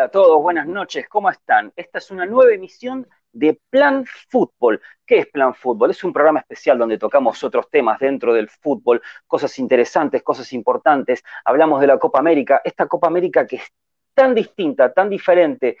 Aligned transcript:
Hola 0.00 0.06
a 0.06 0.12
todos, 0.12 0.40
buenas 0.40 0.66
noches, 0.66 1.06
¿cómo 1.10 1.28
están? 1.28 1.74
Esta 1.76 1.98
es 1.98 2.10
una 2.10 2.24
nueva 2.24 2.54
emisión 2.54 3.06
de 3.32 3.60
Plan 3.68 4.06
Fútbol. 4.30 4.80
¿Qué 5.04 5.18
es 5.18 5.26
Plan 5.26 5.54
Fútbol? 5.54 5.90
Es 5.90 6.02
un 6.02 6.10
programa 6.14 6.40
especial 6.40 6.78
donde 6.78 6.96
tocamos 6.96 7.44
otros 7.44 7.68
temas 7.68 7.98
dentro 7.98 8.32
del 8.32 8.48
fútbol, 8.48 9.02
cosas 9.26 9.58
interesantes, 9.58 10.22
cosas 10.22 10.50
importantes. 10.54 11.22
Hablamos 11.44 11.82
de 11.82 11.86
la 11.86 11.98
Copa 11.98 12.18
América, 12.18 12.62
esta 12.64 12.86
Copa 12.86 13.08
América 13.08 13.46
que 13.46 13.56
es 13.56 13.64
tan 14.14 14.34
distinta, 14.34 14.90
tan 14.90 15.10
diferente 15.10 15.76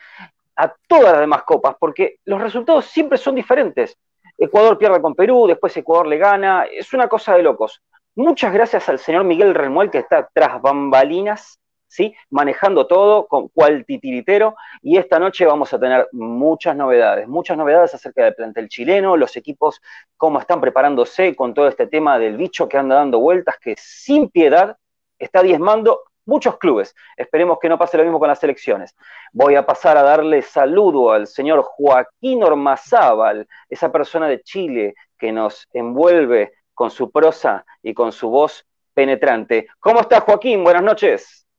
a 0.54 0.70
todas 0.86 1.12
las 1.12 1.20
demás 1.20 1.44
copas, 1.44 1.76
porque 1.80 2.16
los 2.26 2.42
resultados 2.42 2.84
siempre 2.84 3.16
son 3.16 3.36
diferentes. 3.36 3.96
Ecuador 4.36 4.76
pierde 4.76 5.00
con 5.00 5.14
Perú, 5.14 5.46
después 5.46 5.74
Ecuador 5.78 6.06
le 6.06 6.18
gana, 6.18 6.64
es 6.70 6.92
una 6.92 7.08
cosa 7.08 7.34
de 7.36 7.42
locos. 7.42 7.80
Muchas 8.16 8.52
gracias 8.52 8.86
al 8.90 8.98
señor 8.98 9.24
Miguel 9.24 9.54
Remuel 9.54 9.90
que 9.90 10.00
está 10.00 10.28
tras 10.34 10.60
bambalinas 10.60 11.59
¿sí? 11.90 12.14
manejando 12.30 12.86
todo 12.86 13.26
con 13.26 13.48
cual 13.48 13.84
titiritero 13.84 14.54
y 14.80 14.96
esta 14.96 15.18
noche 15.18 15.44
vamos 15.44 15.72
a 15.74 15.80
tener 15.80 16.08
muchas 16.12 16.76
novedades, 16.76 17.26
muchas 17.26 17.58
novedades 17.58 17.92
acerca 17.94 18.24
del 18.24 18.34
plantel 18.34 18.68
chileno, 18.68 19.16
los 19.16 19.36
equipos, 19.36 19.82
cómo 20.16 20.38
están 20.38 20.60
preparándose 20.60 21.34
con 21.34 21.52
todo 21.52 21.66
este 21.66 21.88
tema 21.88 22.18
del 22.18 22.36
bicho 22.36 22.68
que 22.68 22.78
anda 22.78 22.94
dando 22.94 23.18
vueltas, 23.18 23.56
que 23.58 23.74
sin 23.76 24.30
piedad 24.30 24.76
está 25.18 25.42
diezmando 25.42 26.04
muchos 26.24 26.58
clubes. 26.58 26.94
Esperemos 27.16 27.58
que 27.60 27.68
no 27.68 27.76
pase 27.76 27.98
lo 27.98 28.04
mismo 28.04 28.20
con 28.20 28.28
las 28.28 28.42
elecciones. 28.44 28.94
Voy 29.32 29.56
a 29.56 29.66
pasar 29.66 29.96
a 29.96 30.02
darle 30.02 30.42
saludo 30.42 31.10
al 31.10 31.26
señor 31.26 31.62
Joaquín 31.62 32.44
Ormazábal, 32.44 33.48
esa 33.68 33.90
persona 33.90 34.28
de 34.28 34.42
Chile 34.42 34.94
que 35.18 35.32
nos 35.32 35.68
envuelve 35.72 36.52
con 36.72 36.90
su 36.90 37.10
prosa 37.10 37.64
y 37.82 37.92
con 37.92 38.12
su 38.12 38.30
voz 38.30 38.64
penetrante. 38.94 39.66
¿Cómo 39.80 40.00
está 40.00 40.20
Joaquín? 40.20 40.62
Buenas 40.62 40.84
noches. 40.84 41.49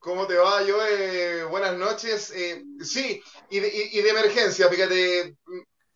¿Cómo 0.00 0.26
te 0.26 0.34
va, 0.36 0.62
Joe? 0.66 1.44
Buenas 1.44 1.76
noches. 1.76 2.30
Eh, 2.34 2.64
sí, 2.82 3.22
y 3.50 3.60
de, 3.60 4.08
emergencia, 4.08 4.68
fíjate, 4.70 5.36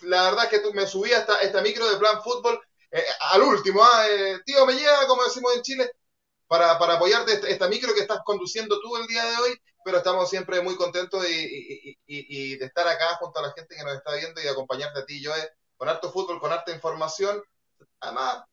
la 0.02 0.24
verdad 0.24 0.44
es 0.44 0.50
que 0.50 0.58
tú, 0.58 0.74
me 0.74 0.86
subí 0.86 1.11
a 1.12 1.27
esta, 1.41 1.62
micro 1.62 1.88
de 1.88 1.96
plan 1.96 2.22
fútbol 2.22 2.61
eh, 2.91 3.02
al 3.33 3.42
último, 3.42 3.83
¿ah? 3.83 4.06
Eh, 4.11 4.41
tío, 4.44 4.66
me 4.66 4.74
llega, 4.74 5.06
como 5.06 5.24
decimos 5.24 5.56
en 5.56 5.62
Chile, 5.62 5.91
para, 6.46 6.72
apoyarte 6.72 7.50
esta, 7.50 7.66
micro 7.69 7.94
que 7.94 8.02
estás 8.02 8.20
conduciendo 8.27 8.78
tú 8.80 8.94
el 8.98 9.06
día 9.06 9.24
de 9.24 9.36
hoy, 9.38 9.56
pero 9.84 9.98
estamos 9.98 10.28
siempre 10.28 10.61
muy 10.61 10.77
contentos 10.77 11.24
y, 11.27 12.56
de 12.58 12.64
estar 12.66 12.86
acá 12.86 13.16
junto 13.16 13.39
a 13.39 13.42
la 13.42 13.52
gente 13.52 13.74
que 13.74 13.84
nos 13.84 13.94
está 13.94 14.14
viendo 14.16 14.41
y 14.42 14.48
acompañarte 14.48 15.00
a 15.00 15.06
ti, 15.06 15.24
Joe, 15.24 15.50
con 15.78 15.89
harto 15.89 16.12
fútbol, 16.12 16.41
con 16.41 16.52
harta 16.52 16.72
información. 16.72 17.42
Además, 18.00 18.44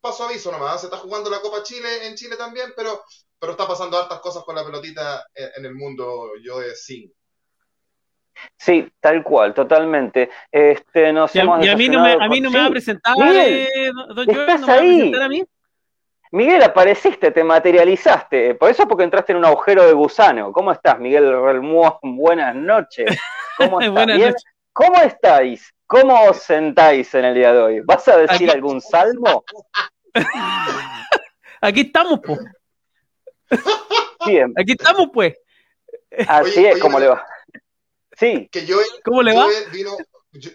paso 0.00 0.24
aviso 0.24 0.50
nomás, 0.50 0.80
se 0.80 0.86
está 0.86 0.96
jugando 0.96 1.28
la 1.28 1.40
Copa 1.42 1.62
Chile 1.62 2.06
en 2.06 2.16
Chile 2.16 2.36
también, 2.36 2.72
pero 2.74 3.04
pero 3.40 3.52
está 3.52 3.66
pasando 3.66 3.96
hartas 3.96 4.20
cosas 4.20 4.44
con 4.44 4.54
la 4.54 4.64
pelotita 4.64 5.26
en, 5.34 5.64
el 5.64 5.74
mundo, 5.74 6.32
yo 6.42 6.60
de 6.60 6.74
sí. 6.74 7.12
Sí, 8.56 8.90
tal 9.00 9.22
cual, 9.22 9.54
totalmente. 9.54 10.30
Este, 10.52 11.12
nos 11.12 11.34
y, 11.34 11.40
a, 11.40 11.44
mí 11.44 11.88
no 11.88 12.02
me, 12.02 12.12
a 12.12 12.28
mí 12.28 12.40
no 12.40 12.50
me 12.50 12.58
va 12.58 12.66
a 12.66 12.70
presentar, 12.70 13.16
Miguel, 13.16 13.68
eh, 13.74 13.90
¿estás 14.28 14.68
ahí? 14.68 15.12
a, 15.14 15.28
mí? 15.28 15.44
Miguel, 16.32 16.62
apareciste, 16.62 17.30
te 17.32 17.42
materializaste. 17.42 18.54
Por 18.54 18.70
eso 18.70 18.86
porque 18.86 19.04
entraste 19.04 19.32
en 19.32 19.38
un 19.38 19.46
agujero 19.46 19.86
de 19.86 19.92
gusano. 19.94 20.52
¿Cómo 20.52 20.70
estás, 20.70 20.98
Miguel 20.98 21.34
Buenas 22.02 22.54
noches. 22.54 23.18
¿Cómo 23.56 23.80
estás? 23.80 24.06
Noches. 24.06 24.44
¿Cómo 24.72 25.00
estáis? 25.02 25.74
¿Cómo 25.86 26.22
os 26.24 26.36
sentáis 26.36 27.12
en 27.14 27.24
el 27.24 27.34
día 27.34 27.52
de 27.52 27.58
hoy? 27.58 27.80
¿Vas 27.80 28.06
a 28.06 28.16
decir 28.18 28.50
algún 28.50 28.80
salmo? 28.80 29.44
Aquí 31.60 31.80
estamos, 31.80 32.20
pues. 32.24 32.38
Bien. 34.26 34.52
Aquí 34.56 34.72
estamos, 34.72 35.08
pues. 35.12 35.34
Así 36.26 36.64
es, 36.66 36.78
¿cómo 36.78 36.98
le 36.98 37.08
va? 37.08 37.24
Sí. 38.18 38.48
Que 38.50 38.66
yo, 38.66 38.78
¿Cómo 39.04 39.22
le 39.22 39.34
va? 39.34 39.48
Vino, 39.72 39.96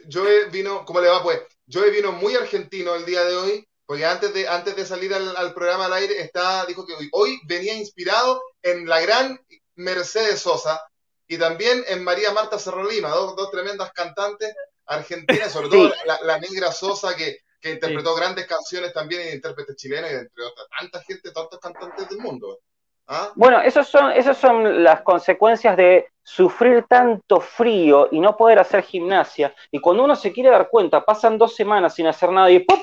yo, 0.07 0.23
vino, 0.51 0.85
¿cómo 0.85 1.01
le 1.01 1.07
va? 1.07 1.23
Pues 1.23 1.41
yo 1.66 1.81
vino 1.91 2.11
muy 2.11 2.35
argentino 2.35 2.95
el 2.95 3.06
día 3.06 3.23
de 3.23 3.35
hoy, 3.35 3.67
porque 3.85 4.06
antes 4.06 4.33
de, 4.33 4.47
antes 4.47 4.75
de 4.75 4.85
salir 4.85 5.13
al, 5.13 5.53
programa 5.53 5.85
al 5.85 5.94
aire, 5.94 6.22
está, 6.22 6.66
dijo 6.66 6.85
que 6.85 6.94
hoy, 6.94 7.09
hoy 7.11 7.39
venía 7.45 7.73
inspirado 7.73 8.41
en 8.61 8.88
la 8.88 9.01
gran 9.01 9.39
Mercedes 9.75 10.41
Sosa 10.41 10.81
y 11.27 11.38
también 11.38 11.83
en 11.88 12.03
María 12.03 12.31
Marta 12.31 12.59
Cerro 12.59 12.88
Lima, 12.88 13.09
dos, 13.09 13.35
dos 13.35 13.51
tremendas 13.51 13.91
cantantes 13.94 14.53
argentinas, 14.85 15.51
sobre 15.51 15.69
todo 15.69 15.94
la, 16.23 16.39
negra 16.39 16.72
Sosa 16.72 17.16
que, 17.16 17.39
que 17.59 17.72
interpretó 17.72 18.16
grandes 18.16 18.45
canciones 18.45 18.94
también 18.94 19.22
en 19.22 19.35
intérpretes 19.35 19.75
chilenos 19.75 20.12
y 20.12 20.16
entre 20.16 20.44
otras 20.44 20.67
tanta 20.79 21.01
gente, 21.01 21.31
tantos 21.31 21.59
cantantes 21.59 22.09
del 22.09 22.19
mundo. 22.19 22.59
¿Ah? 23.07 23.31
Bueno, 23.35 23.61
esas 23.61 23.88
son, 23.88 24.11
esas 24.11 24.38
son 24.38 24.83
las 24.83 25.01
consecuencias 25.01 25.77
de 25.77 26.07
sufrir 26.23 26.85
tanto 26.89 27.39
frío 27.39 28.09
y 28.11 28.19
no 28.19 28.35
poder 28.35 28.57
hacer 28.59 28.81
gimnasia. 28.81 29.53
Y 29.71 29.79
cuando 29.79 30.03
uno 30.03 30.16
se 30.16 30.31
quiere 30.31 30.49
dar 30.49 30.69
cuenta, 30.69 31.05
pasan 31.05 31.38
dos 31.38 31.55
semanas 31.55 31.94
sin 31.94 32.07
hacer 32.07 32.31
nada 32.31 32.49
y 32.49 32.59
¡pum! 32.59 32.81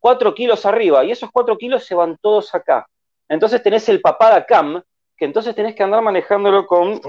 Cuatro 0.00 0.34
kilos 0.34 0.66
arriba. 0.66 1.04
Y 1.04 1.12
esos 1.12 1.30
cuatro 1.32 1.56
kilos 1.56 1.84
se 1.84 1.94
van 1.94 2.18
todos 2.20 2.52
acá. 2.54 2.88
Entonces 3.28 3.62
tenés 3.62 3.88
el 3.88 4.00
papada 4.00 4.44
cam, 4.44 4.82
que 5.16 5.24
entonces 5.24 5.54
tenés 5.54 5.76
que 5.76 5.84
andar 5.84 6.02
manejándolo 6.02 6.66
con 6.66 7.00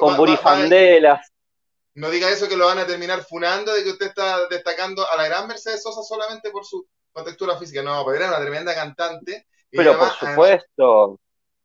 con 0.00 0.16
burifandelas. 0.16 1.30
No 1.94 2.10
diga 2.10 2.28
eso 2.28 2.48
que 2.48 2.56
lo 2.56 2.66
van 2.66 2.78
a 2.78 2.86
terminar 2.86 3.22
funando 3.22 3.72
de 3.72 3.84
que 3.84 3.90
usted 3.90 4.06
está 4.06 4.48
destacando 4.48 5.08
a 5.08 5.16
la 5.16 5.28
gran 5.28 5.46
Mercedes 5.46 5.84
Sosa 5.84 6.02
solamente 6.02 6.50
por 6.50 6.64
su 6.64 6.84
contextura 7.12 7.56
física. 7.56 7.82
No, 7.82 8.04
pero 8.04 8.16
era 8.16 8.28
una 8.28 8.40
tremenda 8.40 8.74
cantante 8.74 9.46
pero 9.76 9.98
por 9.98 10.10
supuesto, 10.10 11.20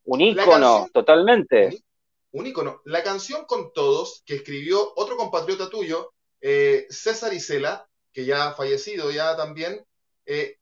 un 0.05 0.21
ícono, 0.21 0.89
totalmente. 0.91 1.83
Un 2.31 2.47
ícono. 2.47 2.81
La 2.85 3.03
canción 3.03 3.45
con 3.45 3.71
todos, 3.73 4.23
que 4.25 4.35
escribió 4.35 4.93
otro 4.95 5.17
compatriota 5.17 5.69
tuyo, 5.69 6.13
eh, 6.41 6.87
César 6.89 7.33
Isela, 7.33 7.87
que 8.11 8.25
ya 8.25 8.47
ha 8.47 8.53
fallecido 8.53 9.11
ya 9.11 9.35
también, 9.37 9.85
eh, 10.25 10.57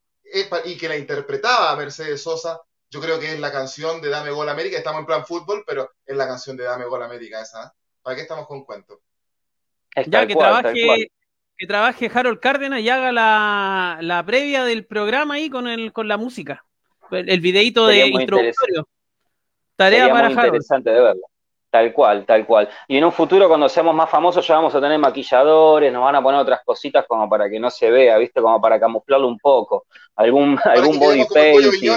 y 0.66 0.78
que 0.78 0.90
la 0.90 0.98
interpretaba 0.98 1.76
Mercedes 1.78 2.22
Sosa, 2.22 2.62
yo 2.90 3.00
creo 3.00 3.20
que 3.20 3.34
es 3.34 3.40
la 3.40 3.52
canción 3.52 4.02
de 4.02 4.10
Dame 4.10 4.32
Gol 4.32 4.50
América, 4.50 4.78
estamos 4.78 5.00
en 5.00 5.06
plan 5.06 5.26
fútbol, 5.26 5.64
pero 5.66 5.92
es 6.06 6.16
la 6.16 6.28
canción 6.28 6.58
de 6.58 6.66
Dame 6.66 6.86
Gol 6.86 7.04
América 7.04 7.42
esa. 7.42 7.74
¿Para 8.02 8.16
qué 8.16 8.22
estamos 8.24 8.48
con 8.48 8.64
cuentos? 8.66 9.00
Ya 10.06 10.28
que 10.28 10.36
trabaje, 10.36 11.10
que 11.58 11.68
trabaje 11.68 12.12
Harold 12.14 12.40
Cárdenas 12.40 12.82
y 12.82 12.90
haga 12.90 13.12
la, 13.12 14.00
la 14.02 14.26
previa 14.26 14.64
del 14.64 14.86
programa 14.86 15.36
ahí 15.36 15.50
con, 15.50 15.68
el, 15.68 15.92
con 15.92 16.08
la 16.08 16.18
música 16.18 16.66
el 17.12 17.40
videito 17.40 17.88
de 17.88 18.08
introductorio. 18.08 18.88
Tarea 19.76 20.10
para 20.10 20.30
muy 20.30 20.44
interesante 20.46 20.90
de 20.90 21.02
verlo. 21.02 21.22
Tal 21.70 21.94
cual, 21.94 22.26
tal 22.26 22.46
cual. 22.46 22.70
Y 22.88 22.98
en 22.98 23.04
un 23.04 23.12
futuro, 23.12 23.48
cuando 23.48 23.68
seamos 23.68 23.94
más 23.94 24.10
famosos, 24.10 24.46
ya 24.48 24.56
vamos 24.56 24.74
a 24.74 24.82
tener 24.82 24.98
maquilladores, 24.98 25.92
nos 25.92 26.04
van 26.04 26.16
a 26.16 26.24
poner 26.24 26.40
otras 26.40 26.62
cositas 26.64 27.06
como 27.06 27.30
para 27.30 27.50
que 27.50 27.60
no 27.60 27.70
se 27.70 27.92
vea, 27.92 28.18
¿viste? 28.18 28.42
Como 28.42 28.60
para 28.62 28.80
camuflarlo 28.80 29.28
un 29.28 29.38
poco. 29.38 29.86
Algún, 30.16 30.58
algún 30.64 30.98
body 30.98 31.26
painting. 31.32 31.92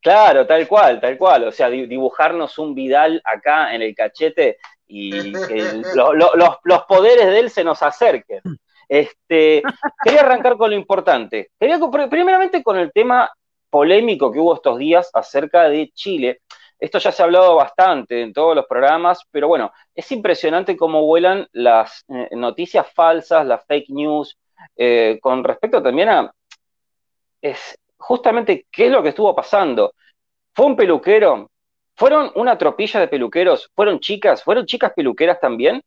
Claro, 0.00 0.46
tal 0.46 0.68
cual, 0.68 1.00
tal 1.00 1.18
cual. 1.18 1.44
O 1.44 1.52
sea, 1.52 1.68
dibujarnos 1.68 2.58
un 2.58 2.74
Vidal 2.74 3.20
acá 3.24 3.74
en 3.74 3.82
el 3.82 3.94
cachete 3.94 4.58
y 4.86 5.32
que 5.32 5.82
los, 6.64 6.84
poderes 6.86 7.26
de 7.26 7.40
él 7.40 7.50
se 7.50 7.64
nos 7.64 7.82
acerquen. 7.82 8.40
Este, 8.88 9.62
quería 10.04 10.20
arrancar 10.20 10.56
con 10.56 10.70
lo 10.70 10.76
importante. 10.76 11.50
Quería, 11.58 11.78
primeramente 12.08 12.62
con 12.62 12.78
el 12.78 12.92
tema 12.92 13.30
polémico 13.74 14.30
que 14.30 14.38
hubo 14.38 14.54
estos 14.54 14.78
días 14.78 15.10
acerca 15.12 15.68
de 15.68 15.90
Chile. 15.92 16.42
Esto 16.78 16.98
ya 17.00 17.10
se 17.10 17.20
ha 17.20 17.24
hablado 17.24 17.56
bastante 17.56 18.22
en 18.22 18.32
todos 18.32 18.54
los 18.54 18.66
programas, 18.66 19.18
pero 19.32 19.48
bueno, 19.48 19.72
es 19.92 20.12
impresionante 20.12 20.76
cómo 20.76 21.04
vuelan 21.04 21.48
las 21.50 22.04
eh, 22.06 22.28
noticias 22.36 22.86
falsas, 22.92 23.44
las 23.44 23.66
fake 23.66 23.88
news, 23.88 24.38
eh, 24.76 25.18
con 25.20 25.42
respecto 25.42 25.82
también 25.82 26.08
a 26.08 26.32
es 27.42 27.76
justamente 27.96 28.64
qué 28.70 28.86
es 28.86 28.92
lo 28.92 29.02
que 29.02 29.08
estuvo 29.08 29.34
pasando. 29.34 29.94
Fue 30.52 30.66
un 30.66 30.76
peluquero, 30.76 31.50
fueron 31.96 32.30
una 32.36 32.56
tropilla 32.56 33.00
de 33.00 33.08
peluqueros, 33.08 33.72
fueron 33.74 33.98
chicas, 33.98 34.44
fueron 34.44 34.66
chicas 34.66 34.92
peluqueras 34.94 35.40
también. 35.40 35.82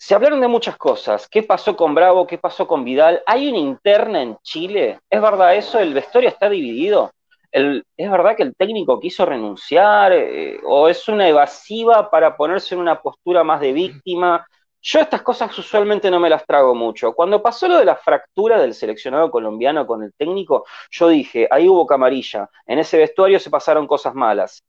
Se 0.00 0.14
hablaron 0.14 0.40
de 0.40 0.46
muchas 0.46 0.76
cosas. 0.76 1.28
¿Qué 1.28 1.42
pasó 1.42 1.76
con 1.76 1.92
Bravo? 1.92 2.24
¿Qué 2.24 2.38
pasó 2.38 2.68
con 2.68 2.84
Vidal? 2.84 3.20
¿Hay 3.26 3.48
una 3.48 3.58
interna 3.58 4.22
en 4.22 4.36
Chile? 4.42 5.00
¿Es 5.10 5.20
verdad 5.20 5.56
eso? 5.56 5.80
¿El 5.80 5.92
vestuario 5.92 6.30
está 6.30 6.48
dividido? 6.48 7.10
¿Es 7.50 8.10
verdad 8.10 8.36
que 8.36 8.44
el 8.44 8.54
técnico 8.54 9.00
quiso 9.00 9.26
renunciar? 9.26 10.12
Eh, 10.12 10.60
¿O 10.64 10.88
es 10.88 11.08
una 11.08 11.28
evasiva 11.28 12.10
para 12.10 12.36
ponerse 12.36 12.76
en 12.76 12.80
una 12.80 13.02
postura 13.02 13.42
más 13.42 13.60
de 13.60 13.72
víctima? 13.72 14.46
Yo 14.80 15.00
estas 15.00 15.22
cosas 15.22 15.58
usualmente 15.58 16.10
no 16.12 16.20
me 16.20 16.30
las 16.30 16.46
trago 16.46 16.76
mucho. 16.76 17.12
Cuando 17.12 17.42
pasó 17.42 17.66
lo 17.66 17.78
de 17.78 17.84
la 17.84 17.96
fractura 17.96 18.60
del 18.60 18.74
seleccionado 18.74 19.30
colombiano 19.32 19.84
con 19.84 20.04
el 20.04 20.12
técnico, 20.14 20.64
yo 20.92 21.08
dije, 21.08 21.48
ahí 21.50 21.68
hubo 21.68 21.86
camarilla. 21.86 22.48
En 22.66 22.78
ese 22.78 22.98
vestuario 22.98 23.40
se 23.40 23.50
pasaron 23.50 23.88
cosas 23.88 24.14
malas. 24.14 24.62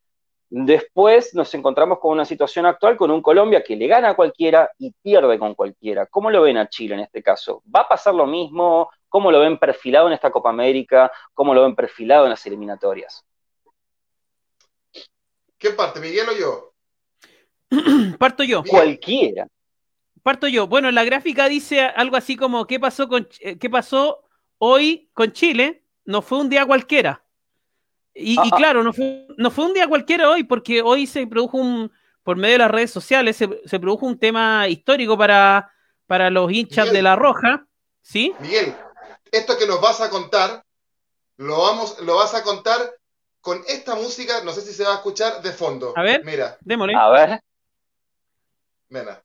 Después 0.51 1.35
nos 1.35 1.53
encontramos 1.53 1.99
con 1.99 2.11
una 2.11 2.25
situación 2.25 2.65
actual 2.65 2.97
con 2.97 3.11
un 3.11 3.21
Colombia 3.21 3.63
que 3.63 3.75
le 3.75 3.85
gana 3.85 4.09
a 4.09 4.15
cualquiera 4.15 4.71
y 4.79 4.91
pierde 4.91 5.37
con 5.37 5.53
cualquiera. 5.53 6.07
¿Cómo 6.07 6.31
lo 6.31 6.41
ven 6.41 6.57
a 6.57 6.67
Chile 6.67 6.95
en 6.95 7.01
este 7.01 7.21
caso? 7.21 7.61
¿Va 7.73 7.81
a 7.81 7.87
pasar 7.87 8.15
lo 8.15 8.25
mismo? 8.25 8.89
¿Cómo 9.07 9.31
lo 9.31 9.41
ven 9.41 9.59
perfilado 9.59 10.07
en 10.07 10.13
esta 10.13 10.31
Copa 10.31 10.49
América? 10.49 11.11
¿Cómo 11.35 11.53
lo 11.53 11.61
ven 11.61 11.75
perfilado 11.75 12.23
en 12.23 12.31
las 12.31 12.45
eliminatorias? 12.47 13.23
¿Quién 15.59 15.75
parte, 15.75 15.99
Miguel 15.99 16.29
o 16.29 16.37
yo? 16.39 16.73
Parto 18.17 18.43
yo. 18.43 18.63
Cualquiera. 18.63 19.47
Parto 20.23 20.47
yo. 20.47 20.65
Bueno, 20.65 20.89
la 20.89 21.03
gráfica 21.03 21.47
dice 21.47 21.81
algo 21.81 22.15
así 22.15 22.35
como 22.35 22.65
¿qué 22.65 22.79
pasó 22.79 23.07
con 23.07 23.27
eh, 23.41 23.59
qué 23.59 23.69
pasó 23.69 24.23
hoy 24.57 25.11
con 25.13 25.31
Chile? 25.31 25.83
No 26.05 26.23
fue 26.23 26.39
un 26.39 26.49
día 26.49 26.65
cualquiera. 26.65 27.23
Y, 28.13 28.37
ah, 28.37 28.43
ah. 28.51 28.55
claro, 28.55 28.83
no 28.83 28.93
fue, 28.93 29.27
no 29.37 29.51
fue 29.51 29.65
un 29.65 29.73
día 29.73 29.87
cualquiera 29.87 30.29
hoy, 30.29 30.43
porque 30.43 30.81
hoy 30.81 31.07
se 31.07 31.25
produjo 31.27 31.57
un, 31.57 31.91
por 32.23 32.37
medio 32.37 32.53
de 32.53 32.59
las 32.59 32.71
redes 32.71 32.91
sociales, 32.91 33.37
se, 33.37 33.47
produjo 33.79 34.05
un 34.05 34.19
tema 34.19 34.67
histórico 34.67 35.17
para, 35.17 35.71
para 36.07 36.29
los 36.29 36.51
hinchas 36.51 36.91
de 36.91 37.01
La 37.01 37.15
Roja. 37.15 37.65
¿Sí? 38.01 38.33
Miguel, 38.39 38.75
esto 39.31 39.57
que 39.57 39.67
nos 39.67 39.81
vas 39.81 40.01
a 40.01 40.09
contar, 40.09 40.63
lo, 41.37 41.59
vamos, 41.59 41.99
lo 42.01 42.15
vas 42.15 42.33
a 42.33 42.43
contar 42.43 42.79
con 43.41 43.63
esta 43.67 43.95
música, 43.95 44.43
no 44.43 44.51
sé 44.51 44.61
si 44.61 44.73
se 44.73 44.83
va 44.83 44.93
a 44.93 44.95
escuchar 44.95 45.41
de 45.41 45.51
fondo. 45.51 45.93
A 45.95 46.01
ver, 46.01 46.23
mira. 46.25 46.57
Démosle. 46.61 46.95
A 46.95 47.09
ver. 47.09 47.39
Mira. 48.89 49.23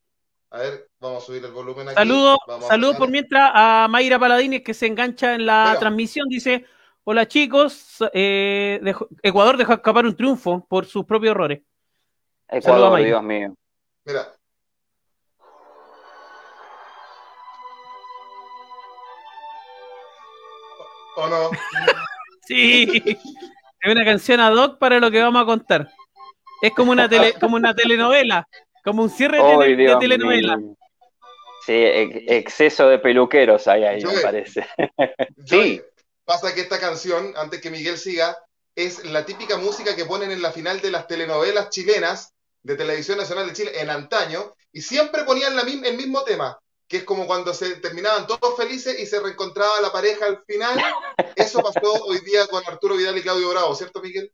A 0.51 0.59
ver, 0.59 0.89
vamos 1.01 1.25
a 1.25 1.27
subir 1.27 1.45
el 1.45 1.51
volumen 1.51 1.89
aquí. 1.89 1.97
Saludo, 1.97 2.39
saludo 2.69 2.97
por 2.97 3.11
mientras 3.11 3.51
a 3.53 3.89
Mayra 3.91 4.21
Paladines 4.21 4.63
que 4.63 4.73
se 4.73 4.87
engancha 4.87 5.35
en 5.35 5.47
la 5.47 5.77
transmisión. 5.81 6.29
Dice: 6.29 6.65
Hola 7.07 7.29
chicos, 7.29 7.99
eh, 8.15 8.81
Ecuador 9.23 9.59
dejó 9.59 9.75
escapar 9.75 10.07
un 10.07 10.17
triunfo 10.17 10.65
por 10.67 10.87
sus 10.87 11.05
propios 11.05 11.33
errores. 11.33 11.61
Ecuador, 12.49 12.99
Dios 13.05 13.23
mío. 13.23 13.55
Mira. 14.07 14.33
¿O 21.17 21.29
no? 21.29 21.51
sí, 22.47 23.03
es 23.05 23.93
una 23.93 24.05
canción 24.07 24.41
ad 24.41 24.55
hoc 24.55 24.79
para 24.79 24.99
lo 24.99 25.11
que 25.11 25.21
vamos 25.21 25.43
a 25.43 25.45
contar. 25.45 25.91
Es 26.63 26.73
como 26.73 26.93
una, 26.93 27.07
tele, 27.07 27.35
como 27.35 27.57
una 27.57 27.75
telenovela, 27.75 28.49
como 28.83 29.03
un 29.03 29.11
cierre 29.11 29.43
de, 29.43 29.97
telenovela. 30.01 30.59
Sí, 31.67 31.75
exceso 31.75 32.89
de 32.89 32.99
peluqueros 32.99 33.69
hay 33.69 33.85
ahí, 33.85 34.03
me 34.03 34.23
parece. 34.23 34.67
sí. 35.45 35.83
Pasa 36.25 36.55
que 36.55 36.63
esta 36.63 36.81
canción, 36.81 37.35
antes 37.37 37.61
que 37.61 37.71
Miguel 37.71 37.99
siga, 37.99 38.37
es 38.75 39.05
la 39.05 39.25
típica 39.25 39.57
música 39.57 39.95
que 39.95 40.05
ponen 40.05 40.31
en 40.31 40.43
la 40.43 40.53
final 40.53 40.81
de 40.81 40.91
las 40.91 41.07
telenovelas 41.07 41.71
chilenas 41.71 42.33
de 42.63 42.77
Televisión 42.77 43.19
Nacional 43.19 43.47
de 43.47 43.53
Chile 43.53 43.73
en 43.81 43.91
antaño, 43.91 44.55
y 44.73 44.81
siempre 44.81 45.25
ponían 45.25 45.57
el 45.59 45.97
mismo 45.97 46.25
tema, 46.25 46.59
que 46.89 46.99
es 46.99 47.05
como 47.05 47.27
cuando 47.27 47.55
se 47.55 47.77
terminaban 47.77 48.27
todos 48.27 48.57
felices 48.57 48.99
y 48.99 49.07
se 49.07 49.21
reencontraba 49.21 49.81
la 49.81 49.93
pareja 49.93 50.27
al 50.27 50.43
final. 50.47 50.83
Eso 51.37 51.63
pasó 51.63 51.93
hoy 52.05 52.21
día 52.21 52.47
con 52.47 52.63
Arturo 52.67 52.97
Vidal 52.97 53.19
y 53.19 53.23
Claudio 53.23 53.51
Bravo, 53.51 53.75
¿cierto, 53.75 54.01
Miguel? 54.01 54.33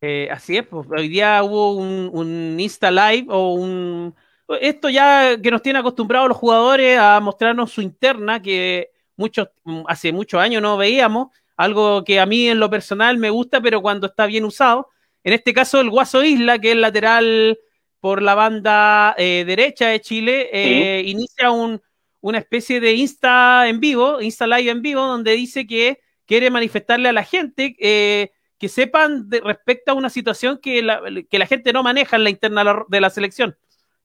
Eh, 0.00 0.28
así 0.30 0.56
es, 0.56 0.66
pues, 0.66 0.86
hoy 0.90 1.08
día 1.08 1.42
hubo 1.44 1.74
un, 1.74 2.10
un 2.12 2.58
Insta 2.58 2.90
Live 2.90 3.26
o 3.30 3.54
un... 3.54 4.14
Esto 4.60 4.90
ya 4.90 5.40
que 5.40 5.50
nos 5.50 5.62
tiene 5.62 5.78
acostumbrados 5.78 6.28
los 6.28 6.36
jugadores 6.36 6.98
a 6.98 7.20
mostrarnos 7.20 7.72
su 7.72 7.80
interna, 7.80 8.42
que 8.42 8.91
muchos, 9.16 9.48
hace 9.86 10.12
muchos 10.12 10.40
años 10.40 10.62
no 10.62 10.76
veíamos, 10.76 11.28
algo 11.56 12.04
que 12.04 12.20
a 12.20 12.26
mí 12.26 12.48
en 12.48 12.58
lo 12.58 12.70
personal 12.70 13.18
me 13.18 13.30
gusta, 13.30 13.60
pero 13.60 13.82
cuando 13.82 14.06
está 14.06 14.26
bien 14.26 14.44
usado. 14.44 14.88
En 15.24 15.32
este 15.32 15.52
caso, 15.52 15.80
el 15.80 15.90
Guaso 15.90 16.24
Isla, 16.24 16.58
que 16.58 16.72
es 16.72 16.76
lateral 16.76 17.58
por 18.00 18.20
la 18.22 18.34
banda 18.34 19.14
eh, 19.16 19.44
derecha 19.46 19.88
de 19.88 20.00
Chile, 20.00 20.50
eh, 20.52 21.02
inicia 21.06 21.52
un, 21.52 21.80
una 22.20 22.38
especie 22.38 22.80
de 22.80 22.94
Insta 22.94 23.68
en 23.68 23.78
vivo, 23.78 24.20
Insta 24.20 24.46
Live 24.46 24.70
en 24.70 24.82
vivo, 24.82 25.02
donde 25.02 25.32
dice 25.32 25.66
que 25.66 26.00
quiere 26.26 26.50
manifestarle 26.50 27.08
a 27.08 27.12
la 27.12 27.22
gente 27.22 27.76
eh, 27.78 28.32
que 28.58 28.68
sepan 28.68 29.28
de, 29.28 29.40
respecto 29.40 29.92
a 29.92 29.94
una 29.94 30.10
situación 30.10 30.58
que 30.60 30.82
la, 30.82 31.00
que 31.30 31.38
la, 31.38 31.46
gente 31.46 31.72
no 31.72 31.82
maneja 31.84 32.16
en 32.16 32.24
la 32.24 32.30
interna 32.30 32.84
de 32.88 33.00
la 33.00 33.10
selección. 33.10 33.56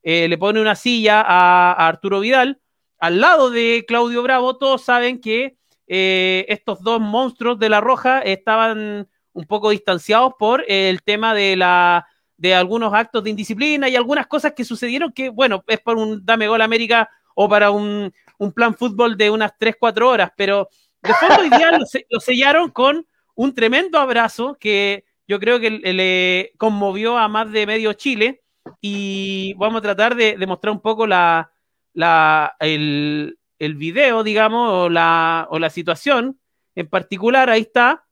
le 0.03 0.37
pone 0.37 0.61
una 0.61 0.75
silla 0.75 1.21
a, 1.21 1.73
a, 1.73 1.87
Arturo 1.87 2.19
Vidal 2.19 2.61
al 2.99 3.21
lado 3.21 3.49
de 3.49 3.85
Claudio 3.87 4.23
Bravo. 4.23 4.57
Todos 4.57 4.83
saben 4.83 5.19
que 5.21 5.57
estos 5.87 6.81
dos 6.81 6.99
monstruos 6.99 7.57
de 7.59 7.69
la 7.69 7.79
Roja 7.79 8.19
estaban 8.19 9.07
un 9.33 9.45
poco 9.45 9.69
distanciados 9.69 10.33
por 10.37 10.65
el 10.67 11.01
tema 11.03 11.33
de 11.33 11.55
la 11.55 12.07
de 12.37 12.53
algunos 12.53 12.93
actos 12.93 13.23
de 13.23 13.31
indisciplina 13.31 13.89
y 13.89 13.95
algunas 13.95 14.27
cosas 14.27 14.53
que 14.53 14.63
sucedieron 14.63 15.11
que, 15.11 15.29
bueno, 15.29 15.63
es 15.67 15.79
por 15.79 15.97
un 15.97 16.23
Dame 16.23 16.47
Gol 16.47 16.61
América 16.61 17.09
o 17.33 17.49
para 17.49 17.71
un, 17.71 18.13
plan 18.53 18.75
fútbol 18.75 19.17
de 19.17 19.31
unas 19.31 19.57
3, 19.57 19.75
4 19.79 20.07
horas, 20.07 20.31
pero 20.37 20.69
de 21.01 21.13
fondo 21.15 21.41
hoy 21.41 21.49
día 21.49 21.71
lo, 22.09 22.19
sellaron 22.19 22.69
con 22.69 23.07
un 23.33 23.55
tremendo 23.55 23.97
abrazo 23.97 24.55
que 24.59 25.05
yo 25.27 25.39
creo 25.39 25.59
que 25.59 25.71
le 25.71 26.53
conmovió 26.57 27.17
a 27.17 27.27
más 27.27 27.51
de 27.51 27.65
medio 27.65 27.93
Chile 27.93 28.43
y 28.81 29.53
vamos 29.55 29.79
a 29.79 29.81
tratar 29.81 30.15
de, 30.15 30.37
de 30.37 30.47
mostrar 30.47 30.71
un 30.71 30.81
poco 30.81 31.07
la, 31.07 31.51
la, 31.97 32.55
el, 32.59 33.39
el 33.57 33.73
video, 33.73 34.23
digamos, 34.23 34.71
o 34.71 34.87
la, 34.87 35.47
o 35.49 35.57
la 35.57 35.71
situación 35.71 36.39
en 36.75 36.87
particular, 36.87 37.49
ahí 37.49 37.61
está, 37.61 38.05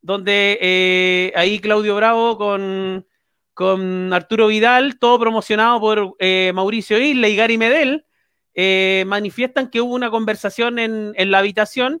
donde 0.00 0.58
eh, 0.62 1.30
ahí 1.36 1.58
Claudio 1.58 1.94
Bravo 1.96 2.38
con, 2.38 3.06
con, 3.52 4.10
Arturo 4.14 4.46
Vidal, 4.46 4.98
todo 4.98 5.18
promocionado 5.18 5.78
por 5.78 6.16
eh, 6.20 6.52
Mauricio 6.54 6.98
Isla 6.98 7.28
y 7.28 7.36
Gary 7.36 7.58
Medel, 7.58 8.06
eh, 8.54 9.04
manifiestan 9.06 9.68
que 9.68 9.82
hubo 9.82 9.94
una 9.94 10.10
conversación 10.10 10.78
en, 10.78 11.12
en, 11.16 11.30
la 11.30 11.40
habitación 11.40 12.00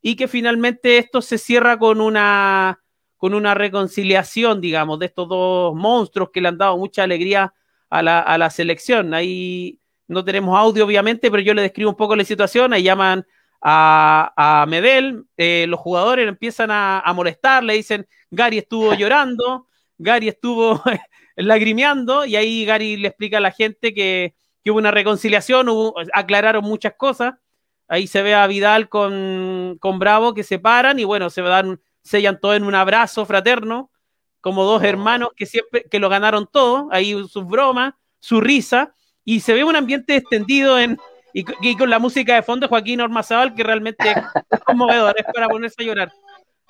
y 0.00 0.14
que 0.14 0.28
finalmente 0.28 0.98
esto 0.98 1.22
se 1.22 1.38
cierra 1.38 1.76
con 1.76 2.00
una, 2.00 2.84
con 3.16 3.34
una 3.34 3.54
reconciliación, 3.54 4.60
digamos, 4.60 5.00
de 5.00 5.06
estos 5.06 5.28
dos 5.28 5.74
monstruos 5.74 6.30
que 6.32 6.40
le 6.40 6.46
han 6.46 6.58
dado 6.58 6.78
mucha 6.78 7.02
alegría 7.02 7.52
a 7.88 8.00
la, 8.00 8.20
a 8.20 8.38
la 8.38 8.48
selección. 8.48 9.12
Ahí 9.12 9.79
no 10.10 10.24
tenemos 10.24 10.58
audio, 10.58 10.84
obviamente, 10.84 11.30
pero 11.30 11.40
yo 11.40 11.54
le 11.54 11.62
describo 11.62 11.90
un 11.90 11.96
poco 11.96 12.16
la 12.16 12.24
situación. 12.24 12.72
Ahí 12.72 12.82
llaman 12.82 13.24
a, 13.62 14.64
Medel, 14.68 15.24
eh, 15.36 15.66
los 15.68 15.78
jugadores 15.78 16.26
empiezan 16.26 16.70
a, 16.72 17.12
molestar, 17.14 17.62
le 17.62 17.74
dicen, 17.74 18.06
Gary 18.30 18.58
estuvo 18.58 18.92
llorando, 18.94 19.68
Gary 19.98 20.28
estuvo 20.28 20.82
lagrimeando, 21.36 22.24
y 22.24 22.34
ahí 22.34 22.64
Gary 22.64 22.96
le 22.96 23.08
explica 23.08 23.36
a 23.36 23.40
la 23.40 23.52
gente 23.52 23.94
que, 23.94 24.34
hubo 24.66 24.78
una 24.78 24.90
reconciliación, 24.90 25.68
aclararon 26.12 26.64
muchas 26.64 26.94
cosas. 26.94 27.34
Ahí 27.88 28.06
se 28.06 28.22
ve 28.22 28.34
a 28.34 28.46
Vidal 28.46 28.88
con, 28.88 29.78
Bravo 29.98 30.34
que 30.34 30.42
se 30.42 30.58
paran 30.58 30.98
y 30.98 31.04
bueno, 31.04 31.30
se 31.30 31.42
dan, 31.42 31.80
sellan 32.02 32.38
todo 32.40 32.54
en 32.54 32.64
un 32.64 32.74
abrazo 32.74 33.26
fraterno, 33.26 33.90
como 34.40 34.64
dos 34.64 34.82
hermanos 34.82 35.30
que 35.36 35.46
siempre 35.46 35.84
que 35.90 35.98
lo 35.98 36.08
ganaron 36.08 36.48
todo, 36.50 36.88
ahí 36.90 37.12
sus 37.28 37.46
bromas, 37.46 37.94
su 38.20 38.40
risa, 38.40 38.94
y 39.30 39.38
se 39.38 39.54
ve 39.54 39.62
un 39.62 39.76
ambiente 39.76 40.16
extendido 40.16 40.76
en, 40.76 40.98
y, 41.32 41.76
con 41.76 41.88
la 41.88 42.00
música 42.00 42.34
de 42.34 42.42
fondo 42.42 42.66
Joaquín 42.66 43.00
Ormazabal, 43.00 43.54
que 43.54 43.62
realmente 43.62 44.10
es 44.10 44.60
conmovedor, 44.64 45.14
es 45.16 45.24
para 45.32 45.48
ponerse 45.48 45.84
a 45.84 45.86
llorar. 45.86 46.12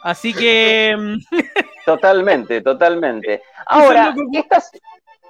Así 0.02 0.34
que. 0.34 0.94
Mm, 0.94 1.16
totalmente, 1.86 2.60
totalmente. 2.60 3.42
Ahora, 3.64 4.14
estas, 4.34 4.72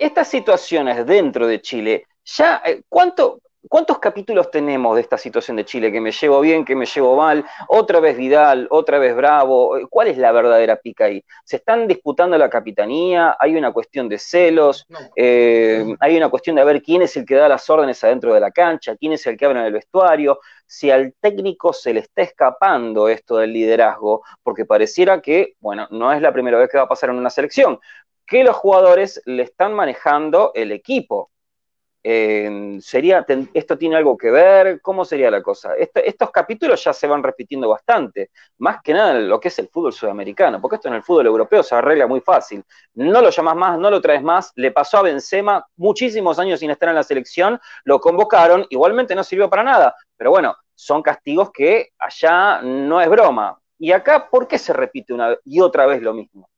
estas 0.01 0.27
situaciones 0.27 1.07
dentro 1.07 1.47
de 1.47 1.61
Chile, 1.61 2.05
ya, 2.25 2.63
eh, 2.65 2.83
¿cuánto, 2.89 3.41
¿Cuántos 3.69 3.99
capítulos 3.99 4.51
tenemos 4.51 4.97
de 4.97 5.03
esta 5.03 5.19
situación 5.19 5.59
de 5.59 5.67
Chile? 5.67 5.93
Que 5.93 6.01
me 6.01 6.13
llevo 6.13 6.41
bien, 6.41 6.65
que 6.65 6.75
me 6.75 6.87
llevo 6.87 7.15
mal, 7.15 7.45
otra 7.69 8.01
vez 8.01 8.17
Vidal, 8.17 8.67
otra 8.71 8.99
vez 8.99 9.15
Bravo. 9.15 9.77
¿Cuál 9.91 10.09
es 10.09 10.17
la 10.17 10.33
verdadera 10.33 10.77
pica 10.77 11.05
ahí? 11.05 11.23
¿Se 11.45 11.57
están 11.57 11.87
disputando 11.87 12.39
la 12.39 12.49
capitanía? 12.49 13.37
¿Hay 13.39 13.55
una 13.55 13.71
cuestión 13.71 14.09
de 14.09 14.19
celos? 14.19 14.87
Eh, 15.15 15.85
¿Hay 16.01 16.17
una 16.17 16.31
cuestión 16.31 16.57
de 16.57 16.65
ver 16.65 16.83
quién 16.83 17.03
es 17.03 17.15
el 17.19 17.27
que 17.27 17.35
da 17.35 17.49
las 17.49 17.69
órdenes 17.69 18.03
adentro 18.03 18.33
de 18.33 18.41
la 18.41 18.51
cancha? 18.51 18.97
¿Quién 18.97 19.13
es 19.13 19.27
el 19.27 19.37
que 19.37 19.45
habla 19.45 19.61
en 19.61 19.67
el 19.67 19.73
vestuario? 19.75 20.41
Si 20.67 20.91
al 20.91 21.13
técnico 21.21 21.75
se 21.75 21.93
le 21.93 22.01
está 22.01 22.23
escapando 22.23 23.11
esto 23.11 23.37
del 23.37 23.53
liderazgo, 23.53 24.23
porque 24.43 24.65
pareciera 24.65 25.21
que, 25.21 25.55
bueno, 25.61 25.87
no 25.91 26.13
es 26.15 26.23
la 26.23 26.33
primera 26.33 26.59
vez 26.59 26.71
que 26.71 26.79
va 26.79 26.85
a 26.85 26.89
pasar 26.89 27.11
en 27.11 27.17
una 27.17 27.31
selección, 27.31 27.79
que 28.27 28.43
los 28.43 28.57
jugadores 28.57 29.21
le 29.27 29.43
están 29.43 29.75
manejando 29.75 30.53
el 30.55 30.73
equipo 30.73 31.31
sería, 32.03 33.27
¿Esto 33.53 33.77
tiene 33.77 33.97
algo 33.97 34.17
que 34.17 34.31
ver? 34.31 34.81
¿Cómo 34.81 35.05
sería 35.05 35.31
la 35.31 35.43
cosa? 35.43 35.75
estos 35.77 36.31
capítulos 36.31 36.83
ya 36.83 36.93
se 36.93 37.07
van 37.07 37.23
repitiendo 37.23 37.69
bastante, 37.69 38.31
más 38.59 38.83
que 38.83 38.95
nada 38.95 39.15
lo 39.15 39.39
que 39.39 39.49
es 39.49 39.59
el 39.59 39.69
fútbol 39.69 39.93
sudamericano, 39.93 40.61
porque 40.61 40.77
esto 40.77 40.89
en 40.89 40.95
el 40.95 41.03
fútbol 41.03 41.27
europeo 41.27 41.63
se 41.63 41.75
arregla 41.75 42.07
muy 42.07 42.21
fácil. 42.21 42.65
No 42.95 43.21
lo 43.21 43.31
llamas 43.31 43.57
más, 43.57 43.79
no 43.79 43.91
lo 43.91 44.01
traes 44.01 44.23
más, 44.23 44.53
le 44.57 44.71
pasó 44.71 44.99
a 44.99 45.03
Benzema 45.03 45.67
muchísimos 45.77 46.39
años 46.39 46.61
sin 46.61 46.71
estar 46.71 46.89
en 46.89 46.95
la 46.95 47.03
selección, 47.03 47.61
lo 47.85 48.01
convocaron, 48.01 48.67
igualmente 48.71 49.15
no 49.15 49.23
sirvió 49.23 49.51
para 49.51 49.63
nada, 49.63 49.95
pero 50.17 50.31
bueno, 50.31 50.57
son 50.75 51.03
castigos 51.03 51.51
que 51.53 51.91
allá 51.99 52.63
no 52.63 53.01
es 53.01 53.09
broma. 53.09 53.59
Y 53.79 53.93
acá, 53.93 54.29
¿por 54.29 54.47
qué 54.47 54.59
se 54.59 54.73
repite 54.73 55.13
una 55.13 55.37
y 55.45 55.61
otra 55.61 55.87
vez 55.87 56.03
lo 56.03 56.13
mismo? 56.13 56.49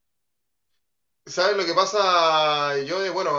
¿Sabes 1.25 1.55
lo 1.55 1.65
que 1.65 1.73
pasa? 1.73 2.77
Yo, 2.83 2.97
bueno, 3.13 3.31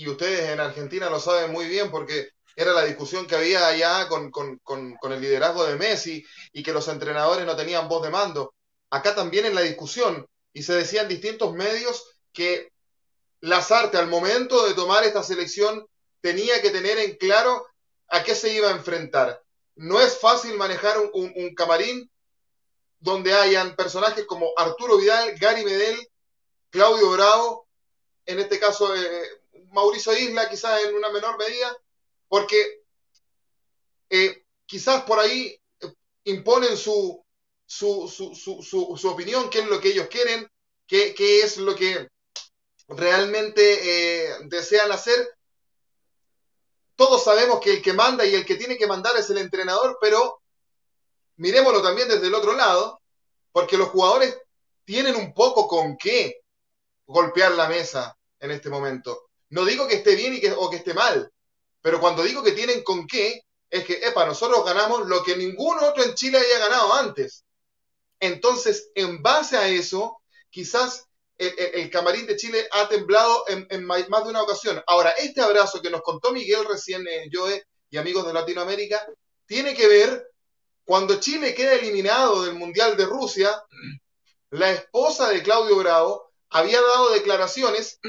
y 0.00 0.08
ustedes 0.08 0.48
en 0.48 0.60
Argentina 0.60 1.10
lo 1.10 1.20
saben 1.20 1.52
muy 1.52 1.68
bien 1.68 1.90
porque 1.90 2.30
era 2.56 2.72
la 2.72 2.84
discusión 2.84 3.26
que 3.26 3.36
había 3.36 3.66
allá 3.66 4.08
con, 4.08 4.32
el 5.12 5.20
liderazgo 5.20 5.66
de 5.66 5.76
Messi 5.76 6.24
y 6.54 6.62
que 6.62 6.72
los 6.72 6.88
entrenadores 6.88 7.44
no 7.44 7.54
tenían 7.54 7.86
voz 7.86 8.02
de 8.02 8.08
mando. 8.08 8.54
Acá 8.88 9.14
también 9.14 9.44
en 9.44 9.54
la 9.54 9.60
discusión, 9.60 10.26
y 10.54 10.62
se 10.62 10.72
decía 10.72 11.02
en 11.02 11.08
distintos 11.08 11.52
medios 11.52 12.02
que 12.32 12.72
Lazarte 13.40 13.98
al 13.98 14.06
momento 14.06 14.66
de 14.66 14.72
tomar 14.72 15.04
esta 15.04 15.22
selección 15.22 15.86
tenía 16.22 16.62
que 16.62 16.70
tener 16.70 16.98
en 16.98 17.16
claro 17.18 17.66
a 18.08 18.24
qué 18.24 18.34
se 18.34 18.54
iba 18.54 18.68
a 18.68 18.76
enfrentar. 18.76 19.42
No 19.74 20.00
es 20.00 20.18
fácil 20.18 20.56
manejar 20.56 20.96
un, 21.12 21.54
camarín 21.54 22.10
donde 23.00 23.34
hayan 23.34 23.76
personajes 23.76 24.24
como 24.24 24.50
Arturo 24.56 24.96
Vidal, 24.96 25.34
Gary 25.38 25.62
Medel, 25.62 26.08
Claudio 26.70 27.10
Bravo, 27.10 27.68
en 28.24 28.38
este 28.38 28.58
caso 28.58 28.94
eh, 28.94 29.39
Mauricio 29.70 30.16
Isla, 30.16 30.48
quizás 30.48 30.82
en 30.84 30.94
una 30.94 31.10
menor 31.10 31.38
medida, 31.38 31.76
porque 32.28 32.82
eh, 34.08 34.44
quizás 34.66 35.02
por 35.04 35.18
ahí 35.18 35.60
eh, 35.80 35.94
imponen 36.24 36.76
su, 36.76 37.24
su, 37.66 38.08
su, 38.08 39.08
opinión, 39.08 39.50
qué 39.50 39.60
es 39.60 39.66
lo 39.66 39.80
que 39.80 39.90
ellos 39.90 40.08
quieren, 40.08 40.50
qué, 40.86 41.14
es 41.42 41.56
lo 41.58 41.74
que 41.74 42.08
realmente 42.88 44.36
desean 44.46 44.90
hacer, 44.90 45.28
todos 47.00 47.24
sabemos 47.24 47.60
que 47.60 47.72
el 47.72 47.82
que 47.82 47.94
manda 47.94 48.26
y 48.26 48.34
el 48.34 48.44
que 48.44 48.56
tiene 48.56 48.76
que 48.76 48.86
mandar 48.86 49.16
es 49.16 49.30
el 49.30 49.38
entrenador, 49.38 49.96
pero 50.02 50.42
miremoslo 51.36 51.80
también 51.80 52.08
desde 52.08 52.26
el 52.26 52.34
otro 52.34 52.52
lado, 52.52 53.00
porque 53.52 53.78
los 53.78 53.88
jugadores 53.88 54.36
tienen 54.84 55.16
un 55.16 55.32
poco 55.32 55.66
con 55.66 55.96
qué 55.96 56.42
golpear 57.06 57.52
la 57.52 57.70
mesa 57.70 58.18
en 58.38 58.50
este 58.50 58.68
momento. 58.68 59.29
No 59.50 59.64
digo 59.64 59.86
que 59.86 59.96
esté 59.96 60.16
bien 60.16 60.34
y 60.34 60.40
que, 60.40 60.52
o 60.52 60.70
que 60.70 60.76
esté 60.76 60.94
mal, 60.94 61.30
pero 61.82 62.00
cuando 62.00 62.22
digo 62.22 62.42
que 62.42 62.52
tienen 62.52 62.82
con 62.82 63.06
qué, 63.06 63.42
es 63.68 63.84
que, 63.84 63.94
epa, 64.04 64.26
nosotros 64.26 64.64
ganamos 64.64 65.06
lo 65.06 65.22
que 65.22 65.36
ningún 65.36 65.78
otro 65.78 66.02
en 66.02 66.14
Chile 66.14 66.38
haya 66.38 66.58
ganado 66.58 66.94
antes. 66.94 67.44
Entonces, 68.18 68.90
en 68.94 69.22
base 69.22 69.56
a 69.56 69.68
eso, 69.68 70.20
quizás 70.50 71.06
el, 71.38 71.90
camarín 71.90 72.26
de 72.26 72.36
Chile 72.36 72.68
ha 72.70 72.88
temblado 72.88 73.44
en, 73.48 73.84
más 73.84 74.24
de 74.24 74.30
una 74.30 74.42
ocasión. 74.42 74.82
Ahora, 74.86 75.10
este 75.12 75.40
abrazo 75.40 75.80
que 75.80 75.90
nos 75.90 76.02
contó 76.02 76.32
Miguel 76.32 76.66
recién, 76.68 77.06
eh, 77.08 77.30
Joe 77.32 77.64
y 77.88 77.96
amigos 77.96 78.26
de 78.26 78.34
Latinoamérica, 78.34 79.04
tiene 79.46 79.74
que 79.74 79.88
ver 79.88 80.30
cuando 80.84 81.18
Chile 81.18 81.54
queda 81.54 81.74
eliminado 81.74 82.42
del 82.42 82.54
Mundial 82.54 82.96
de 82.96 83.06
Rusia, 83.06 83.62
la 84.50 84.70
esposa 84.72 85.30
de 85.30 85.42
Claudio 85.42 85.76
Bravo 85.76 86.32
había 86.50 86.80
dado 86.80 87.10
declaraciones 87.10 88.00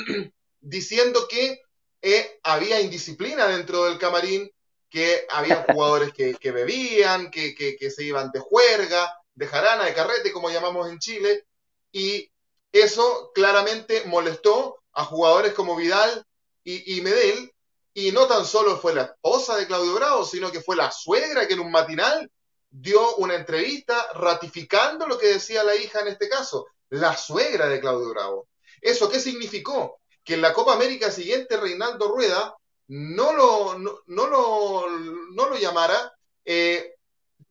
diciendo 0.62 1.28
que 1.28 1.62
eh, 2.02 2.40
había 2.44 2.80
indisciplina 2.80 3.48
dentro 3.48 3.86
del 3.86 3.98
camarín, 3.98 4.50
que 4.90 5.26
había 5.30 5.66
jugadores 5.70 6.14
que, 6.14 6.52
bebían, 6.52 7.30
que, 7.32 7.56
que, 7.56 7.92
se 7.92 8.04
iban 8.04 8.32
de 8.32 8.40
juerga, 8.40 9.14
de 9.36 9.48
jarana, 9.48 9.86
de 9.86 9.94
carrete, 9.94 10.32
como 10.32 10.50
llamamos 10.50 10.90
en 10.90 11.00
Chile, 11.00 11.46
y 11.92 12.32
eso 12.72 13.32
claramente 13.34 14.04
molestó 14.06 14.84
a 14.94 15.06
jugadores 15.06 15.54
como 15.54 15.76
Vidal 15.76 16.26
y, 16.64 17.02
Medel, 17.02 17.52
y 17.94 18.12
no 18.12 18.28
tan 18.28 18.46
solo 18.46 18.78
fue 18.78 18.94
la 18.94 19.04
esposa 19.04 19.58
de 19.58 19.68
Claudio 19.68 19.96
Bravo, 19.96 20.26
sino 20.26 20.52
que 20.52 20.62
fue 20.62 20.76
la 20.76 20.92
suegra 20.92 21.48
que 21.48 21.56
en 21.56 21.60
un 21.60 21.72
matinal 21.72 22.32
dio 22.70 23.16
una 23.16 23.36
entrevista 23.36 24.08
ratificando 24.14 25.08
lo 25.08 25.18
que 25.18 25.28
decía 25.28 25.64
la 25.64 25.76
hija 25.76 26.00
en 26.00 26.08
este 26.08 26.30
caso, 26.30 26.68
la 26.90 27.18
suegra 27.18 27.68
de 27.68 27.80
Claudio 27.80 28.10
Bravo. 28.10 28.48
¿Eso 28.80 29.10
qué 29.10 29.20
significó? 29.20 30.01
Que 30.24 30.36
en 30.36 30.42
la 30.42 30.54
Copa 30.54 30.74
América 30.74 31.12
siguiente 31.12 31.58
Reinaldo 31.58 32.08
Rueda 32.08 32.56
no 32.88 33.34
lo, 33.34 33.78
no, 33.78 34.28
lo, 34.28 34.90
no 34.90 35.50
lo 35.50 35.56
llamara 35.58 36.14
eh, 36.46 36.96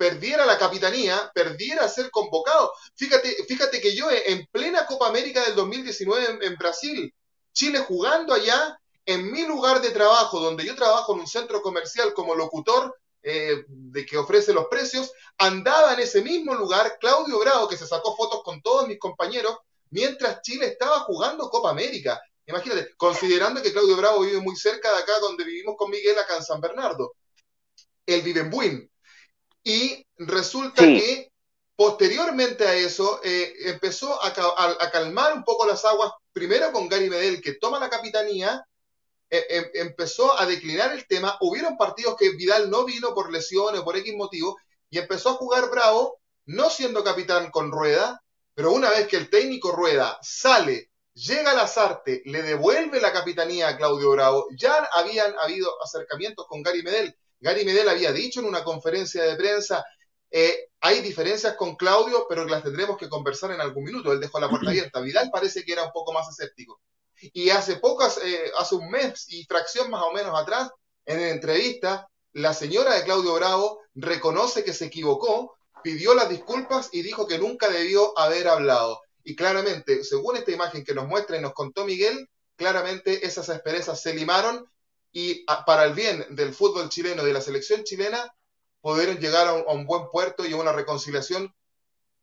perdiera 0.00 0.46
la 0.46 0.58
capitanía, 0.58 1.30
perdiera 1.34 1.86
ser 1.86 2.10
convocado. 2.10 2.72
Fíjate, 2.94 3.44
fíjate 3.46 3.82
que 3.82 3.94
yo 3.94 4.08
en 4.10 4.46
plena 4.50 4.86
Copa 4.86 5.08
América 5.08 5.44
del 5.44 5.54
2019 5.54 6.38
en, 6.40 6.56
Brasil, 6.56 7.14
Chile 7.52 7.80
jugando 7.80 8.32
allá, 8.32 8.80
en 9.04 9.30
mi 9.30 9.44
lugar 9.44 9.82
de 9.82 9.90
trabajo, 9.90 10.40
donde 10.40 10.64
yo 10.64 10.74
trabajo 10.74 11.12
en 11.12 11.20
un 11.20 11.26
centro 11.26 11.60
comercial 11.60 12.14
como 12.14 12.34
locutor 12.34 12.96
eh, 13.22 13.64
de 13.68 14.06
que 14.06 14.16
ofrece 14.16 14.54
los 14.54 14.68
precios, 14.68 15.12
andaba 15.36 15.92
en 15.92 16.00
ese 16.00 16.22
mismo 16.22 16.54
lugar 16.54 16.96
Claudio 16.98 17.38
Bravo, 17.38 17.68
que 17.68 17.76
se 17.76 17.86
sacó 17.86 18.16
fotos 18.16 18.42
con 18.42 18.62
todos 18.62 18.88
mis 18.88 18.98
compañeros, 18.98 19.54
mientras 19.90 20.40
Chile 20.40 20.66
estaba 20.66 21.00
jugando 21.00 21.50
Copa 21.50 21.68
América. 21.68 22.18
Imagínate, 22.50 22.94
considerando 22.96 23.62
que 23.62 23.72
Claudio 23.72 23.96
Bravo 23.96 24.20
vive 24.20 24.40
muy 24.40 24.56
cerca 24.56 24.92
de 24.92 24.98
acá 24.98 25.18
donde 25.20 25.44
vivimos 25.44 25.76
con 25.76 25.90
Miguel, 25.90 26.18
acá 26.18 26.36
en 26.36 26.44
San 26.44 26.60
Bernardo. 26.60 27.14
Él 28.06 28.22
vive 28.22 28.40
en 28.40 28.50
Buin. 28.50 28.90
Y 29.62 30.06
resulta 30.18 30.82
que 30.82 31.30
posteriormente 31.76 32.66
a 32.66 32.74
eso 32.74 33.20
eh, 33.22 33.54
empezó 33.66 34.22
a, 34.22 34.32
calmar 34.90 35.32
un 35.34 35.44
poco 35.44 35.66
las 35.66 35.84
aguas, 35.84 36.12
primero 36.32 36.72
con 36.72 36.88
Gary 36.88 37.08
Medel, 37.08 37.40
que 37.40 37.54
toma 37.54 37.78
la 37.78 37.88
capitanía, 37.88 38.64
eh, 39.30 39.46
em, 39.48 39.64
empezó 39.74 40.38
a 40.38 40.44
declinar 40.44 40.92
el 40.92 41.06
tema. 41.06 41.38
Hubieron 41.40 41.76
partidos 41.76 42.16
que 42.16 42.30
Vidal 42.30 42.68
no 42.68 42.84
vino 42.84 43.14
por 43.14 43.32
lesiones, 43.32 43.82
por 43.82 43.96
X 43.96 44.14
motivo, 44.14 44.58
y 44.90 44.98
empezó 44.98 45.30
a 45.30 45.34
jugar 45.34 45.70
Bravo, 45.70 46.20
no 46.46 46.68
siendo 46.68 47.04
capitán 47.04 47.50
con 47.50 47.70
Rueda, 47.70 48.22
pero 48.54 48.72
una 48.72 48.90
vez 48.90 49.06
que 49.06 49.16
el 49.16 49.30
técnico 49.30 49.72
Rueda 49.72 50.18
sale, 50.20 50.89
llega 51.26 51.52
a 51.52 51.54
Lazarte, 51.54 52.22
le 52.24 52.42
devuelve 52.42 53.00
la 53.00 53.12
capitanía 53.12 53.68
a 53.68 53.76
Claudio 53.76 54.10
Bravo, 54.10 54.46
ya 54.56 54.88
habían 54.92 55.34
habido 55.38 55.70
acercamientos 55.82 56.46
con 56.48 56.62
Gary 56.62 56.82
Medel 56.82 57.16
Gary 57.40 57.64
Medel 57.64 57.88
había 57.88 58.12
dicho 58.12 58.40
en 58.40 58.46
una 58.46 58.62
conferencia 58.62 59.24
de 59.24 59.36
prensa, 59.36 59.84
eh, 60.30 60.68
hay 60.80 61.00
diferencias 61.00 61.56
con 61.56 61.74
Claudio, 61.74 62.26
pero 62.28 62.44
las 62.44 62.62
tendremos 62.62 62.98
que 62.98 63.08
conversar 63.08 63.50
en 63.50 63.60
algún 63.60 63.84
minuto. 63.84 64.12
Él 64.12 64.20
dejó 64.20 64.38
la 64.38 64.48
puerta 64.48 64.70
abierta. 64.70 65.00
Vidal 65.00 65.30
parece 65.32 65.64
que 65.64 65.72
era 65.72 65.84
un 65.84 65.92
poco 65.92 66.12
más 66.12 66.28
escéptico. 66.28 66.80
Y 67.32 67.50
hace 67.50 67.76
pocas, 67.76 68.18
eh, 68.22 68.52
hace 68.58 68.74
un 68.74 68.90
mes 68.90 69.26
y 69.28 69.44
fracción 69.44 69.90
más 69.90 70.02
o 70.02 70.12
menos 70.12 70.38
atrás, 70.38 70.70
en 71.06 71.20
entrevista, 71.20 72.08
la 72.32 72.54
señora 72.54 72.94
de 72.94 73.04
Claudio 73.04 73.34
Bravo 73.34 73.80
reconoce 73.94 74.62
que 74.62 74.72
se 74.72 74.86
equivocó, 74.86 75.56
pidió 75.82 76.14
las 76.14 76.28
disculpas 76.28 76.90
y 76.92 77.02
dijo 77.02 77.26
que 77.26 77.38
nunca 77.38 77.68
debió 77.68 78.16
haber 78.18 78.48
hablado. 78.48 79.00
Y 79.24 79.36
claramente, 79.36 80.04
según 80.04 80.36
esta 80.36 80.50
imagen 80.50 80.84
que 80.84 80.94
nos 80.94 81.06
muestra 81.06 81.36
y 81.36 81.40
nos 81.40 81.52
contó 81.52 81.84
Miguel, 81.84 82.28
claramente 82.56 83.26
esas 83.26 83.48
asperezas 83.48 84.00
se 84.00 84.14
limaron 84.14 84.70
y 85.12 85.44
para 85.66 85.84
el 85.84 85.94
bien 85.94 86.24
del 86.30 86.54
fútbol 86.54 86.88
chileno 86.88 87.22
y 87.22 87.26
de 87.26 87.32
la 87.32 87.40
selección 87.40 87.84
chilena, 87.84 88.34
pudieron 88.80 89.18
llegar 89.18 89.48
a 89.48 89.54
un, 89.54 89.86
buen 89.86 90.08
puerto 90.10 90.46
y 90.46 90.52
a 90.52 90.56
una 90.56 90.72
reconciliación 90.72 91.54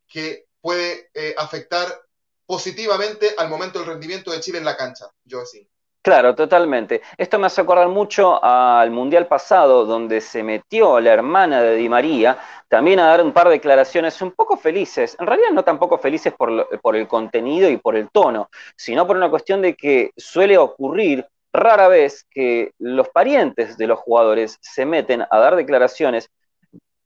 que 0.08 0.46
puede 0.60 1.10
eh, 1.14 1.34
afectar 1.36 2.02
positivamente 2.46 3.34
al 3.36 3.48
momento 3.48 3.78
del 3.78 3.88
rendimiento 3.88 4.32
de 4.32 4.40
Chile 4.40 4.58
en 4.58 4.64
la 4.64 4.76
cancha, 4.76 5.10
yo 5.24 5.44
sí. 5.44 5.68
Claro, 6.02 6.34
totalmente. 6.34 7.02
Esto 7.18 7.38
me 7.38 7.46
hace 7.46 7.60
acordar 7.60 7.88
mucho 7.88 8.42
al 8.42 8.90
Mundial 8.90 9.26
pasado, 9.26 9.84
donde 9.84 10.20
se 10.20 10.42
metió 10.42 11.00
la 11.00 11.12
hermana 11.12 11.60
de 11.60 11.76
Di 11.76 11.88
María 11.88 12.38
también 12.68 13.00
a 13.00 13.06
dar 13.08 13.22
un 13.22 13.32
par 13.32 13.46
de 13.48 13.54
declaraciones 13.54 14.22
un 14.22 14.32
poco 14.32 14.56
felices, 14.56 15.16
en 15.18 15.26
realidad 15.26 15.50
no 15.52 15.64
tampoco 15.64 15.98
felices 15.98 16.32
por, 16.36 16.68
por 16.80 16.96
el 16.96 17.08
contenido 17.08 17.68
y 17.68 17.76
por 17.78 17.96
el 17.96 18.08
tono, 18.10 18.48
sino 18.76 19.06
por 19.06 19.16
una 19.16 19.28
cuestión 19.30 19.60
de 19.60 19.74
que 19.74 20.10
suele 20.16 20.56
ocurrir 20.56 21.26
rara 21.52 21.88
vez 21.88 22.24
que 22.30 22.72
los 22.78 23.08
parientes 23.08 23.76
de 23.76 23.86
los 23.86 23.98
jugadores 23.98 24.58
se 24.60 24.86
meten 24.86 25.24
a 25.30 25.38
dar 25.38 25.56
declaraciones 25.56 26.30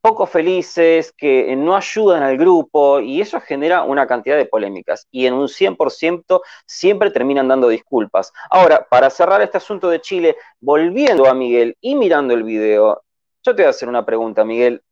poco 0.03 0.27
felices, 0.27 1.15
que 1.17 1.55
no 1.57 1.77
ayudan 1.77 2.25
al 2.25 2.37
grupo, 2.37 3.01
y 3.01 3.21
eso 3.21 3.41
genera 3.41 3.85
una 3.85 4.07
cantidad 4.07 4.37
de 4.37 4.47
polémicas. 4.47 5.07
Y 5.13 5.27
en 5.27 5.35
un 5.35 5.49
100% 5.49 6.43
siempre 6.67 7.11
terminan 7.13 7.49
dando 7.49 7.69
disculpas. 7.69 8.33
Ahora, 8.51 8.87
para 8.91 9.09
cerrar 9.11 9.41
este 9.41 9.59
asunto 9.59 9.89
de 9.89 10.01
Chile, 10.01 10.37
volviendo 10.61 11.27
a 11.27 11.35
Miguel 11.35 11.77
y 11.81 11.95
mirando 11.95 12.35
el 12.35 12.43
video, 12.43 13.03
yo 13.45 13.55
te 13.55 13.63
voy 13.63 13.69
a 13.69 13.71
hacer 13.71 13.89
una 13.89 14.05
pregunta, 14.05 14.45
Miguel. 14.45 14.83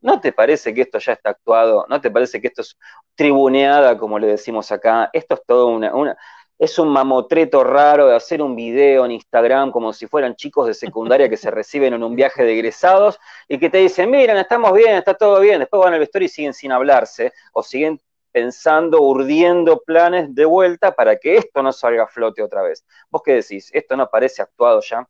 ¿No 0.00 0.20
te 0.20 0.32
parece 0.32 0.74
que 0.74 0.82
esto 0.82 0.98
ya 0.98 1.12
está 1.12 1.30
actuado? 1.30 1.86
¿No 1.88 2.00
te 2.00 2.10
parece 2.10 2.40
que 2.40 2.48
esto 2.48 2.62
es 2.62 2.76
tribuneada, 3.14 3.96
como 3.96 4.18
le 4.18 4.26
decimos 4.26 4.70
acá? 4.72 5.10
Esto 5.12 5.36
es 5.36 5.42
todo 5.46 5.68
una, 5.68 5.94
una 5.94 6.16
es 6.58 6.78
un 6.78 6.88
mamotreto 6.88 7.62
raro 7.64 8.08
de 8.08 8.16
hacer 8.16 8.40
un 8.40 8.56
video 8.56 9.04
en 9.04 9.12
Instagram 9.12 9.70
como 9.70 9.92
si 9.92 10.06
fueran 10.06 10.36
chicos 10.36 10.66
de 10.66 10.74
secundaria 10.74 11.28
que 11.28 11.36
se 11.36 11.50
reciben 11.50 11.92
en 11.92 12.02
un 12.02 12.16
viaje 12.16 12.44
de 12.44 12.52
egresados 12.52 13.18
y 13.48 13.58
que 13.58 13.68
te 13.68 13.78
dicen, 13.78 14.10
miren, 14.10 14.38
estamos 14.38 14.72
bien, 14.72 14.94
está 14.96 15.14
todo 15.14 15.40
bien, 15.40 15.60
después 15.60 15.82
van 15.82 15.94
al 15.94 16.00
vestuario 16.00 16.26
y 16.26 16.30
siguen 16.30 16.54
sin 16.54 16.72
hablarse 16.72 17.32
o 17.52 17.62
siguen 17.62 18.00
pensando, 18.32 19.02
urdiendo 19.02 19.82
planes 19.84 20.34
de 20.34 20.44
vuelta 20.44 20.94
para 20.94 21.16
que 21.16 21.36
esto 21.36 21.62
no 21.62 21.72
salga 21.72 22.04
a 22.04 22.08
flote 22.08 22.42
otra 22.42 22.62
vez. 22.62 22.84
¿Vos 23.10 23.22
qué 23.24 23.34
decís? 23.34 23.70
¿Esto 23.72 23.96
no 23.96 24.08
parece 24.08 24.42
actuado 24.42 24.80
ya? 24.80 25.06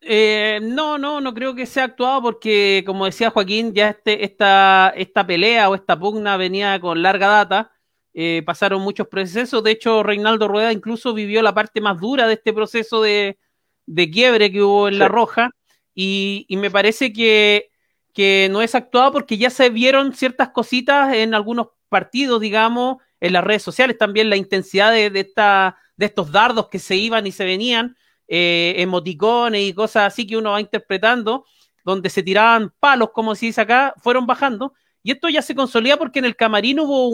Eh, 0.00 0.60
no, 0.62 0.98
no, 0.98 1.20
no 1.20 1.32
creo 1.32 1.54
que 1.54 1.66
sea 1.66 1.84
actuado 1.84 2.22
porque, 2.22 2.82
como 2.86 3.06
decía 3.06 3.30
Joaquín, 3.30 3.72
ya 3.72 3.90
este, 3.90 4.24
esta, 4.24 4.92
esta 4.96 5.26
pelea 5.26 5.68
o 5.70 5.74
esta 5.74 5.98
pugna 5.98 6.36
venía 6.36 6.78
con 6.80 7.02
larga 7.02 7.28
data 7.28 7.73
eh, 8.16 8.42
pasaron 8.46 8.80
muchos 8.80 9.08
procesos. 9.08 9.62
De 9.64 9.72
hecho, 9.72 10.04
Reinaldo 10.04 10.46
Rueda 10.46 10.72
incluso 10.72 11.12
vivió 11.12 11.42
la 11.42 11.52
parte 11.52 11.80
más 11.80 12.00
dura 12.00 12.28
de 12.28 12.34
este 12.34 12.52
proceso 12.52 13.02
de, 13.02 13.36
quiebre 14.12 14.52
que 14.52 14.62
hubo 14.62 14.88
en 14.88 14.98
La 15.00 15.08
Roja. 15.08 15.50
Y, 15.94 16.46
me 16.50 16.70
parece 16.70 17.12
que, 17.12 17.70
no 18.50 18.62
es 18.62 18.74
actuado 18.74 19.12
porque 19.12 19.36
ya 19.36 19.50
se 19.50 19.68
vieron 19.68 20.14
ciertas 20.14 20.50
cositas 20.50 21.12
en 21.14 21.34
algunos 21.34 21.68
partidos, 21.88 22.40
digamos, 22.40 22.98
en 23.20 23.32
las 23.32 23.44
redes 23.44 23.62
sociales 23.62 23.98
también 23.98 24.30
la 24.30 24.36
intensidad 24.36 24.92
de, 24.92 25.10
esta, 25.14 25.76
de 25.96 26.06
estos 26.06 26.30
dardos 26.30 26.68
que 26.68 26.78
se 26.78 26.96
iban 26.96 27.26
y 27.26 27.32
se 27.32 27.44
venían, 27.44 27.96
eh, 28.28 28.74
emoticones 28.78 29.62
y 29.62 29.72
cosas 29.72 30.12
así 30.12 30.26
que 30.26 30.36
uno 30.36 30.52
va 30.52 30.60
interpretando, 30.60 31.44
donde 31.84 32.10
se 32.10 32.22
tiraban 32.22 32.72
palos, 32.80 33.10
como 33.12 33.34
se 33.34 33.46
dice 33.46 33.60
acá, 33.60 33.94
fueron 33.98 34.26
bajando. 34.26 34.74
Y 35.02 35.12
esto 35.12 35.28
ya 35.28 35.42
se 35.42 35.54
consolida 35.54 35.96
porque 35.96 36.20
en 36.20 36.24
el 36.24 36.36
camarín 36.36 36.80
hubo 36.80 37.08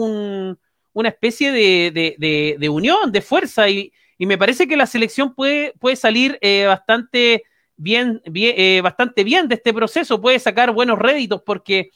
una 0.93 1.09
especie 1.09 1.51
de, 1.51 2.69
unión, 2.69 3.11
de 3.11 3.21
fuerza, 3.21 3.69
y, 3.69 3.91
me 4.19 4.37
parece 4.37 4.67
que 4.67 4.77
la 4.77 4.85
selección 4.85 5.33
puede, 5.33 5.73
puede 5.79 5.95
salir 5.95 6.37
eh, 6.41 6.65
bastante 6.67 7.43
bien, 7.75 8.21
eh, 8.25 8.79
bastante 8.83 9.23
bien 9.23 9.47
de 9.47 9.55
este 9.55 9.73
proceso, 9.73 10.21
puede 10.21 10.37
sacar 10.37 10.71
buenos 10.71 10.99
réditos 10.99 11.41
porque 11.43 11.89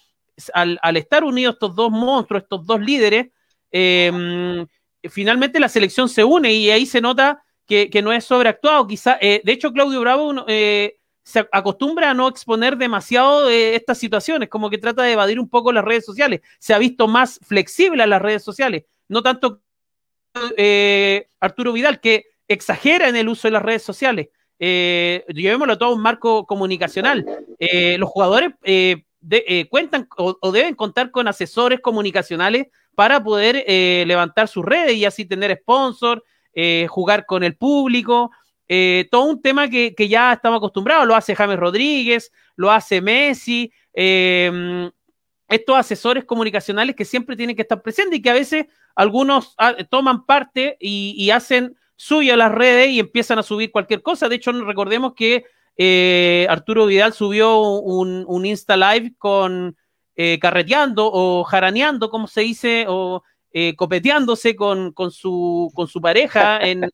al, 0.54 0.98
estar 0.98 1.24
unidos 1.24 1.56
estos 1.56 1.76
dos 1.76 1.92
monstruos, 1.92 2.44
estos 2.44 2.66
dos 2.66 2.80
líderes, 2.82 3.28
em, 3.72 4.66
finalmente 5.10 5.60
la 5.60 5.70
selección 5.70 6.10
se 6.10 6.24
une 6.24 6.52
y 6.52 6.72
ahí 6.72 6.86
se 6.86 7.02
nota 7.02 7.44
que, 7.68 8.02
no 8.04 8.12
es 8.12 8.24
sobreactuado. 8.26 8.88
Quizá, 8.88 9.18
eh, 9.22 9.42
de 9.44 9.52
hecho, 9.52 9.72
Claudio 9.72 10.02
Bravo 10.02 10.46
eh, 10.48 10.98
se 11.26 11.48
acostumbra 11.52 12.12
a 12.12 12.14
no 12.14 12.28
exponer 12.28 12.78
demasiado 12.78 13.50
estas 13.50 13.98
situaciones, 13.98 14.48
como 14.48 14.70
que 14.70 14.78
trata 14.78 15.04
de 15.04 15.14
evadir 15.14 15.40
un 15.40 15.50
poco 15.50 15.74
las 15.74 15.84
redes 15.84 16.06
sociales. 16.06 16.42
Se 16.60 16.74
ha 16.74 16.78
visto 16.78 17.08
más 17.08 17.40
flexible 17.44 18.04
a 18.04 18.08
las 18.08 18.22
redes 18.22 18.44
sociales, 18.44 18.84
no 19.10 19.24
tanto 19.24 19.60
Arturo 21.40 21.74
Vidal, 21.74 22.00
que 22.00 22.26
exagera 22.48 23.10
en 23.10 23.16
el 23.16 23.28
uso 23.28 23.48
de 23.48 23.54
las 23.54 23.64
redes 23.64 23.82
sociales. 23.84 24.28
llevémoslo 24.60 25.78
todo 25.78 25.96
un 25.96 26.02
marco 26.02 26.46
comunicacional. 26.46 27.26
los 27.98 28.10
jugadores 28.10 28.52
eh, 29.32 29.68
cuentan 29.70 30.08
o, 30.18 30.52
deben 30.52 30.76
contar 30.76 31.10
con 31.10 31.28
asesores 31.28 31.80
comunicacionales 31.80 32.68
para 32.94 33.24
poder 33.24 33.64
eh, 33.68 34.04
levantar 34.06 34.48
sus 34.48 34.64
redes 34.64 34.96
y 34.96 35.06
así 35.06 35.26
tener 35.26 35.58
sponsor, 35.62 36.24
eh, 36.54 36.86
jugar 36.90 37.26
con 37.26 37.44
el 37.44 37.56
público. 37.56 38.32
Todo 39.12 39.26
un 39.26 39.42
tema 39.42 39.70
que, 39.70 39.94
ya 40.10 40.34
estamos 40.34 40.58
acostumbrados, 40.58 41.08
lo 41.08 41.16
hace 41.16 41.36
James 41.36 41.60
Rodríguez, 41.60 42.32
lo 42.56 42.72
hace 42.72 43.02
Messi, 43.02 43.72
em, 43.94 44.90
estos 45.48 45.78
asesores 45.78 46.26
comunicacionales 46.26 46.96
que 46.96 47.06
siempre 47.06 47.36
tienen 47.36 47.56
que 47.56 47.62
estar 47.62 47.82
presentes 47.82 48.20
y 48.20 48.22
que 48.22 48.30
a 48.30 48.34
veces 48.34 48.66
algunos 48.96 49.54
ah, 49.58 49.76
toman 49.90 50.26
parte 50.26 50.78
y, 50.80 51.30
hacen 51.30 51.76
suya 51.96 52.36
las 52.36 52.52
redes 52.52 52.90
y 52.90 53.00
empiezan 53.00 53.40
a 53.40 53.44
subir 53.44 53.72
cualquier 53.72 54.02
cosa. 54.02 54.30
De 54.30 54.36
hecho, 54.36 54.52
recordemos 54.52 55.14
que 55.14 55.46
eh, 55.78 56.48
Arturo 56.50 56.86
Vidal 56.86 57.14
subió 57.14 57.60
un, 57.60 58.46
Insta 58.46 58.78
Live 58.78 59.14
con 59.18 59.78
eh, 60.16 60.40
carreteando 60.40 61.10
o 61.12 61.44
jaraneando, 61.44 62.10
como 62.10 62.28
se 62.28 62.42
dice, 62.42 62.86
o 62.88 63.24
eh, 63.52 63.76
copeteándose 63.76 64.56
con, 64.56 64.94
su, 65.12 65.72
con 65.76 65.88
su 65.88 66.02
pareja 66.02 66.60
en, 66.62 66.90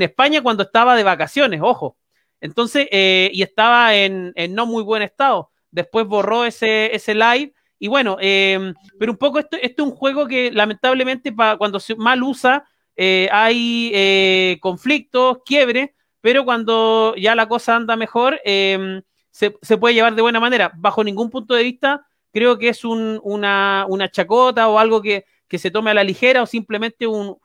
España 0.00 0.42
cuando 0.42 0.62
estaba 0.62 0.96
de 0.96 1.02
vacaciones, 1.02 1.60
ojo. 1.62 1.98
Entonces, 2.40 2.88
y 2.90 3.42
estaba 3.42 3.94
en, 3.94 4.32
no 4.50 4.64
muy 4.64 4.82
buen 4.82 5.02
estado. 5.02 5.50
Después 5.70 6.06
borró 6.06 6.44
ese, 6.44 6.94
ese 6.94 7.14
live. 7.14 7.52
Y 7.78 7.88
bueno, 7.88 8.16
pero 8.18 9.12
un 9.12 9.18
poco 9.18 9.38
esto, 9.38 9.58
esto, 9.60 9.82
es 9.82 9.88
un 9.88 9.94
juego 9.94 10.26
que 10.26 10.50
lamentablemente 10.50 11.34
cuando 11.58 11.78
se 11.78 11.94
mal 11.94 12.22
usa 12.22 12.64
hay 12.96 14.58
conflictos, 14.60 15.38
quiebres, 15.44 15.90
pero 16.22 16.44
cuando 16.44 17.14
ya 17.16 17.34
la 17.34 17.48
cosa 17.48 17.76
anda 17.76 17.96
mejor, 17.96 18.40
em, 18.44 19.02
se, 19.30 19.50
puede 19.76 19.94
llevar 19.94 20.14
de 20.14 20.22
buena 20.22 20.40
manera. 20.40 20.72
Bajo 20.76 21.04
ningún 21.04 21.28
punto 21.28 21.52
de 21.54 21.64
vista, 21.64 22.06
creo 22.32 22.56
que 22.56 22.68
es 22.68 22.84
una, 22.84 23.86
chacota 24.10 24.68
o 24.68 24.78
algo 24.78 25.02
que, 25.02 25.26
se 25.50 25.70
tome 25.70 25.90
a 25.90 25.94
la 25.94 26.04
ligera 26.04 26.42
o 26.42 26.46
simplemente 26.46 27.06
un, 27.06 27.36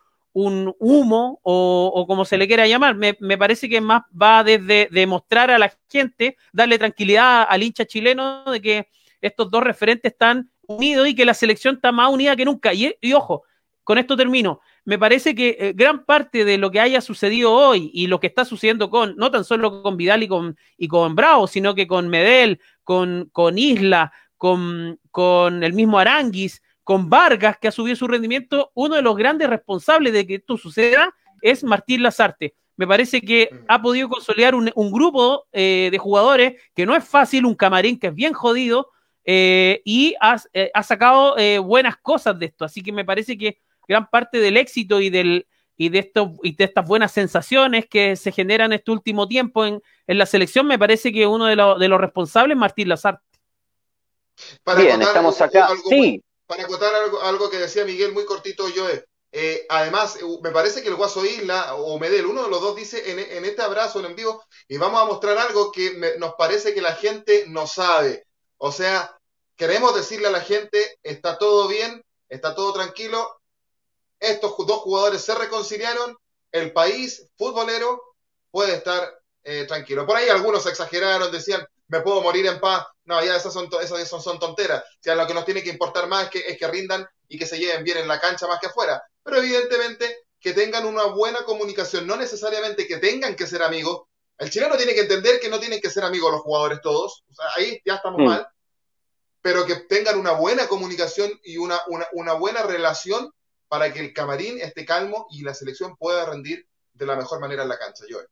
humo 0.79 1.39
o, 1.43 2.05
como 2.07 2.25
se 2.25 2.37
le 2.37 2.47
quiera 2.47 2.67
llamar. 2.67 2.95
Me, 2.95 3.37
parece 3.37 3.69
que 3.69 3.81
más 3.81 4.03
va 4.09 4.43
desde 4.43 4.87
demostrar 4.91 5.51
a 5.51 5.57
la 5.57 5.73
gente, 5.89 6.37
darle 6.53 6.77
tranquilidad 6.77 7.45
al 7.49 7.63
hincha 7.63 7.85
chileno 7.85 8.43
de 8.51 8.61
que 8.61 8.87
estos 9.21 9.49
dos 9.49 9.63
referentes 9.63 10.11
están 10.11 10.51
unidos 10.67 11.07
y 11.07 11.15
que 11.15 11.25
la 11.25 11.33
selección 11.33 11.75
está 11.75 11.91
más 11.91 12.11
unida 12.11 12.35
que 12.35 12.45
nunca. 12.45 12.73
y 12.73 13.13
ojo, 13.13 13.43
con 13.83 13.97
esto 13.97 14.15
termino 14.17 14.61
me 14.87 14.97
parece 14.97 15.35
que 15.35 15.57
eh, 15.59 15.73
gran 15.75 16.05
parte 16.05 16.45
de 16.45 16.57
lo 16.57 16.71
que 16.71 16.79
haya 16.79 17.01
sucedido 17.01 17.51
hoy 17.51 17.91
y 17.93 18.07
lo 18.07 18.21
que 18.21 18.27
está 18.27 18.45
sucediendo 18.45 18.89
con, 18.89 19.17
no 19.17 19.29
tan 19.31 19.43
solo 19.43 19.83
con 19.83 19.97
Vidal 19.97 20.23
y 20.23 20.29
con, 20.29 20.57
y 20.77 20.87
con 20.87 21.13
Bravo, 21.13 21.45
sino 21.45 21.75
que 21.75 21.87
con 21.87 22.07
Medel, 22.07 22.61
con, 22.85 23.27
con 23.33 23.57
Isla, 23.57 24.13
con, 24.37 24.97
con 25.11 25.61
el 25.65 25.73
mismo 25.73 25.99
Aranguis, 25.99 26.63
con 26.87 27.09
Vargas, 27.09 27.57
que 27.57 27.67
ha 27.67 27.71
subido 27.73 27.97
su 27.97 28.07
rendimiento, 28.07 28.71
uno 28.73 28.95
de 28.95 29.01
los 29.01 29.17
grandes 29.17 29.49
responsables 29.49 30.13
de 30.13 30.25
que 30.25 30.35
esto 30.35 30.55
suceda 30.55 31.13
es 31.41 31.61
Martín 31.61 32.01
Lazarte. 32.01 32.55
Me 32.77 32.87
parece 32.87 33.19
que 33.19 33.49
ha 33.67 33.81
podido 33.81 34.07
consolidar 34.07 34.55
un, 34.55 34.71
grupo 34.93 35.47
eh, 35.51 35.89
de 35.91 35.97
jugadores 35.97 36.53
que 36.73 36.85
no 36.85 36.95
es 36.95 37.03
fácil, 37.03 37.45
un 37.45 37.55
camarín 37.55 37.99
que 37.99 38.07
es 38.07 38.15
bien 38.15 38.31
jodido, 38.31 38.89
eh, 39.25 39.81
y 39.83 40.15
ha, 40.21 40.37
ha 40.73 40.83
sacado 40.83 41.35
buenas 41.61 41.97
cosas 41.97 42.39
de 42.39 42.45
esto. 42.45 42.63
Así 42.63 42.81
que 42.81 42.93
me 42.93 43.03
parece 43.03 43.37
que 43.37 43.59
gran 43.85 44.09
parte 44.09 44.39
del 44.39 44.55
éxito 44.55 45.01
y 45.01 45.09
del 45.09 45.45
y 45.75 45.89
de 45.89 45.99
estos 45.99 46.29
y 46.41 46.55
de 46.55 46.63
estas 46.63 46.87
buenas 46.87 47.11
sensaciones 47.11 47.85
que 47.85 48.15
se 48.15 48.31
generan 48.31 48.71
este 48.71 48.91
último 48.91 49.27
tiempo 49.27 49.65
en, 49.65 49.81
la 50.07 50.25
selección, 50.25 50.65
me 50.67 50.79
parece 50.79 51.11
que 51.11 51.27
uno 51.27 51.47
de, 51.47 51.57
de 51.57 51.87
los 51.89 51.99
responsables 51.99 52.55
es 52.55 52.59
Martín 52.59 52.87
Lazarte. 52.87 53.25
Bien, 54.77 55.01
estamos 55.01 55.41
acá. 55.41 55.67
sí. 55.89 56.23
Para 56.47 56.63
acotar 56.63 56.93
algo, 56.95 57.49
que 57.49 57.57
decía 57.57 57.85
Miguel 57.85 58.13
muy 58.13 58.25
cortito, 58.25 58.67
yo 58.69 58.87
eh, 59.33 59.65
además, 59.69 60.17
me 60.41 60.51
parece 60.51 60.81
que 60.81 60.87
el 60.87 60.95
Guaso 60.95 61.25
Isla 61.25 61.75
o 61.75 61.99
Medel, 61.99 62.25
uno 62.25 62.43
de 62.43 62.49
los 62.49 62.61
dos 62.61 62.75
dice 62.75 63.11
en, 63.11 63.45
este 63.45 63.61
abrazo 63.61 64.03
en 64.03 64.15
vivo, 64.15 64.43
y 64.67 64.77
vamos 64.77 65.01
a 65.01 65.05
mostrar 65.05 65.37
algo 65.37 65.71
que 65.71 66.15
nos 66.17 66.35
parece 66.35 66.73
que 66.73 66.81
la 66.81 66.95
gente 66.95 67.45
no 67.47 67.67
sabe. 67.67 68.25
O 68.57 68.71
sea, 68.71 69.19
queremos 69.55 69.93
decirle 69.95 70.27
a 70.27 70.31
la 70.31 70.41
gente, 70.41 70.97
está 71.03 71.37
todo 71.37 71.67
bien, 71.67 72.03
está 72.29 72.55
todo 72.55 72.73
tranquilo, 72.73 73.39
estos 74.19 74.55
dos 74.65 74.79
jugadores 74.79 75.21
se 75.21 75.35
reconciliaron, 75.35 76.17
el 76.51 76.71
país 76.71 77.27
futbolero 77.37 78.01
puede 78.49 78.75
estar 78.75 79.19
eh, 79.43 79.65
tranquilo. 79.65 80.07
Por 80.07 80.15
ahí 80.15 80.29
algunos 80.29 80.65
exageraron, 80.65 81.31
decían, 81.31 81.67
me 81.87 82.01
puedo 82.01 82.21
morir 82.21 82.45
en 82.45 82.59
paz. 82.59 82.85
No, 83.05 83.23
ya 83.23 83.35
esas 83.35 83.53
son, 83.53 83.69
esas 83.81 84.07
son, 84.07 84.21
son 84.21 84.39
tonteras. 84.39 84.83
O 84.83 84.99
sea, 85.01 85.15
lo 85.15 85.25
que 85.25 85.33
nos 85.33 85.45
tiene 85.45 85.63
que 85.63 85.69
importar 85.69 86.07
más 86.07 86.25
es 86.25 86.29
que, 86.29 86.39
es 86.39 86.57
que 86.57 86.67
rindan 86.67 87.07
y 87.27 87.37
que 87.37 87.45
se 87.45 87.57
lleven 87.57 87.83
bien 87.83 87.97
en 87.97 88.07
la 88.07 88.19
cancha 88.19 88.47
más 88.47 88.59
que 88.59 88.67
afuera. 88.67 89.01
Pero 89.23 89.37
evidentemente 89.37 90.27
que 90.39 90.53
tengan 90.53 90.85
una 90.85 91.05
buena 91.05 91.43
comunicación, 91.43 92.05
no 92.05 92.15
necesariamente 92.15 92.87
que 92.87 92.97
tengan 92.97 93.35
que 93.35 93.47
ser 93.47 93.63
amigos. 93.63 94.03
El 94.37 94.49
chileno 94.49 94.75
tiene 94.77 94.93
que 94.93 95.01
entender 95.01 95.39
que 95.39 95.49
no 95.49 95.59
tienen 95.59 95.81
que 95.81 95.89
ser 95.89 96.03
amigos 96.03 96.31
los 96.31 96.41
jugadores 96.41 96.81
todos. 96.81 97.23
O 97.29 97.33
sea, 97.33 97.45
ahí 97.55 97.81
ya 97.85 97.95
estamos 97.95 98.21
mm. 98.21 98.25
mal. 98.25 98.47
Pero 99.41 99.65
que 99.65 99.75
tengan 99.75 100.19
una 100.19 100.33
buena 100.33 100.67
comunicación 100.67 101.31
y 101.43 101.57
una, 101.57 101.79
una, 101.87 102.07
una 102.11 102.33
buena 102.33 102.63
relación 102.63 103.31
para 103.67 103.91
que 103.91 103.99
el 103.99 104.13
camarín 104.13 104.59
esté 104.61 104.85
calmo 104.85 105.27
y 105.31 105.43
la 105.43 105.53
selección 105.53 105.95
pueda 105.97 106.25
rendir 106.25 106.67
de 106.93 107.05
la 107.05 107.15
mejor 107.15 107.39
manera 107.39 107.63
en 107.63 107.69
la 107.69 107.77
cancha, 107.77 108.05
Joel. 108.09 108.27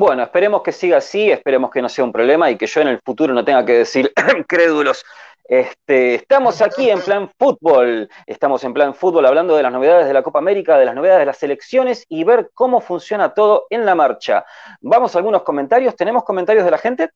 Bueno, 0.00 0.22
esperemos 0.22 0.62
que 0.62 0.72
siga 0.72 0.96
así, 0.96 1.30
esperemos 1.30 1.70
que 1.70 1.82
no 1.82 1.88
sea 1.90 2.04
un 2.04 2.10
problema 2.10 2.50
y 2.50 2.56
que 2.56 2.66
yo 2.66 2.80
en 2.80 2.88
el 2.88 3.00
futuro 3.04 3.34
no 3.34 3.44
tenga 3.44 3.66
que 3.66 3.74
decir 3.74 4.10
crédulos. 4.48 5.04
Este, 5.44 6.14
estamos 6.14 6.62
aquí 6.62 6.88
en 6.88 7.02
plan 7.02 7.30
fútbol, 7.38 8.08
estamos 8.24 8.64
en 8.64 8.72
plan 8.72 8.94
fútbol 8.94 9.26
hablando 9.26 9.54
de 9.56 9.62
las 9.62 9.70
novedades 9.70 10.06
de 10.06 10.14
la 10.14 10.22
Copa 10.22 10.38
América, 10.38 10.78
de 10.78 10.86
las 10.86 10.94
novedades 10.94 11.20
de 11.20 11.26
las 11.26 11.36
selecciones 11.36 12.06
y 12.08 12.24
ver 12.24 12.50
cómo 12.54 12.80
funciona 12.80 13.34
todo 13.34 13.66
en 13.68 13.84
la 13.84 13.94
marcha. 13.94 14.46
Vamos 14.80 15.14
a 15.14 15.18
algunos 15.18 15.42
comentarios, 15.42 15.94
¿tenemos 15.94 16.24
comentarios 16.24 16.64
de 16.64 16.70
la 16.70 16.78
gente? 16.78 17.10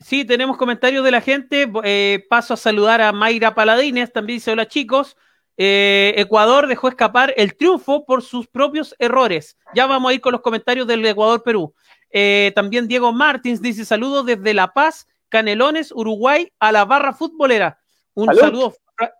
Sí, 0.00 0.24
tenemos 0.24 0.56
comentarios 0.56 1.04
de 1.04 1.10
la 1.10 1.20
gente. 1.20 1.70
Eh, 1.82 2.24
paso 2.30 2.54
a 2.54 2.56
saludar 2.56 3.02
a 3.02 3.12
Mayra 3.12 3.54
Paladines, 3.54 4.10
también 4.10 4.38
dice 4.38 4.50
hola 4.50 4.66
chicos. 4.66 5.14
Eh, 5.56 6.14
Ecuador 6.16 6.66
dejó 6.66 6.88
escapar 6.88 7.32
el 7.36 7.54
triunfo 7.54 8.04
por 8.06 8.22
sus 8.22 8.48
propios 8.48 8.94
errores. 8.98 9.56
Ya 9.74 9.86
vamos 9.86 10.10
a 10.10 10.14
ir 10.14 10.20
con 10.20 10.32
los 10.32 10.40
comentarios 10.40 10.86
del 10.86 11.04
Ecuador-Perú. 11.04 11.74
Eh, 12.16 12.52
también 12.54 12.86
Diego 12.86 13.12
Martins 13.12 13.60
dice 13.60 13.84
saludos 13.84 14.24
desde 14.24 14.54
La 14.54 14.72
Paz, 14.72 15.08
Canelones, 15.28 15.90
Uruguay, 15.90 16.52
a 16.60 16.70
la 16.70 16.84
barra 16.84 17.12
futbolera. 17.12 17.80
Un 18.14 18.32
saludo 18.32 18.72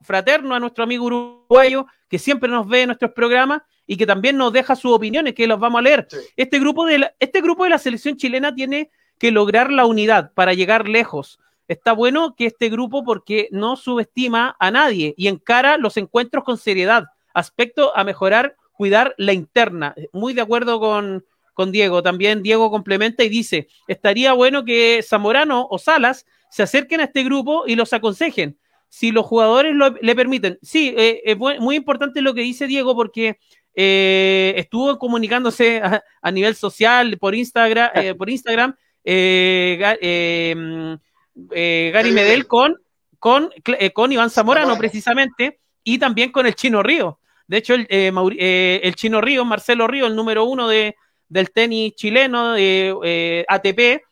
fraterno 0.02 0.54
a 0.54 0.60
nuestro 0.60 0.84
amigo 0.84 1.06
uruguayo 1.06 1.86
que 2.08 2.20
siempre 2.20 2.48
nos 2.48 2.68
ve 2.68 2.82
en 2.82 2.86
nuestros 2.86 3.10
programas 3.10 3.62
y 3.84 3.96
que 3.96 4.06
también 4.06 4.36
nos 4.36 4.52
deja 4.52 4.76
sus 4.76 4.92
opiniones, 4.92 5.34
que 5.34 5.48
los 5.48 5.58
vamos 5.58 5.80
a 5.80 5.82
leer. 5.82 6.06
Este, 6.36 6.60
grupo 6.60 6.86
de 6.86 7.10
este 7.18 7.40
grupo 7.40 7.64
de 7.64 7.70
la 7.70 7.78
selección 7.78 8.16
chilena 8.16 8.54
tiene 8.54 8.92
que 9.18 9.32
lograr 9.32 9.72
la 9.72 9.84
unidad 9.86 10.32
para 10.32 10.54
llegar 10.54 10.88
lejos 10.88 11.40
está 11.68 11.92
bueno 11.92 12.34
que 12.36 12.46
este 12.46 12.68
grupo, 12.68 13.04
porque 13.04 13.48
no 13.50 13.76
subestima 13.76 14.56
a 14.58 14.70
nadie 14.70 15.14
y 15.16 15.28
encara 15.28 15.78
los 15.78 15.96
encuentros 15.96 16.44
con 16.44 16.58
seriedad, 16.58 17.04
aspecto 17.32 17.96
a 17.96 18.04
mejorar, 18.04 18.56
cuidar 18.72 19.14
la 19.18 19.32
interna. 19.32 19.94
Muy 20.12 20.34
de 20.34 20.42
acuerdo 20.42 20.80
con, 20.80 21.24
con 21.54 21.72
Diego. 21.72 22.02
También 22.02 22.42
Diego 22.42 22.70
complementa 22.70 23.24
y 23.24 23.28
dice, 23.30 23.68
estaría 23.88 24.34
bueno 24.34 24.64
que 24.64 25.02
Zamorano 25.02 25.66
o 25.70 25.78
Salas 25.78 26.26
se 26.50 26.62
acerquen 26.62 27.00
a 27.00 27.04
este 27.04 27.24
grupo 27.24 27.64
y 27.66 27.74
los 27.76 27.92
aconsejen. 27.92 28.58
si 28.88 29.10
los 29.10 29.26
jugadores 29.26 29.74
le 30.02 30.14
permiten. 30.14 30.56
Sí, 30.62 30.94
eh, 30.96 31.20
es 31.24 31.36
muy 31.36 31.74
importante 31.74 32.20
lo 32.22 32.32
que 32.32 32.42
dice 32.42 32.68
Diego 32.68 32.94
porque 32.94 33.40
eh, 33.74 34.54
estuvo 34.56 35.00
comunicándose 35.00 35.82
a, 35.82 36.30
nivel 36.30 36.54
social 36.54 37.18
por 37.18 37.34
Instagram, 37.34 37.90
eh, 37.96 38.14
por 38.14 38.30
Instagram 38.30 38.70
mm, 39.04 40.94
Gary 41.34 42.12
Medel 42.12 42.46
con, 42.46 42.76
con, 43.18 43.50
con 43.92 44.12
Iván 44.12 44.30
Zamorano 44.30 44.78
precisamente 44.78 45.58
y 45.82 45.98
también 45.98 46.30
con 46.30 46.46
el 46.46 46.54
Chino 46.54 46.80
Río. 46.80 47.18
De 47.48 47.56
hecho, 47.56 47.74
el, 47.74 47.88
el 47.90 48.94
Chino 48.94 49.20
Río, 49.20 49.44
Marcelo 49.44 49.88
Río, 49.88 50.06
el 50.06 50.14
número 50.14 50.44
uno 50.44 50.68
de, 50.68 50.94
del 51.34 51.50
tenis 51.50 51.94
chileno, 51.96 52.52
de 52.52 53.44
ATP, 53.48 54.02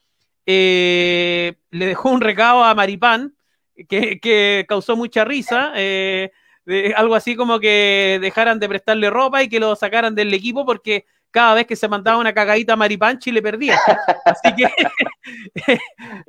le 0.44 1.56
dejó 1.70 2.10
un 2.10 2.20
recado 2.20 2.64
a 2.64 2.74
Maripán 2.74 3.34
que, 3.88 4.66
causó 4.68 4.96
mucha 4.96 5.24
risa. 5.24 5.72
Eh, 5.76 6.30
algo 6.96 7.14
así 7.14 7.34
como 7.34 7.58
que 7.58 8.18
dejaran 8.20 8.58
de 8.58 8.68
prestarle 8.68 9.10
ropa 9.10 9.42
y 9.42 9.48
que 9.48 9.58
lo 9.58 9.74
sacaran 9.74 10.14
del 10.14 10.32
equipo 10.32 10.64
porque 10.64 11.06
cada 11.32 11.54
vez 11.54 11.66
que 11.66 11.76
se 11.76 11.88
mandaba 11.88 12.18
una 12.18 12.34
cagadita 12.34 12.74
a 12.74 12.76
Maripanchi 12.76 13.32
le 13.32 13.42
perdía. 13.42 13.80
Así 14.24 14.54
que, 14.54 14.70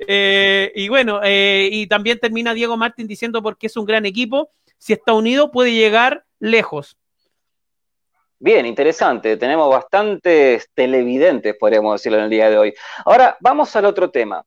eh, 0.08 0.72
y 0.74 0.88
bueno, 0.88 1.20
eh, 1.22 1.68
y 1.70 1.86
también 1.86 2.18
termina 2.18 2.54
Diego 2.54 2.76
Martín 2.76 3.06
diciendo 3.06 3.42
porque 3.42 3.66
es 3.66 3.76
un 3.76 3.84
gran 3.84 4.06
equipo, 4.06 4.50
si 4.78 4.92
está 4.92 5.12
unido 5.12 5.50
puede 5.50 5.72
llegar 5.72 6.24
lejos. 6.40 6.96
Bien, 8.38 8.66
interesante. 8.66 9.36
Tenemos 9.36 9.70
bastantes 9.70 10.68
televidentes, 10.74 11.56
podríamos 11.58 12.00
decirlo 12.00 12.18
en 12.18 12.24
el 12.24 12.30
día 12.30 12.50
de 12.50 12.58
hoy. 12.58 12.74
Ahora, 13.04 13.36
vamos 13.40 13.74
al 13.76 13.86
otro 13.86 14.10
tema. 14.10 14.44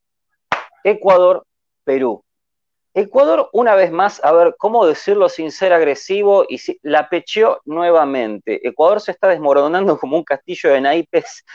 Ecuador, 0.84 1.44
Perú. 1.84 2.24
Ecuador, 2.94 3.50
una 3.54 3.76
vez 3.76 3.92
más, 3.92 4.24
a 4.24 4.32
ver, 4.32 4.56
¿cómo 4.58 4.86
decirlo 4.86 5.30
sin 5.30 5.52
ser 5.52 5.72
agresivo? 5.72 6.46
Y 6.50 6.58
si, 6.58 6.80
la 6.82 7.10
pecheó 7.10 7.62
nuevamente. 7.66 8.68
Ecuador 8.68 9.00
se 9.00 9.12
está 9.12 9.28
desmoronando 9.28 10.00
como 10.00 10.18
un 10.18 10.24
castillo 10.24 10.72
de 10.72 10.82
naipes 10.82 11.46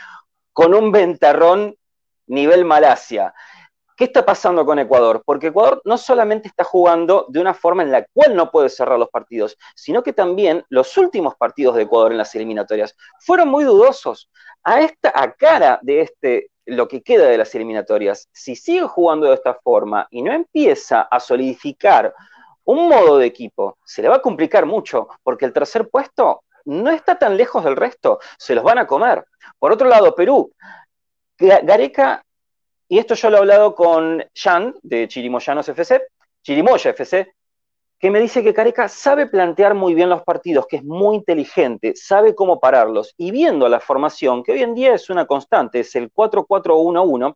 con 0.53 0.75
un 0.75 0.93
ventarrón 0.93 1.75
nivel 2.27 2.65
Malasia. 2.65 3.35
¿Qué 3.97 4.05
está 4.05 4.25
pasando 4.25 4.65
con 4.65 4.79
Ecuador? 4.79 5.23
Porque 5.25 5.49
Ecuador 5.49 5.83
no 5.85 5.99
solamente 5.99 6.49
está 6.49 6.65
jugando 6.65 7.27
de 7.29 7.41
una 7.41 7.55
forma 7.55 7.83
en 7.83 7.93
la 7.93 8.07
cual 8.13 8.35
no 8.35 8.51
puede 8.51 8.69
cerrar 8.69 8.99
los 8.99 9.11
partidos, 9.11 9.57
sino 9.75 10.03
que 10.03 10.13
también 10.13 10.65
los 10.69 10.97
últimos 10.97 11.35
partidos 11.37 11.77
de 11.77 11.83
Ecuador 11.83 12.13
en 12.13 12.19
las 12.19 12.35
eliminatorias 12.35 12.97
fueron 13.21 13.49
muy 13.49 13.65
dudosos. 13.65 14.31
A 14.65 14.81
esta 14.81 15.13
a 15.15 15.33
cara 15.33 15.79
de 15.83 16.01
este 16.01 16.51
lo 16.65 16.89
que 16.89 17.03
queda 17.03 17.27
de 17.27 17.39
las 17.39 17.55
eliminatorias, 17.55 18.29
si 18.33 18.55
sigue 18.55 18.87
jugando 18.87 19.27
de 19.27 19.35
esta 19.35 19.55
forma 19.55 20.07
y 20.11 20.23
no 20.23 20.33
empieza 20.33 21.03
a 21.03 21.19
solidificar 21.19 22.15
un 22.65 22.89
modo 22.89 23.19
de 23.19 23.27
equipo, 23.27 23.79
se 23.85 24.03
le 24.03 24.09
va 24.09 24.17
a 24.17 24.23
complicar 24.23 24.67
mucho, 24.67 25.09
porque 25.23 25.45
el 25.45 25.53
tercer 25.53 25.89
puesto 25.89 26.45
no 26.65 26.91
está 26.91 27.19
tan 27.19 27.37
lejos 27.37 27.65
del 27.65 27.77
resto, 27.77 28.21
se 28.39 28.55
los 28.55 28.63
van 28.63 28.79
a 28.79 28.87
comer. 28.87 29.25
Por 29.59 29.73
otro 29.73 29.89
lado, 29.89 30.15
Perú, 30.15 30.53
Gareca, 31.37 32.25
y 32.93 32.99
esto 32.99 33.15
yo 33.15 33.31
lo 33.31 33.39
he 33.39 33.41
hablado 33.41 33.75
con 33.75 34.23
Jan 34.35 34.75
de 34.83 35.09
Chirimoyanos 35.09 35.67
FC, 35.67 36.09
Chirimoya 36.43 36.91
FC, 36.91 37.33
que 37.99 38.11
me 38.11 38.21
dice 38.21 38.43
que 38.43 38.53
Careca 38.53 38.87
sabe 38.87 39.29
plantear 39.29 39.73
muy 39.73 39.95
bien 39.95 40.11
los 40.11 40.23
partidos, 40.25 40.67
que 40.67 40.77
es 40.77 40.85
muy 40.85 41.17
inteligente, 41.17 41.95
sabe 41.97 42.35
cómo 42.35 42.61
pararlos, 42.61 43.15
y 43.17 43.31
viendo 43.31 43.67
la 43.67 43.81
formación, 43.81 44.43
que 44.43 44.53
hoy 44.53 44.63
en 44.63 44.75
día 44.75 44.93
es 44.93 45.09
una 45.09 45.25
constante, 45.25 45.81
es 45.81 45.97
el 45.97 46.13
4-4-1-1, 46.13 47.35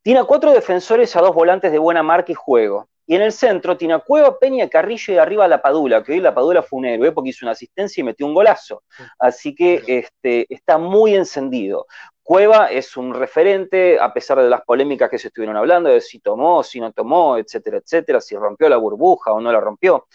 tiene 0.00 0.20
a 0.20 0.24
cuatro 0.24 0.50
defensores 0.50 1.14
a 1.14 1.20
dos 1.20 1.34
volantes 1.34 1.70
de 1.72 1.78
buena 1.78 2.02
marca 2.02 2.32
y 2.32 2.34
juego. 2.34 2.88
Y 3.06 3.16
en 3.16 3.22
el 3.22 3.32
centro 3.32 3.76
tiene 3.76 3.94
a 3.94 3.98
Cueva, 3.98 4.38
Peña, 4.38 4.68
Carrillo 4.68 5.12
y 5.12 5.18
arriba 5.18 5.48
la 5.48 5.60
Padula, 5.60 6.02
que 6.02 6.12
hoy 6.12 6.20
la 6.20 6.32
Padula 6.32 6.62
fue 6.62 6.78
un 6.78 6.86
héroe 6.86 7.10
porque 7.10 7.30
hizo 7.30 7.44
una 7.44 7.52
asistencia 7.52 8.00
y 8.00 8.04
metió 8.04 8.24
un 8.24 8.34
golazo. 8.34 8.84
Así 9.18 9.52
que 9.52 9.82
este, 9.86 10.46
está 10.48 10.78
muy 10.78 11.16
encendido. 11.16 11.86
Cueva 12.30 12.66
es 12.66 12.96
un 12.96 13.12
referente, 13.12 13.98
a 13.98 14.14
pesar 14.14 14.40
de 14.40 14.48
las 14.48 14.60
polémicas 14.62 15.10
que 15.10 15.18
se 15.18 15.26
estuvieron 15.26 15.56
hablando, 15.56 15.90
de 15.90 16.00
si 16.00 16.20
tomó, 16.20 16.62
si 16.62 16.78
no 16.78 16.92
tomó, 16.92 17.36
etcétera, 17.36 17.78
etcétera, 17.78 18.20
si 18.20 18.36
rompió 18.36 18.68
la 18.68 18.76
burbuja 18.76 19.32
o 19.32 19.40
no 19.40 19.50
la 19.50 19.58
rompió. 19.58 20.06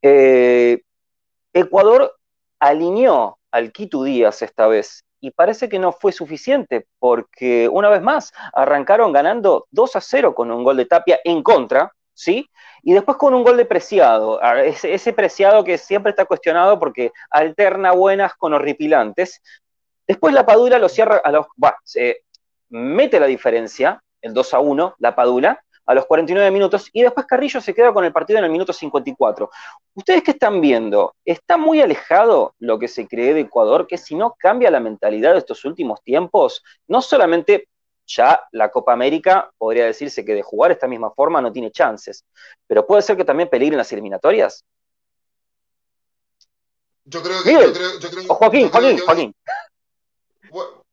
Eh, 0.00 0.80
Ecuador 1.52 2.14
alineó 2.60 3.40
al 3.50 3.72
Quito 3.72 4.04
Díaz 4.04 4.42
esta 4.42 4.68
vez 4.68 5.04
y 5.18 5.32
parece 5.32 5.68
que 5.68 5.80
no 5.80 5.90
fue 5.90 6.12
suficiente 6.12 6.86
porque 7.00 7.68
una 7.68 7.88
vez 7.88 8.00
más 8.00 8.32
arrancaron 8.52 9.12
ganando 9.12 9.66
2 9.72 9.96
a 9.96 10.00
0 10.00 10.36
con 10.36 10.52
un 10.52 10.62
gol 10.62 10.76
de 10.76 10.86
Tapia 10.86 11.18
en 11.24 11.42
contra, 11.42 11.92
¿sí? 12.14 12.48
Y 12.84 12.92
después 12.92 13.16
con 13.16 13.34
un 13.34 13.42
gol 13.42 13.56
de 13.56 13.64
Preciado, 13.64 14.40
ese, 14.40 14.94
ese 14.94 15.12
Preciado 15.12 15.64
que 15.64 15.78
siempre 15.78 16.10
está 16.10 16.26
cuestionado 16.26 16.78
porque 16.78 17.10
alterna 17.28 17.90
buenas 17.90 18.34
con 18.36 18.54
horripilantes, 18.54 19.42
Después 20.10 20.34
la 20.34 20.44
Padula 20.44 20.76
lo 20.80 20.88
cierra 20.88 21.20
a 21.22 21.30
los. 21.30 21.46
se 21.84 22.24
mete 22.70 23.20
la 23.20 23.26
diferencia, 23.26 24.02
el 24.20 24.34
2 24.34 24.54
a 24.54 24.58
1, 24.58 24.96
la 24.98 25.14
Padula, 25.14 25.62
a 25.86 25.94
los 25.94 26.04
49 26.06 26.50
minutos, 26.50 26.88
y 26.92 27.02
después 27.02 27.26
Carrillo 27.26 27.60
se 27.60 27.72
queda 27.72 27.92
con 27.92 28.04
el 28.04 28.12
partido 28.12 28.40
en 28.40 28.44
el 28.46 28.50
minuto 28.50 28.72
54. 28.72 29.48
¿Ustedes 29.94 30.24
qué 30.24 30.32
están 30.32 30.60
viendo? 30.60 31.14
¿Está 31.24 31.56
muy 31.56 31.80
alejado 31.80 32.56
lo 32.58 32.76
que 32.76 32.88
se 32.88 33.06
cree 33.06 33.34
de 33.34 33.42
Ecuador? 33.42 33.86
Que 33.86 33.98
si 33.98 34.16
no 34.16 34.34
cambia 34.36 34.68
la 34.72 34.80
mentalidad 34.80 35.34
de 35.34 35.38
estos 35.38 35.64
últimos 35.64 36.02
tiempos, 36.02 36.64
no 36.88 37.00
solamente 37.02 37.68
ya 38.04 38.42
la 38.50 38.68
Copa 38.72 38.92
América 38.92 39.52
podría 39.58 39.84
decirse 39.84 40.24
que 40.24 40.34
de 40.34 40.42
jugar 40.42 40.72
esta 40.72 40.88
misma 40.88 41.12
forma 41.12 41.40
no 41.40 41.52
tiene 41.52 41.70
chances, 41.70 42.24
pero 42.66 42.84
puede 42.84 43.02
ser 43.02 43.16
que 43.16 43.24
también 43.24 43.48
peligre 43.48 43.74
en 43.74 43.78
las 43.78 43.92
eliminatorias. 43.92 44.64
Yo 47.04 47.22
creo 47.22 47.42
que. 47.44 47.52
Yo 47.52 47.72
creo, 47.72 48.00
yo 48.00 48.10
creo, 48.10 48.34
Joaquín, 48.34 48.68
Joaquín, 48.70 48.98
Joaquín 48.98 49.34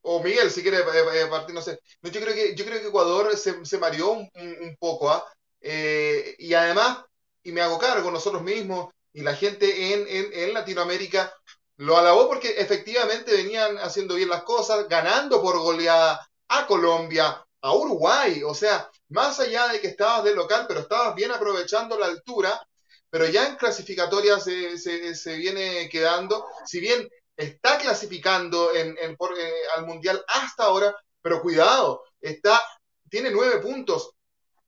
o 0.10 0.24
Miguel, 0.24 0.50
si 0.50 0.62
quiere 0.62 0.78
eh, 0.78 1.24
eh, 1.24 1.28
partir, 1.30 1.54
no 1.54 1.62
sé. 1.62 1.80
yo 2.02 2.22
creo 2.22 2.34
que, 2.34 2.56
yo 2.56 2.66
creo 2.66 2.80
que 2.80 2.88
Ecuador 2.88 3.36
se, 3.36 3.66
se 3.66 3.78
mareó 3.78 4.12
un, 4.12 4.78
poco, 4.80 5.10
¿ah? 5.10 5.24
¿eh? 5.60 6.34
y 6.40 6.54
además, 6.54 7.00
y 7.44 7.52
me 7.52 7.62
hago 7.62 7.78
cargo 7.78 8.10
nosotros 8.10 8.42
mismos, 8.42 8.90
y 9.12 9.22
la 9.22 9.36
gente 9.36 9.94
en, 9.94 10.08
en, 10.08 10.32
en, 10.32 10.54
Latinoamérica 10.54 11.34
lo 11.76 11.98
alabó 11.98 12.30
porque 12.30 12.56
efectivamente 12.58 13.34
venían 13.34 13.78
haciendo 13.80 14.16
bien 14.16 14.30
las 14.30 14.44
cosas, 14.44 14.88
ganando 14.88 15.42
por 15.42 15.60
goleada 15.60 16.26
a 16.48 16.68
Colombia, 16.68 17.46
a 17.62 17.76
Uruguay, 17.76 18.44
o 18.44 18.56
sea, 18.56 18.90
más 19.10 19.40
allá 19.42 19.68
de 19.68 19.82
que 19.82 19.88
estabas 19.88 20.24
de 20.24 20.34
local, 20.34 20.66
pero 20.70 20.82
estabas 20.82 21.16
bien 21.16 21.32
aprovechando 21.32 22.00
la 22.00 22.06
altura, 22.06 22.66
pero 23.10 23.26
ya 23.26 23.46
en 23.48 23.58
clasificatoria 23.58 24.40
se, 24.40 24.78
se, 24.78 25.14
se 25.16 25.36
viene 25.36 25.90
quedando, 25.90 26.46
si 26.66 26.80
bien 26.80 27.10
está 27.38 27.78
clasificando 27.78 28.74
en, 28.76 28.98
eh, 28.98 29.16
al 29.76 29.86
Mundial 29.86 30.24
hasta 30.28 30.66
ahora, 30.66 30.96
pero 31.22 31.42
cuidado, 31.42 32.04
está, 32.20 32.60
tiene 33.10 33.30
nueve 33.30 33.60
puntos 33.60 34.12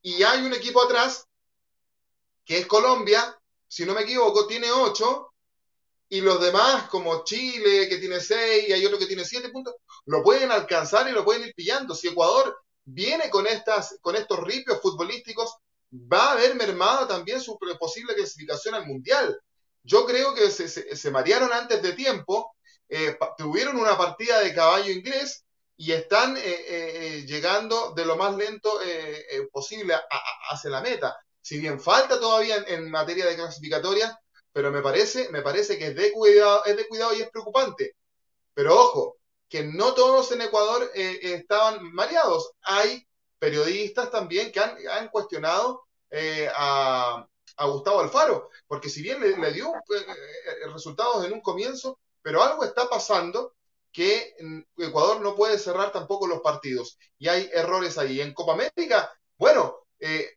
y 0.00 0.22
hay 0.22 0.44
un 0.46 0.54
equipo 0.54 0.82
atrás 0.82 1.26
que 2.44 2.58
es 2.58 2.66
Colombia, 2.66 3.36
si 3.68 3.84
no 3.84 3.94
me 3.94 4.02
equivoco, 4.02 4.46
tiene 4.46 4.70
ocho 4.70 5.32
y 6.08 6.20
los 6.20 6.40
demás, 6.40 6.88
como 6.88 7.22
Chile, 7.22 7.88
que 7.88 7.98
tiene 7.98 8.20
seis, 8.20 8.68
y 8.68 8.72
hay 8.72 8.84
otro 8.84 8.98
que 8.98 9.06
tiene 9.06 9.24
siete 9.24 9.50
puntos, 9.50 9.76
lo 10.06 10.24
pueden 10.24 10.50
alcanzar 10.50 11.08
y 11.08 11.12
lo 11.12 11.24
pueden 11.24 11.44
ir 11.44 11.54
pillando. 11.54 11.94
Si 11.94 12.08
Ecuador 12.08 12.58
viene 12.84 13.30
con, 13.30 13.46
estas, 13.46 13.96
con 14.00 14.16
estos 14.16 14.40
ripios 14.40 14.80
futbolísticos, 14.80 15.54
va 15.92 16.30
a 16.30 16.32
haber 16.32 16.56
mermado 16.56 17.06
también 17.06 17.40
su 17.40 17.56
posible 17.78 18.14
clasificación 18.16 18.74
al 18.74 18.86
Mundial. 18.86 19.40
Yo 19.84 20.04
creo 20.04 20.34
que 20.34 20.50
se, 20.50 20.68
se 20.68 21.10
marearon 21.12 21.52
antes 21.52 21.80
de 21.80 21.92
tiempo 21.92 22.56
eh, 22.90 23.16
tuvieron 23.38 23.76
una 23.76 23.96
partida 23.96 24.40
de 24.40 24.52
caballo 24.52 24.90
inglés 24.90 25.44
y 25.76 25.92
están 25.92 26.36
eh, 26.36 26.42
eh, 26.44 27.24
llegando 27.24 27.92
de 27.92 28.04
lo 28.04 28.16
más 28.16 28.36
lento 28.36 28.80
posible 29.52 29.94
hacia 30.50 30.70
la 30.70 30.80
meta. 30.80 31.16
Si 31.40 31.58
bien 31.58 31.80
falta 31.80 32.18
todavía 32.18 32.56
en, 32.66 32.90
materia 32.90 33.26
de 33.26 33.36
clasificatoria, 33.36 34.18
pero 34.52 34.72
me 34.72 34.82
parece, 34.82 35.28
me 35.30 35.40
parece 35.40 35.78
que 35.78 35.86
es 35.88 35.94
de 35.94 36.12
cuidado, 36.12 36.64
es 36.66 36.76
de 36.76 36.88
cuidado 36.88 37.14
y 37.14 37.22
es 37.22 37.30
preocupante. 37.30 37.96
Pero 38.52 38.78
ojo, 38.78 39.18
que 39.48 39.62
no 39.62 39.94
todos 39.94 40.32
en 40.32 40.42
Ecuador 40.42 40.90
estaban 40.94 41.92
mareados. 41.92 42.52
Hay 42.62 43.06
periodistas 43.38 44.10
también 44.10 44.50
que 44.52 44.60
han, 44.60 45.08
cuestionado 45.08 45.86
a, 46.56 47.26
Gustavo 47.56 48.00
Alfaro, 48.00 48.50
porque 48.66 48.88
si 48.88 49.00
bien 49.00 49.20
le 49.20 49.52
dio 49.52 49.72
resultados 50.72 51.24
en 51.24 51.32
un 51.32 51.40
comienzo, 51.40 51.98
pero 52.22 52.42
algo 52.42 52.64
está 52.64 52.88
pasando 52.88 53.54
que 53.92 54.34
Ecuador 54.78 55.20
no 55.20 55.34
puede 55.34 55.58
cerrar 55.58 55.92
tampoco 55.92 56.26
los 56.26 56.40
partidos 56.40 56.98
y 57.18 57.28
hay 57.28 57.50
errores 57.52 57.98
ahí. 57.98 58.20
En 58.20 58.34
Copa 58.34 58.52
América, 58.52 59.12
bueno, 59.36 59.86
eh, 59.98 60.36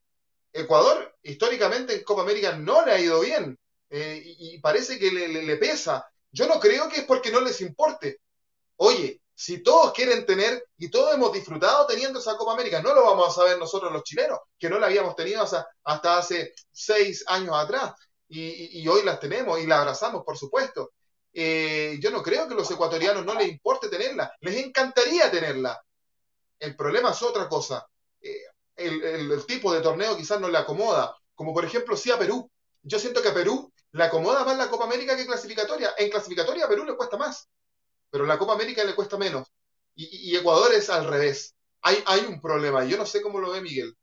Ecuador 0.51 1.15
históricamente 1.23 1.95
en 1.95 2.03
Copa 2.03 2.21
América 2.21 2.55
no 2.55 2.85
le 2.85 2.91
ha 2.91 2.99
ido 2.99 3.19
bien 3.19 3.57
eh, 3.89 4.21
y, 4.25 4.59
parece 4.59 4.97
que 4.97 5.11
le, 5.11 5.57
pesa. 5.57 6.07
Yo 6.31 6.47
no 6.47 6.59
creo 6.59 6.89
que 6.89 7.01
es 7.01 7.05
porque 7.05 7.31
no 7.31 7.41
les 7.41 7.61
importe. 7.61 8.21
Oye, 8.77 9.21
Si 9.35 9.63
todos 9.63 9.93
quieren 9.93 10.25
tener, 10.25 10.67
y 10.77 10.89
todos 10.89 11.13
hemos 11.15 11.33
disfrutado 11.33 11.87
teniendo 11.87 12.19
esa 12.19 12.37
Copa 12.37 12.53
América, 12.53 12.81
no 12.81 12.93
lo 12.93 13.03
vamos 13.03 13.27
a 13.29 13.41
saber 13.41 13.57
nosotros 13.57 13.91
los 13.91 14.03
chilenos, 14.03 14.39
que 14.59 14.69
no 14.69 14.79
la 14.79 14.87
habíamos 14.87 15.15
tenido 15.15 15.41
hasta, 15.41 16.17
hace 16.17 16.53
seis 16.71 17.23
años 17.27 17.55
atrás, 17.55 17.93
y, 18.27 18.87
hoy 18.87 19.03
las 19.03 19.19
tenemos 19.19 19.59
y 19.59 19.67
la 19.67 19.81
abrazamos, 19.81 20.23
por 20.23 20.37
supuesto. 20.37 20.91
Eh, 21.33 21.97
yo 21.99 22.11
no 22.11 22.21
creo 22.21 22.47
que 22.47 22.53
a 22.53 22.57
los 22.57 22.69
ecuatorianos 22.69 23.25
no 23.25 23.33
les 23.33 23.47
importe 23.47 23.89
tenerla, 23.89 24.31
les 24.41 24.55
encantaría 24.63 25.31
tenerla. 25.31 25.83
El 26.59 26.75
problema 26.75 27.11
es 27.11 27.21
otra 27.23 27.49
cosa. 27.49 27.85
Eh, 28.21 28.43
el, 28.75 29.45
tipo 29.45 29.73
de 29.73 29.81
torneo 29.81 30.15
quizás 30.15 30.39
no 30.39 30.47
le 30.47 30.57
acomoda, 30.57 31.15
como 31.35 31.53
por 31.53 31.65
ejemplo 31.65 31.97
sí 31.97 32.11
a 32.11 32.19
Perú. 32.19 32.49
Yo 32.83 32.99
siento 32.99 33.21
que 33.21 33.29
a 33.29 33.33
Perú 33.33 33.71
le 33.91 34.03
acomoda 34.03 34.45
más 34.45 34.57
la 34.57 34.69
Copa 34.69 34.85
América 34.85 35.17
que 35.17 35.25
clasificatoria. 35.25 35.93
En 35.97 36.09
clasificatoria 36.09 36.65
a 36.65 36.69
Perú 36.69 36.85
le 36.85 36.95
cuesta 36.95 37.17
más, 37.17 37.49
pero 38.09 38.25
la 38.25 38.37
Copa 38.37 38.53
América 38.53 38.83
le 38.83 38.95
cuesta 38.95 39.17
menos. 39.17 39.51
Y, 39.95 40.35
Ecuador 40.35 40.73
es 40.73 40.89
al 40.89 41.07
revés. 41.07 41.55
Hay, 41.81 42.03
hay 42.05 42.21
un 42.21 42.41
problema. 42.41 42.83
Yo 42.83 42.97
no 42.97 43.05
sé 43.05 43.21
cómo 43.21 43.39
lo 43.39 43.51
ve 43.51 43.61
Miguel. 43.61 43.95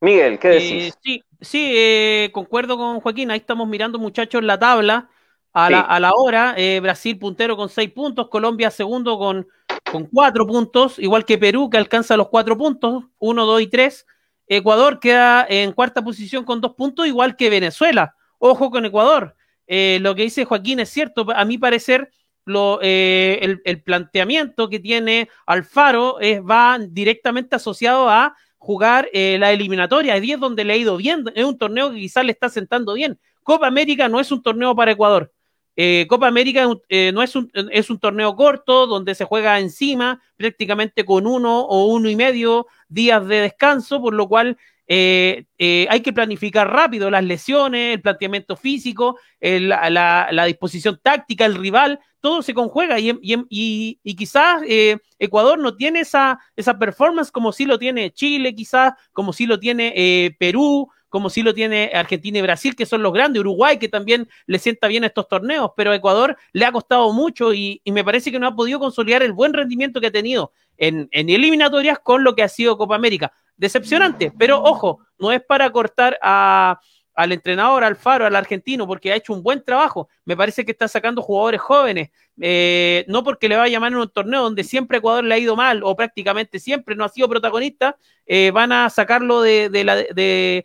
Miguel, 0.00 0.40
¿qué 0.40 0.48
decís? 0.48 0.94
Eh, 0.94 0.98
sí, 1.00 1.24
sí 1.40 1.72
eh, 1.76 2.30
concuerdo 2.32 2.76
con 2.76 3.00
Joaquín. 3.00 3.30
Ahí 3.30 3.38
estamos 3.38 3.68
mirando, 3.68 4.00
muchachos, 4.00 4.42
la 4.42 4.58
tabla. 4.58 5.08
A, 5.52 5.70
la, 5.70 5.80
a 5.80 6.00
la 6.00 6.12
hora, 6.14 6.54
eh, 6.56 6.80
Brasil 6.80 7.18
puntero 7.18 7.56
con 7.56 7.68
seis 7.68 7.90
puntos, 7.92 8.28
Colombia 8.28 8.70
segundo 8.70 9.18
con, 9.18 9.46
con 9.90 10.06
cuatro 10.06 10.46
puntos, 10.46 10.98
igual 10.98 11.26
que 11.26 11.36
Perú, 11.36 11.68
que 11.68 11.76
alcanza 11.76 12.16
los 12.16 12.28
cuatro 12.28 12.56
puntos, 12.56 13.04
uno, 13.18 13.44
dos 13.44 13.60
y 13.60 13.66
tres. 13.66 14.06
Ecuador 14.46 14.98
queda 14.98 15.46
en 15.48 15.72
cuarta 15.72 16.02
posición 16.02 16.44
con 16.44 16.60
dos 16.60 16.74
puntos, 16.74 17.06
igual 17.06 17.36
que 17.36 17.50
Venezuela. 17.50 18.14
Ojo 18.38 18.70
con 18.70 18.84
Ecuador. 18.84 19.36
lo 19.68 20.14
que 20.14 20.22
dice 20.22 20.44
Joaquín 20.44 20.80
es 20.80 20.88
cierto. 20.88 21.26
A 21.34 21.44
mi 21.44 21.58
parecer, 21.58 22.10
lo, 22.44 22.80
el, 22.80 23.60
el, 23.64 23.82
planteamiento 23.82 24.68
que 24.68 24.80
tiene 24.80 25.28
Alfaro 25.46 26.18
es, 26.20 26.40
va 26.40 26.78
directamente 26.80 27.56
asociado 27.56 28.08
a 28.08 28.34
jugar 28.62 29.08
eh, 29.12 29.38
la 29.38 29.52
eliminatoria. 29.52 30.16
Es 30.16 30.40
donde 30.40 30.64
le 30.64 30.72
ha 30.72 30.76
ido 30.76 30.96
bien. 30.96 31.24
Es 31.34 31.44
un 31.44 31.58
torneo 31.58 31.90
que 31.90 31.98
quizás 31.98 32.24
le 32.24 32.32
está 32.32 32.48
sentando 32.48 32.94
bien. 32.94 33.18
Copa 33.42 33.66
América 33.66 34.08
no 34.08 34.20
es 34.20 34.30
un 34.30 34.42
torneo 34.42 34.74
para 34.74 34.92
Ecuador. 34.92 35.32
Eh, 35.76 36.06
Copa 36.08 36.26
América 36.26 36.68
eh, 36.88 37.12
no 37.12 37.22
es 37.22 37.34
un, 37.34 37.50
es 37.54 37.90
un 37.90 37.98
torneo 37.98 38.36
corto 38.36 38.86
donde 38.86 39.14
se 39.14 39.24
juega 39.24 39.58
encima, 39.58 40.22
prácticamente 40.36 41.04
con 41.04 41.26
uno 41.26 41.60
o 41.60 41.86
uno 41.86 42.10
y 42.10 42.16
medio 42.16 42.66
días 42.88 43.26
de 43.26 43.40
descanso, 43.40 44.00
por 44.00 44.14
lo 44.14 44.28
cual 44.28 44.58
hay 44.88 46.00
que 46.04 46.12
planificar 46.12 46.70
rápido 46.70 47.10
las 47.10 47.24
lesiones, 47.24 47.94
el 47.94 48.02
planteamiento 48.02 48.56
físico, 48.56 49.18
la, 49.40 50.44
disposición 50.46 51.00
táctica, 51.02 51.46
el 51.46 51.54
rival 51.54 51.98
todo 52.22 52.40
se 52.40 52.54
conjuega 52.54 52.98
y, 53.00 53.10
y, 53.20 53.98
y 54.02 54.16
quizás 54.16 54.62
eh, 54.66 54.96
Ecuador 55.18 55.58
no 55.58 55.74
tiene 55.74 56.00
esa, 56.00 56.38
esa 56.54 56.78
performance 56.78 57.32
como 57.32 57.52
sí 57.52 57.66
lo 57.66 57.78
tiene 57.78 58.12
Chile, 58.12 58.54
quizás, 58.54 58.94
como 59.12 59.32
sí 59.32 59.44
lo 59.44 59.58
tiene 59.58 59.92
eh, 59.94 60.34
Perú, 60.38 60.88
como 61.12 61.28
sí 61.28 61.42
lo 61.42 61.52
tiene 61.52 61.90
Argentina 61.92 62.38
y 62.38 62.40
Brasil, 62.40 62.74
que 62.74 62.86
son 62.86 63.02
los 63.02 63.12
grandes, 63.12 63.40
Uruguay, 63.40 63.76
que 63.76 63.90
también 63.90 64.30
le 64.46 64.58
sienta 64.58 64.88
bien 64.88 65.04
estos 65.04 65.28
torneos, 65.28 65.72
pero 65.76 65.90
a 65.90 65.94
Ecuador 65.94 66.38
le 66.54 66.64
ha 66.64 66.72
costado 66.72 67.12
mucho 67.12 67.52
y, 67.52 67.82
me 67.84 68.02
parece 68.02 68.32
que 68.32 68.38
no 68.38 68.46
ha 68.46 68.56
podido 68.56 68.78
consolidar 68.80 69.22
el 69.22 69.34
buen 69.34 69.52
rendimiento 69.52 70.00
que 70.00 70.06
ha 70.06 70.10
tenido 70.10 70.52
en, 70.78 71.10
eliminatorias 71.12 71.98
con 71.98 72.24
lo 72.24 72.34
que 72.34 72.42
ha 72.42 72.48
sido 72.48 72.78
Copa 72.78 72.94
América. 72.94 73.30
Decepcionante, 73.58 74.32
pero 74.38 74.62
ojo, 74.62 75.00
no 75.18 75.30
es 75.30 75.42
para 75.44 75.68
cortar 75.70 76.18
a, 76.22 76.80
al 77.14 77.32
entrenador 77.32 77.84
Alfaro, 77.84 78.24
al 78.24 78.34
argentino, 78.34 78.86
porque 78.86 79.12
ha 79.12 79.16
hecho 79.16 79.34
un 79.34 79.42
buen 79.42 79.62
trabajo. 79.62 80.08
Me 80.24 80.36
parece 80.36 80.64
que 80.64 80.72
está 80.72 80.88
sacando 80.88 81.20
jugadores 81.20 81.60
jóvenes, 81.60 82.10
eh, 82.40 83.04
no 83.08 83.22
porque 83.22 83.48
le 83.48 83.56
va 83.56 83.64
a 83.64 83.68
llamar 83.68 83.92
en 83.92 83.98
un 83.98 84.08
torneo 84.08 84.42
donde 84.42 84.64
siempre 84.64 84.98
Ecuador 84.98 85.24
le 85.24 85.34
ha 85.34 85.38
ido 85.38 85.54
mal 85.56 85.82
o 85.84 85.94
prácticamente 85.94 86.58
siempre 86.58 86.96
no 86.96 87.04
ha 87.04 87.08
sido 87.10 87.28
protagonista, 87.28 87.96
eh, 88.26 88.50
van 88.50 88.72
a 88.72 88.88
sacarlo 88.88 89.42
de, 89.42 89.68
de, 89.68 90.64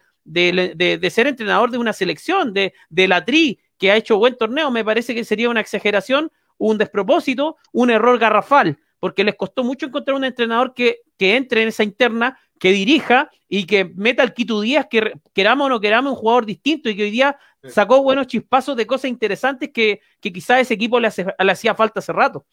ser 1.10 1.28
entrenador 1.28 1.72
de 1.72 1.78
una 1.78 1.94
selección, 1.94 2.54
de, 2.54 2.74
de 2.90 3.08
la 3.08 3.24
TRI, 3.24 3.60
que 3.78 3.92
ha 3.92 3.96
hecho 3.96 4.18
buen 4.18 4.38
torneo. 4.38 4.72
Me 4.72 4.84
parece 4.84 5.14
que 5.14 5.24
sería 5.24 5.50
una 5.50 5.62
exageración, 5.62 6.32
un 6.58 6.78
despropósito, 6.78 7.58
un 7.72 7.90
error 7.90 8.18
garrafal, 8.20 8.80
porque 9.00 9.24
les 9.24 9.36
costó 9.36 9.64
mucho 9.64 9.86
encontrar 9.86 10.16
un 10.16 10.24
entrenador 10.24 10.74
que, 10.74 11.02
que 11.18 11.36
entre 11.36 11.62
en 11.62 11.70
esa 11.70 11.84
interna 11.84 12.40
que 12.60 12.72
dirija 12.72 13.30
y 13.48 13.66
que 13.66 13.86
meta 13.86 14.24
al 14.24 14.34
Quito 14.34 14.62
Díaz, 14.62 14.88
que 14.90 15.14
queramos 15.34 15.68
o 15.68 15.70
no 15.70 15.80
queramos, 15.80 16.14
un 16.14 16.18
jugador 16.18 16.46
distinto 16.46 16.90
y 16.90 16.96
que 16.96 17.04
hoy 17.04 17.12
día 17.12 17.38
sacó 17.70 18.02
buenos 18.02 18.28
chispazos 18.28 18.76
de 18.76 18.88
cosas 18.88 19.10
interesantes 19.10 19.70
que, 19.74 20.02
que 20.20 20.34
quizás 20.34 20.62
ese 20.62 20.74
equipo 20.74 21.00
le, 21.00 21.08
hacía 21.08 21.76
falta 21.76 22.00
hace 22.00 22.14
rato. 22.14 22.46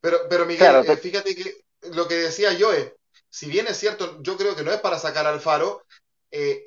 Pero, 0.00 0.18
pero 0.30 0.46
Miguel, 0.46 0.76
eh, 0.86 0.96
fíjate 0.96 1.34
que 1.34 1.64
lo 1.92 2.08
que 2.08 2.14
decía 2.14 2.52
yo 2.52 2.72
es, 2.72 2.92
si 3.28 3.46
bien 3.46 3.66
es 3.66 3.76
cierto, 3.76 4.22
yo 4.22 4.36
creo 4.36 4.54
que 4.54 4.62
no 4.62 4.72
es 4.72 4.80
para 4.80 4.98
sacar 4.98 5.26
al 5.26 5.40
Faro, 5.40 5.84
eh, 6.30 6.64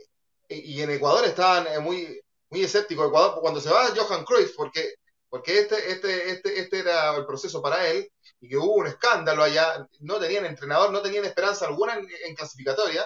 y 0.50 0.82
en 0.82 0.92
Ecuador 0.92 1.26
estaban 1.26 1.68
eh, 1.68 1.80
muy, 1.80 2.22
muy 2.50 2.64
escépticos, 2.64 3.08
Ecuador, 3.08 3.40
cuando 3.42 3.60
se 3.60 3.70
va 3.70 3.94
Johan 3.96 4.24
Cruyff, 4.24 4.56
porque, 4.56 4.96
porque 5.30 5.60
este, 5.60 5.92
este, 5.92 6.32
este, 6.32 6.60
este 6.60 6.80
era 6.80 7.16
el 7.16 7.26
proceso 7.26 7.62
para 7.62 7.88
él, 7.88 8.10
y 8.40 8.50
que 8.50 8.58
hubo 8.58 8.76
un 8.76 8.88
escándalo 8.88 9.44
allá, 9.44 9.86
no 10.00 10.20
tenían 10.20 10.46
entrenador, 10.46 10.92
no 10.92 11.02
tenían 11.02 11.26
esperanza 11.26 11.66
alguna 11.66 11.96
en, 11.96 12.36
clasificatoria. 12.36 13.06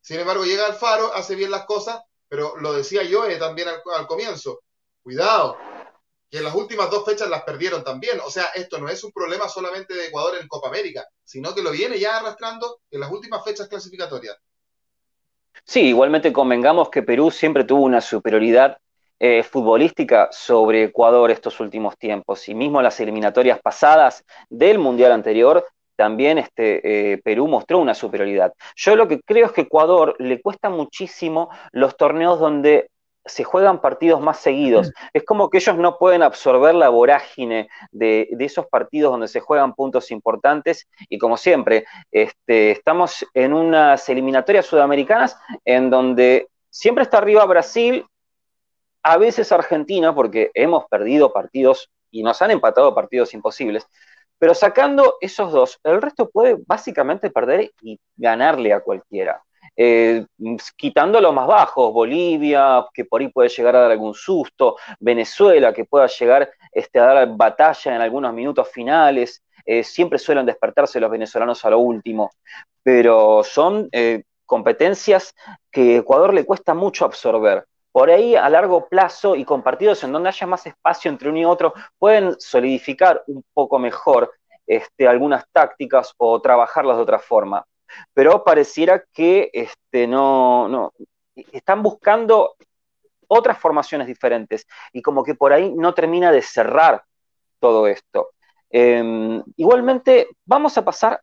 Sin 0.00 0.20
embargo, 0.20 0.44
llega 0.44 0.66
Alfaro, 0.66 1.12
hace 1.14 1.34
bien 1.34 1.50
las 1.50 1.64
cosas, 1.64 2.00
pero 2.28 2.56
lo 2.58 2.72
decía 2.72 3.02
yo 3.02 3.26
eh, 3.26 3.36
también 3.36 3.68
al, 3.68 4.06
comienzo, 4.06 4.60
cuidado, 5.02 5.56
que 6.30 6.38
en 6.38 6.44
las 6.44 6.54
últimas 6.54 6.90
dos 6.90 7.04
fechas 7.04 7.28
las 7.28 7.42
perdieron 7.42 7.82
también. 7.82 8.20
O 8.20 8.30
sea, 8.30 8.46
esto 8.54 8.78
no 8.78 8.88
es 8.88 9.02
un 9.02 9.12
problema 9.12 9.48
solamente 9.48 9.94
de 9.94 10.06
Ecuador 10.06 10.38
en 10.40 10.48
Copa 10.48 10.68
América, 10.68 11.06
sino 11.24 11.54
que 11.54 11.62
lo 11.62 11.72
viene 11.72 11.98
ya 11.98 12.18
arrastrando 12.18 12.80
en 12.90 13.00
las 13.00 13.10
últimas 13.10 13.44
fechas 13.44 13.68
clasificatorias. 13.68 14.36
Sí, 15.64 15.82
igualmente 15.82 16.32
convengamos 16.32 16.90
que 16.90 17.02
Perú 17.02 17.30
siempre 17.30 17.64
tuvo 17.64 17.82
una 17.82 18.00
superioridad 18.00 18.78
eh, 19.18 19.42
futbolística 19.42 20.28
sobre 20.32 20.84
Ecuador 20.84 21.30
estos 21.30 21.60
últimos 21.60 21.98
tiempos. 21.98 22.48
Y 22.48 22.54
mismo 22.54 22.80
las 22.80 22.98
eliminatorias 23.00 23.60
pasadas 23.60 24.24
del 24.48 24.78
Mundial 24.78 25.12
anterior, 25.12 25.66
también 25.94 26.38
este, 26.38 27.12
eh, 27.12 27.18
Perú 27.18 27.46
mostró 27.46 27.78
una 27.78 27.94
superioridad. 27.94 28.54
Yo 28.76 28.96
lo 28.96 29.06
que 29.06 29.20
creo 29.20 29.46
es 29.46 29.52
que 29.52 29.62
Ecuador 29.62 30.16
le 30.18 30.40
cuesta 30.40 30.70
muchísimo 30.70 31.50
los 31.72 31.96
torneos 31.98 32.40
donde 32.40 32.88
se 33.30 33.44
juegan 33.44 33.80
partidos 33.80 34.20
más 34.20 34.38
seguidos. 34.38 34.92
Es 35.12 35.24
como 35.24 35.48
que 35.48 35.58
ellos 35.58 35.76
no 35.76 35.98
pueden 35.98 36.22
absorber 36.22 36.74
la 36.74 36.88
vorágine 36.88 37.68
de, 37.92 38.28
esos 38.38 38.66
partidos 38.66 39.12
donde 39.12 39.28
se 39.28 39.40
juegan 39.40 39.74
puntos 39.74 40.10
importantes 40.10 40.88
y 41.08 41.18
como 41.18 41.36
siempre, 41.36 41.84
este, 42.10 42.72
estamos 42.72 43.24
en 43.34 43.52
unas 43.52 44.08
eliminatorias 44.08 44.66
sudamericanas 44.66 45.38
en 45.64 45.90
donde 45.90 46.48
siempre 46.68 47.04
está 47.04 47.18
arriba 47.18 47.44
Brasil 47.44 48.04
a 49.02 49.16
veces 49.16 49.50
Argentina, 49.52 50.14
porque 50.14 50.50
hemos 50.54 50.84
perdido 50.86 51.32
partidos 51.32 51.90
y 52.10 52.22
nos 52.22 52.42
han 52.42 52.50
empatado 52.50 52.94
partidos 52.94 53.32
imposibles, 53.32 53.86
pero 54.38 54.54
sacando 54.54 55.16
esos 55.20 55.52
dos, 55.52 55.78
el 55.84 56.02
resto 56.02 56.28
puede 56.28 56.58
básicamente 56.66 57.30
perder 57.30 57.72
y 57.82 57.98
ganarle 58.16 58.72
a 58.72 58.80
cualquiera. 58.80 59.42
Eh, 59.82 60.26
quitando 60.76 61.22
los 61.22 61.32
más 61.32 61.46
bajos, 61.46 61.90
Bolivia, 61.90 62.84
que 62.92 63.06
por 63.06 63.22
ahí 63.22 63.28
puede 63.28 63.48
llegar 63.48 63.76
a 63.76 63.80
dar 63.80 63.92
algún 63.92 64.12
susto, 64.12 64.76
Venezuela, 64.98 65.72
que 65.72 65.86
pueda 65.86 66.06
llegar 66.06 66.50
este, 66.70 67.00
a 67.00 67.04
dar 67.04 67.28
batalla 67.34 67.96
en 67.96 68.02
algunos 68.02 68.34
minutos 68.34 68.68
finales, 68.68 69.42
eh, 69.64 69.82
siempre 69.82 70.18
suelen 70.18 70.44
despertarse 70.44 71.00
los 71.00 71.10
venezolanos 71.10 71.64
a 71.64 71.70
lo 71.70 71.78
último, 71.78 72.30
pero 72.82 73.42
son 73.42 73.88
eh, 73.92 74.24
competencias 74.44 75.34
que 75.70 75.96
Ecuador 75.96 76.34
le 76.34 76.44
cuesta 76.44 76.74
mucho 76.74 77.06
absorber 77.06 77.64
por 77.90 78.10
ahí 78.10 78.36
a 78.36 78.50
largo 78.50 78.86
plazo 78.86 79.34
y 79.34 79.46
con 79.46 79.62
partidos 79.62 80.04
en 80.04 80.12
donde 80.12 80.28
haya 80.28 80.46
más 80.46 80.66
espacio 80.66 81.10
entre 81.10 81.30
uno 81.30 81.38
y 81.38 81.46
otro, 81.46 81.72
pueden 81.98 82.38
solidificar 82.38 83.24
un 83.28 83.42
poco 83.54 83.78
mejor 83.78 84.30
este, 84.66 85.08
algunas 85.08 85.44
tácticas 85.50 86.12
o 86.18 86.38
trabajarlas 86.42 86.98
de 86.98 87.02
otra 87.02 87.18
forma. 87.18 87.64
Pero 88.14 88.44
pareciera 88.44 89.04
que 89.12 89.50
este, 89.52 90.06
no, 90.06 90.68
no, 90.68 90.92
están 91.52 91.82
buscando 91.82 92.54
otras 93.28 93.58
formaciones 93.58 94.06
diferentes 94.06 94.66
y 94.92 95.02
como 95.02 95.22
que 95.22 95.34
por 95.34 95.52
ahí 95.52 95.72
no 95.72 95.94
termina 95.94 96.32
de 96.32 96.42
cerrar 96.42 97.04
todo 97.60 97.86
esto. 97.86 98.30
Em, 98.70 99.42
igualmente, 99.56 100.28
vamos 100.44 100.76
a 100.78 100.84
pasar 100.84 101.20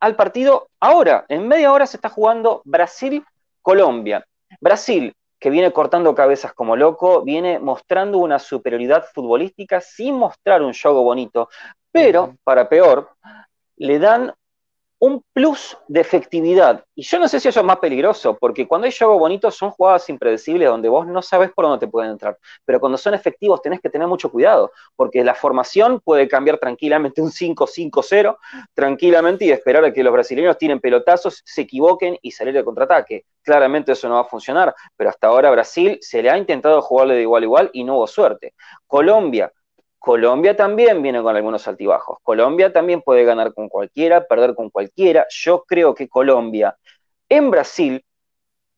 al 0.00 0.16
partido 0.16 0.68
ahora. 0.80 1.24
En 1.28 1.48
media 1.48 1.72
hora 1.72 1.86
se 1.86 1.96
está 1.96 2.08
jugando 2.08 2.62
Brasil-Colombia. 2.64 4.24
Brasil, 4.60 5.14
que 5.38 5.50
viene 5.50 5.72
cortando 5.72 6.14
cabezas 6.14 6.52
como 6.52 6.76
loco, 6.76 7.22
viene 7.22 7.58
mostrando 7.58 8.18
una 8.18 8.38
superioridad 8.38 9.06
futbolística 9.12 9.80
sin 9.80 10.16
mostrar 10.16 10.62
un 10.62 10.74
juego 10.74 11.02
bonito, 11.02 11.48
pero, 11.92 12.36
para 12.44 12.68
peor, 12.68 13.10
le 13.76 13.98
dan 13.98 14.34
un 15.00 15.22
plus 15.32 15.76
de 15.86 16.00
efectividad. 16.00 16.84
Y 16.94 17.02
yo 17.02 17.18
no 17.18 17.28
sé 17.28 17.38
si 17.38 17.48
eso 17.48 17.60
es 17.60 17.66
más 17.66 17.78
peligroso, 17.78 18.36
porque 18.36 18.66
cuando 18.66 18.86
hay 18.86 18.92
juego 18.92 19.18
bonito 19.18 19.50
son 19.50 19.70
jugadas 19.70 20.08
impredecibles 20.08 20.68
donde 20.68 20.88
vos 20.88 21.06
no 21.06 21.22
sabes 21.22 21.52
por 21.52 21.66
dónde 21.66 21.86
te 21.86 21.90
pueden 21.90 22.10
entrar. 22.10 22.36
Pero 22.64 22.80
cuando 22.80 22.98
son 22.98 23.14
efectivos 23.14 23.62
tenés 23.62 23.80
que 23.80 23.90
tener 23.90 24.08
mucho 24.08 24.30
cuidado, 24.30 24.72
porque 24.96 25.22
la 25.22 25.34
formación 25.34 26.00
puede 26.00 26.26
cambiar 26.26 26.58
tranquilamente 26.58 27.22
un 27.22 27.30
5-5-0, 27.30 28.36
tranquilamente 28.74 29.44
y 29.44 29.50
esperar 29.50 29.84
a 29.84 29.92
que 29.92 30.02
los 30.02 30.12
brasileños 30.12 30.58
tiren 30.58 30.80
pelotazos, 30.80 31.42
se 31.44 31.62
equivoquen 31.62 32.18
y 32.20 32.32
salir 32.32 32.54
de 32.54 32.64
contraataque. 32.64 33.24
Claramente 33.42 33.92
eso 33.92 34.08
no 34.08 34.16
va 34.16 34.22
a 34.22 34.24
funcionar, 34.24 34.74
pero 34.96 35.10
hasta 35.10 35.28
ahora 35.28 35.50
Brasil 35.50 35.98
se 36.00 36.22
le 36.22 36.30
ha 36.30 36.36
intentado 36.36 36.82
jugarle 36.82 37.14
de 37.14 37.22
igual 37.22 37.42
a 37.42 37.46
igual 37.46 37.70
y 37.72 37.84
no 37.84 37.96
hubo 37.96 38.06
suerte. 38.06 38.54
Colombia 38.86 39.52
Colombia 39.98 40.56
también 40.56 41.02
viene 41.02 41.22
con 41.22 41.34
algunos 41.34 41.66
altibajos. 41.66 42.18
Colombia 42.22 42.72
también 42.72 43.02
puede 43.02 43.24
ganar 43.24 43.52
con 43.52 43.68
cualquiera, 43.68 44.26
perder 44.26 44.54
con 44.54 44.70
cualquiera. 44.70 45.26
Yo 45.28 45.64
creo 45.64 45.94
que 45.94 46.08
Colombia, 46.08 46.76
en 47.28 47.50
Brasil, 47.50 48.04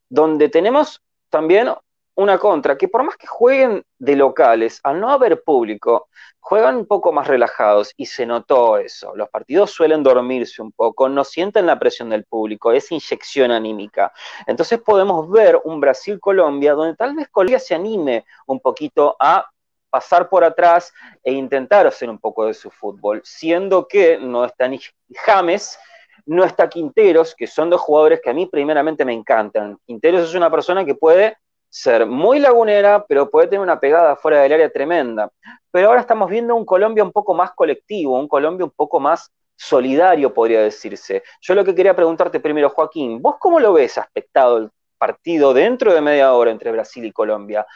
donde 0.09 0.49
tenemos 0.49 1.03
también 1.29 1.69
una 2.17 2.39
contra, 2.39 2.77
que 2.77 2.89
por 2.89 3.03
más 3.03 3.17
que 3.17 3.27
jueguen 3.27 3.85
de 3.99 4.17
locales, 4.17 4.81
al 4.83 5.01
no 5.01 5.11
haber 5.11 5.43
público, 5.43 6.09
juegan 6.39 6.77
un 6.77 6.87
poco 6.87 7.13
más 7.13 7.29
relajados 7.29 7.93
y 7.97 8.07
se 8.07 8.27
notó 8.27 8.77
eso. 8.77 9.15
Los 9.15 9.29
partidos 9.31 9.71
suelen 9.71 10.03
dormirse 10.03 10.61
un 10.61 10.73
poco, 10.73 11.09
no 11.09 11.25
sienten 11.25 11.67
la 11.67 11.79
presión 11.79 12.11
del 12.11 12.25
público, 12.25 12.73
es 12.73 12.91
inyección 12.93 13.53
anímica. 13.53 14.13
Entonces 14.47 14.81
podemos 14.81 15.31
ver 15.31 15.61
un 15.65 15.81
Brasil-Colombia 15.81 16.75
donde 16.75 16.97
tal 16.97 17.15
vez 17.15 17.29
Colombia 17.31 17.59
se 17.59 17.75
anime 17.75 18.25
un 18.47 18.61
poquito 18.61 19.17
a 19.19 19.47
pasar 19.91 20.29
por 20.29 20.45
atrás 20.45 20.93
e 21.23 21.33
intentar 21.33 21.87
hacer 21.87 22.09
un 22.09 22.19
poco 22.19 22.47
de 22.47 22.55
su 22.55 22.71
fútbol, 22.71 23.21
siendo 23.25 23.87
que 23.87 24.19
no 24.19 24.45
está 24.45 24.69
ni 24.69 24.81
James, 25.27 25.79
no 26.27 26.45
está 26.45 26.69
Quinteros, 26.69 27.35
que 27.35 27.47
son 27.47 27.71
dos 27.71 27.81
jugadores 27.81 28.21
que 28.23 28.31
a 28.31 28.35
mí 28.35 28.47
primeramente 28.47 29.05
me 29.05 29.13
encantan. 29.13 29.77
Quinteros 29.87 30.29
es 30.29 30.35
una 30.35 30.51
persona 30.51 30.85
que 30.85 30.95
puede 30.95 31.37
ser 31.69 32.05
muy 32.05 32.41
lagunera, 32.41 33.05
pero 33.07 33.31
puede 33.31 33.47
tener 33.47 33.61
una 33.61 33.79
pegada 33.79 34.17
fuera 34.17 34.43
del 34.43 34.53
área 34.53 34.71
tremenda. 34.71 35.31
Pero 35.71 35.89
ahora 35.89 36.01
estamos 36.01 36.29
viendo 36.29 36.55
un 36.55 36.65
Colombia 36.65 37.05
un 37.05 37.13
poco 37.13 37.33
más 37.33 37.53
colectivo, 37.53 38.19
un 38.19 38.29
Colombia 38.29 38.65
un 38.65 38.73
poco 38.73 38.99
más 39.01 39.31
solidario, 39.57 40.35
podría 40.35 40.61
decirse. 40.63 41.23
Yo 41.41 41.55
lo 41.55 41.65
que 41.65 41.75
quería 41.75 41.95
preguntarte 41.95 42.41
primero, 42.41 42.71
Joaquín, 42.71 43.23
¿vos 43.23 43.37
cómo 43.39 43.61
lo 43.61 43.73
ves 43.73 43.99
aspectado 43.99 44.59
el 44.59 44.71
partido 44.99 45.55
dentro 45.55 45.95
de 45.95 46.01
media 46.01 46.33
hora 46.35 46.51
entre 46.51 46.73
Brasil 46.73 47.05
y 47.05 47.13
Colombia? 47.13 47.67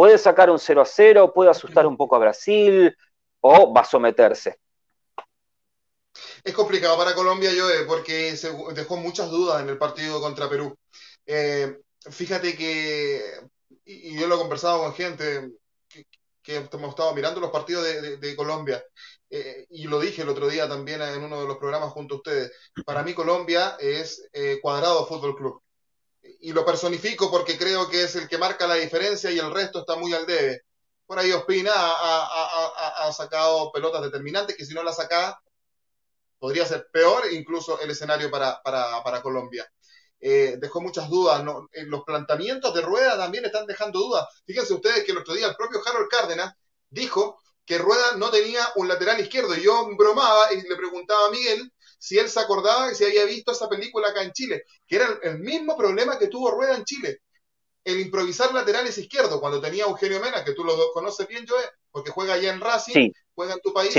Puede 0.00 0.16
sacar 0.16 0.48
un 0.48 0.58
0 0.58 0.80
a 0.80 0.86
0, 0.86 1.30
puede 1.34 1.50
asustar 1.50 1.86
un 1.86 1.94
poco 1.94 2.16
a 2.16 2.20
Brasil 2.20 2.96
o 3.40 3.70
va 3.70 3.82
a 3.82 3.84
someterse. 3.84 4.58
Es 6.42 6.54
complicado 6.54 6.96
para 6.96 7.14
Colombia, 7.14 7.52
yo, 7.52 7.66
porque 7.86 8.34
se 8.34 8.50
dejó 8.72 8.96
muchas 8.96 9.30
dudas 9.30 9.60
en 9.60 9.68
el 9.68 9.76
partido 9.76 10.18
contra 10.22 10.48
Perú. 10.48 10.74
Eh, 11.26 11.80
fíjate 12.10 12.56
que, 12.56 13.42
y, 13.84 14.18
yo 14.18 14.26
lo 14.26 14.36
he 14.36 14.38
conversado 14.38 14.82
con 14.82 14.94
gente 14.94 15.50
que, 16.42 16.56
hemos 16.72 16.88
estado 16.88 17.14
mirando 17.14 17.38
los 17.38 17.50
partidos 17.50 17.84
de, 17.84 18.36
Colombia, 18.36 18.82
eh, 19.28 19.66
y 19.68 19.84
lo 19.84 20.00
dije 20.00 20.22
el 20.22 20.30
otro 20.30 20.48
día 20.48 20.66
también 20.66 21.02
en 21.02 21.22
uno 21.22 21.42
de 21.42 21.46
los 21.46 21.58
programas 21.58 21.92
junto 21.92 22.14
a 22.14 22.16
ustedes, 22.16 22.52
para 22.86 23.02
mí 23.02 23.12
Colombia 23.12 23.76
es 23.78 24.30
eh, 24.32 24.60
Cuadrado 24.62 25.04
Fútbol 25.04 25.36
Club 25.36 25.62
y 26.22 26.52
lo 26.52 26.64
personifico 26.64 27.30
porque 27.30 27.58
creo 27.58 27.88
que 27.88 28.04
es 28.04 28.16
el 28.16 28.28
que 28.28 28.38
marca 28.38 28.66
la 28.66 28.74
diferencia 28.74 29.30
y 29.30 29.38
el 29.38 29.52
resto 29.52 29.80
está 29.80 29.96
muy 29.96 30.12
al 30.14 30.26
debe. 30.26 30.62
Por 31.06 31.18
ahí 31.18 31.32
Ospina 31.32 31.72
ha, 31.74 33.12
sacado 33.12 33.72
pelotas 33.72 34.02
determinantes 34.02 34.56
que 34.56 34.64
si 34.64 34.74
no 34.74 34.82
la 34.82 34.92
saca 34.92 35.40
podría 36.38 36.64
ser 36.64 36.86
peor 36.92 37.24
incluso 37.32 37.80
el 37.80 37.90
escenario 37.90 38.30
para, 38.30 39.22
Colombia. 39.22 39.70
Eh, 40.20 40.56
dejó 40.58 40.80
muchas 40.80 41.08
dudas. 41.08 41.44
los 41.86 42.04
planteamientos 42.04 42.72
de 42.74 42.82
Rueda 42.82 43.16
también 43.16 43.44
están 43.44 43.66
dejando 43.66 43.98
dudas. 43.98 44.26
Fíjense 44.46 44.74
ustedes 44.74 45.04
que 45.04 45.12
el 45.12 45.18
otro 45.18 45.34
día 45.34 45.48
el 45.48 45.56
propio 45.56 45.80
Harold 45.84 46.08
Cárdenas 46.08 46.54
dijo 46.88 47.40
que 47.64 47.78
Rueda 47.78 48.16
no 48.16 48.30
tenía 48.30 48.66
un 48.76 48.88
lateral 48.88 49.20
izquierdo. 49.20 49.54
Yo 49.54 49.88
bromaba 49.96 50.52
y 50.52 50.60
le 50.62 50.76
preguntaba 50.76 51.26
a 51.26 51.30
Miguel 51.30 51.72
si 52.00 52.18
él 52.18 52.30
se 52.30 52.40
acordaba 52.40 52.90
y 52.90 52.94
si 52.94 53.04
había 53.04 53.26
visto 53.26 53.52
esa 53.52 53.68
película 53.68 54.08
acá 54.08 54.22
en 54.22 54.32
Chile, 54.32 54.64
que 54.86 54.96
era 54.96 55.20
el 55.22 55.38
mismo 55.38 55.76
problema 55.76 56.18
que 56.18 56.28
tuvo 56.28 56.50
Rueda 56.50 56.74
en 56.74 56.84
Chile. 56.84 57.20
El 57.84 58.00
improvisar 58.00 58.52
laterales 58.54 58.96
izquierdos, 58.96 59.38
cuando 59.38 59.60
tenía 59.60 59.84
Eugenio 59.84 60.18
Mena, 60.18 60.42
que 60.42 60.54
tú 60.54 60.64
lo 60.64 60.92
conoces 60.92 61.28
bien, 61.28 61.46
Joe, 61.46 61.62
porque 61.90 62.10
juega 62.10 62.34
allá 62.34 62.52
en 62.52 62.60
Racing, 62.60 63.10
juega 63.34 63.54
en 63.54 63.60
tu 63.60 63.72
país, 63.74 63.94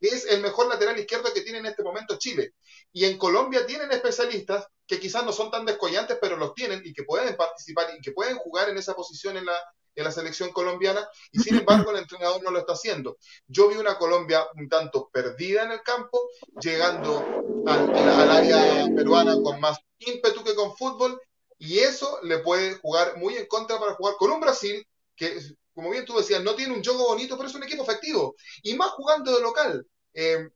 es 0.00 0.26
el 0.26 0.42
mejor 0.42 0.68
lateral 0.68 0.98
izquierdo 0.98 1.32
que 1.32 1.40
tiene 1.40 1.58
en 1.58 1.66
este 1.66 1.82
momento 1.82 2.18
Chile. 2.18 2.52
Y 2.92 3.06
en 3.06 3.16
Colombia 3.16 3.66
tienen 3.66 3.90
especialistas 3.92 4.66
que 4.86 5.00
quizás 5.00 5.24
no 5.24 5.32
son 5.32 5.50
tan 5.50 5.64
descollantes, 5.64 6.18
pero 6.20 6.36
los 6.36 6.54
tienen 6.54 6.82
y 6.84 6.92
que 6.92 7.04
pueden 7.04 7.34
participar 7.34 7.88
y 7.96 8.00
que 8.00 8.12
pueden 8.12 8.36
jugar 8.36 8.68
en 8.68 8.76
esa 8.76 8.94
posición 8.94 9.38
en 9.38 9.46
la, 9.46 9.58
en 9.98 10.04
la 10.04 10.12
selección 10.12 10.52
colombiana 10.52 11.08
y 11.32 11.40
sin 11.40 11.56
embargo 11.56 11.90
el 11.90 11.98
entrenador 11.98 12.40
no 12.42 12.52
lo 12.52 12.60
está 12.60 12.74
haciendo. 12.74 13.18
Yo 13.48 13.68
vi 13.68 13.76
una 13.76 13.98
Colombia 13.98 14.46
un 14.54 14.68
tanto 14.68 15.10
perdida 15.12 15.64
en 15.64 15.72
el 15.72 15.82
campo, 15.82 16.30
llegando 16.60 17.24
al, 17.66 18.30
área 18.30 18.86
peruana 18.94 19.34
con 19.42 19.58
más 19.58 19.78
ímpetu 19.98 20.44
que 20.44 20.54
con 20.54 20.76
fútbol 20.76 21.20
y 21.58 21.80
eso 21.80 22.20
le 22.22 22.38
puede 22.38 22.76
jugar 22.76 23.16
muy 23.16 23.36
en 23.36 23.46
contra 23.46 23.80
para 23.80 23.94
jugar 23.94 24.14
con 24.18 24.30
un 24.30 24.38
Brasil 24.38 24.86
que, 25.16 25.36
como 25.74 25.90
bien 25.90 26.04
tú 26.04 26.16
decías, 26.16 26.44
no 26.44 26.54
tiene 26.54 26.74
un 26.74 26.84
juego 26.84 27.08
bonito, 27.08 27.36
pero 27.36 27.48
es 27.48 27.54
un 27.56 27.64
equipo 27.64 27.82
efectivo 27.82 28.36
y 28.62 28.74
más 28.74 28.90
jugando 28.90 29.34
de 29.34 29.42
local. 29.42 29.84
Eh, 30.14 30.48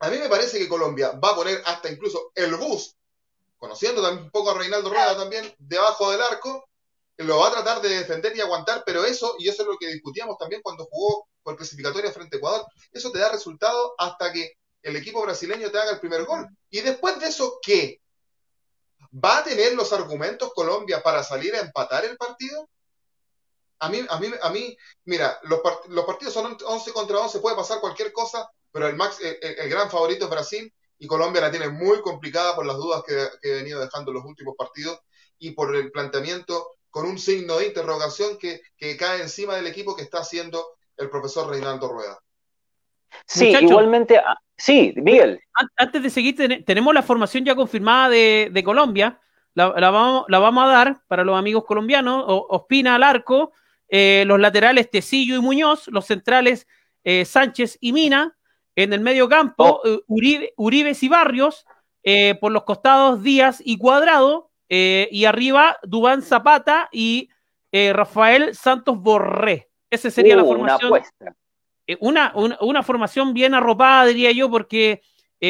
a 0.00 0.10
mí 0.10 0.18
me 0.18 0.28
parece 0.28 0.58
que 0.58 0.68
Colombia 0.68 1.12
va 1.12 1.30
a 1.30 1.36
poner 1.36 1.62
hasta 1.66 1.88
incluso 1.88 2.32
el 2.34 2.56
bus, 2.56 2.96
conociendo 3.58 4.02
también 4.02 4.24
un 4.24 4.30
poco 4.32 4.50
a 4.50 4.58
Reinaldo 4.58 4.90
Rueda 4.90 5.16
también, 5.16 5.54
debajo 5.58 6.10
del 6.10 6.20
arco, 6.20 6.68
lo 7.18 7.38
va 7.38 7.48
a 7.48 7.52
tratar 7.52 7.80
de 7.80 7.90
defender 7.90 8.36
y 8.36 8.40
aguantar, 8.40 8.82
pero 8.84 9.04
eso, 9.04 9.36
y 9.38 9.48
eso 9.48 9.62
es 9.62 9.68
lo 9.68 9.76
que 9.78 9.88
discutíamos 9.88 10.36
también 10.36 10.62
cuando 10.62 10.86
jugó 10.90 11.28
por 11.42 11.56
clasificatoria 11.56 12.12
frente 12.12 12.36
a 12.36 12.38
Ecuador, 12.38 12.66
eso 12.92 13.12
te 13.12 13.18
da 13.18 13.30
resultado 13.30 13.94
hasta 13.98 14.32
que 14.32 14.54
el 14.82 14.96
equipo 14.96 15.22
brasileño 15.22 15.70
te 15.70 15.78
haga 15.78 15.92
el 15.92 16.00
primer 16.00 16.24
gol. 16.24 16.46
Y 16.70 16.80
después 16.80 17.18
de 17.20 17.28
eso, 17.28 17.58
¿qué? 17.62 18.00
¿Va 19.12 19.38
a 19.38 19.44
tener 19.44 19.74
los 19.74 19.92
argumentos 19.92 20.52
Colombia 20.54 21.02
para 21.02 21.22
salir 21.22 21.54
a 21.54 21.60
empatar 21.60 22.04
el 22.04 22.16
partido? 22.16 22.68
A 23.78 23.88
mí, 23.88 24.04
a 24.08 24.18
mí, 24.18 24.28
a 24.42 24.50
mí 24.50 24.76
mira, 25.04 25.38
los, 25.44 25.60
partidos 26.04 26.34
son 26.34 26.56
11 26.64 26.92
contra 26.92 27.18
11, 27.18 27.38
puede 27.40 27.56
pasar 27.56 27.80
cualquier 27.80 28.12
cosa, 28.12 28.48
pero 28.72 28.88
el, 28.88 28.96
max, 28.96 29.18
el, 29.20 29.68
gran 29.68 29.90
favorito 29.90 30.24
es 30.24 30.30
Brasil 30.30 30.72
y 30.98 31.06
Colombia 31.06 31.42
la 31.42 31.50
tiene 31.50 31.68
muy 31.68 32.00
complicada 32.00 32.54
por 32.54 32.66
las 32.66 32.76
dudas 32.76 33.02
que, 33.06 33.28
que 33.40 33.52
he 33.52 33.54
venido 33.56 33.80
dejando 33.80 34.10
en 34.10 34.16
los 34.16 34.24
últimos 34.24 34.54
partidos 34.56 34.98
y 35.38 35.52
por 35.52 35.74
el 35.74 35.90
planteamiento 35.92 36.74
con 36.94 37.06
un 37.06 37.18
signo 37.18 37.58
de 37.58 37.66
interrogación 37.66 38.38
que, 38.38 38.60
cae 38.96 39.20
encima 39.20 39.56
del 39.56 39.66
equipo 39.66 39.96
que 39.96 40.02
está 40.02 40.18
haciendo 40.18 40.64
el 40.96 41.10
profesor 41.10 41.50
Reinaldo 41.50 41.88
Rueda. 41.88 42.20
Sí, 43.26 43.48
igualmente. 43.48 44.16
Ah, 44.18 44.38
sí, 44.56 44.94
Miguel. 44.94 45.40
Antes 45.76 46.04
de 46.04 46.08
seguir, 46.08 46.64
tenemos 46.64 46.94
la 46.94 47.02
formación 47.02 47.44
ya 47.44 47.56
confirmada 47.56 48.10
de, 48.10 48.62
Colombia. 48.64 49.20
La, 49.54 49.90
vamos, 49.90 50.24
a 50.30 50.68
dar 50.68 51.02
para 51.08 51.24
los 51.24 51.36
amigos 51.36 51.64
colombianos. 51.64 52.26
Ospina 52.28 52.94
al 52.94 53.02
arco, 53.02 53.52
eh, 53.88 54.22
los 54.24 54.38
laterales 54.38 54.88
Tecillo 54.88 55.34
y 55.34 55.40
Muñoz, 55.40 55.88
los 55.88 56.06
centrales 56.06 56.68
eh, 57.02 57.24
Sánchez 57.24 57.76
y 57.80 57.92
Mina. 57.92 58.38
En 58.76 58.92
el 58.92 59.00
medio 59.00 59.28
campo, 59.28 59.80
oh. 59.82 59.88
eh, 59.88 60.00
Uribe, 60.06 60.54
Uribes 60.56 61.02
y 61.02 61.08
Barrios. 61.08 61.66
por 62.40 62.52
los 62.52 62.62
costados 62.62 63.20
Díaz 63.24 63.60
y 63.64 63.78
Cuadrado. 63.78 64.52
Eh, 64.76 65.08
y 65.12 65.24
arriba, 65.24 65.78
Dubán 65.84 66.20
Zapata 66.20 66.88
y 66.90 67.30
eh, 67.70 67.92
Rafael 67.92 68.56
Santos 68.56 68.98
Borré. 68.98 69.70
Esa 69.88 70.10
sería 70.10 70.34
la 70.34 70.42
uh, 70.42 70.48
formación. 70.48 70.92
Eh, 71.86 71.96
una, 72.00 72.32
una, 72.34 72.82
formación 72.82 73.32
bien 73.34 73.54
arropada, 73.54 74.06
diría 74.06 74.32
yo, 74.32 74.50
porque 74.50 75.00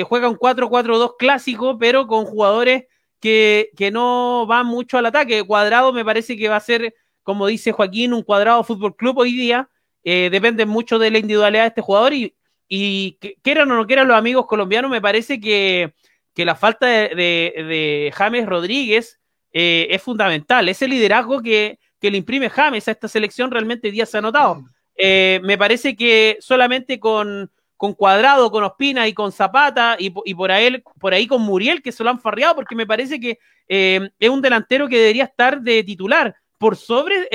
juega 0.06 0.28
un 0.28 0.36
4-4-2 0.36 1.14
clásico, 1.18 1.78
pero 1.78 2.06
con 2.06 2.26
jugadores 2.26 2.84
que, 3.18 3.70
no 3.90 4.44
van 4.46 4.66
mucho 4.66 4.98
al 4.98 5.06
ataque. 5.06 5.42
Cuadrado 5.42 5.94
me 5.94 6.04
parece 6.04 6.36
que 6.36 6.50
va 6.50 6.56
a 6.56 6.60
ser, 6.60 6.94
como 7.22 7.46
dice 7.46 7.72
Joaquín, 7.72 8.12
un 8.12 8.24
cuadrado 8.24 8.62
fútbol 8.62 8.94
club 8.94 9.16
hoy 9.20 9.32
día. 9.32 9.70
depende 10.02 10.66
mucho 10.66 10.98
de 10.98 11.10
la 11.10 11.18
individualidad 11.18 11.62
de 11.62 11.68
este 11.68 11.80
jugador 11.80 12.12
y, 12.12 12.36
y 12.68 13.16
quieran 13.40 13.70
o 13.70 13.76
no 13.76 13.86
quieran 13.86 14.06
los 14.06 14.18
amigos 14.18 14.44
colombianos, 14.44 14.90
me 14.90 15.00
parece 15.00 15.40
que 15.40 15.94
que 16.34 16.44
la 16.44 16.56
falta 16.56 16.86
de, 16.86 18.12
James 18.14 18.46
Rodríguez 18.46 19.20
eh, 19.56 19.86
es 19.88 20.02
fundamental. 20.02 20.68
Ese 20.68 20.88
liderazgo 20.88 21.40
que, 21.40 21.78
le 22.00 22.18
imprime 22.18 22.50
James 22.50 22.86
a 22.86 22.90
esta 22.90 23.08
selección 23.08 23.50
realmente 23.50 23.90
día 23.90 24.04
se 24.04 24.18
ha 24.18 24.20
notado. 24.20 24.62
Eh, 24.94 25.40
me 25.42 25.56
parece 25.56 25.96
que 25.96 26.36
solamente 26.40 27.00
con, 27.00 27.50
Cuadrado, 27.78 28.50
con 28.50 28.62
Ospina 28.64 29.08
y 29.08 29.14
con 29.14 29.32
Zapata 29.32 29.96
y, 29.98 30.10
por, 30.10 30.50
ahí, 30.50 30.82
por 31.00 31.14
ahí 31.14 31.26
con 31.26 31.40
Muriel, 31.40 31.80
que 31.80 31.92
se 31.92 32.04
lo 32.04 32.10
han 32.10 32.20
farreado, 32.20 32.56
porque 32.56 32.74
me 32.74 32.86
parece 32.86 33.18
que 33.18 33.38
eh, 33.68 34.10
es 34.18 34.28
un 34.28 34.42
delantero 34.42 34.86
que 34.86 34.98
debería 34.98 35.24
estar 35.24 35.60
de 35.62 35.82
titular 35.82 36.34
por 36.58 36.76
sobre, 36.76 37.28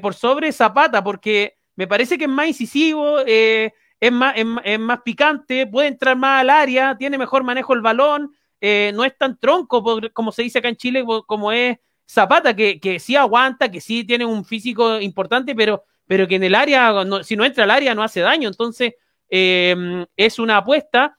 por 0.00 0.14
sobre 0.14 0.52
Zapata, 0.52 1.04
porque 1.04 1.56
me 1.76 1.86
parece 1.86 2.16
que 2.16 2.24
es 2.24 2.30
más 2.30 2.48
incisivo, 2.48 3.18
es 3.20 3.72
es 4.04 4.12
más, 4.12 4.34
es, 4.36 4.78
más 4.78 5.00
picante, 5.02 5.66
puede 5.66 5.88
entrar 5.88 6.14
más 6.14 6.42
al 6.42 6.50
área, 6.50 6.94
tiene 6.94 7.16
mejor 7.16 7.42
manejo 7.42 7.72
el 7.72 7.80
balón, 7.80 8.34
eh, 8.66 8.92
no 8.94 9.04
es 9.04 9.14
tan 9.18 9.38
tronco 9.38 9.84
como 10.14 10.32
se 10.32 10.42
dice 10.42 10.60
acá 10.60 10.70
en 10.70 10.76
Chile, 10.76 11.04
como 11.26 11.52
es 11.52 11.76
Zapata, 12.08 12.56
que, 12.56 12.80
que 12.80 12.98
sí 12.98 13.14
aguanta, 13.14 13.70
que 13.70 13.78
sí 13.78 14.04
tiene 14.04 14.24
un 14.24 14.42
físico 14.42 14.98
importante, 15.02 15.54
pero, 15.54 15.84
pero 16.06 16.26
que 16.26 16.36
en 16.36 16.44
el 16.44 16.54
área, 16.54 16.94
si 17.24 17.36
no 17.36 17.44
entra 17.44 17.64
al 17.64 17.70
área, 17.70 17.94
no 17.94 18.02
hace 18.02 18.20
daño. 18.20 18.48
Entonces, 18.48 18.94
eh, 19.28 20.06
es 20.16 20.38
una 20.38 20.56
apuesta. 20.56 21.18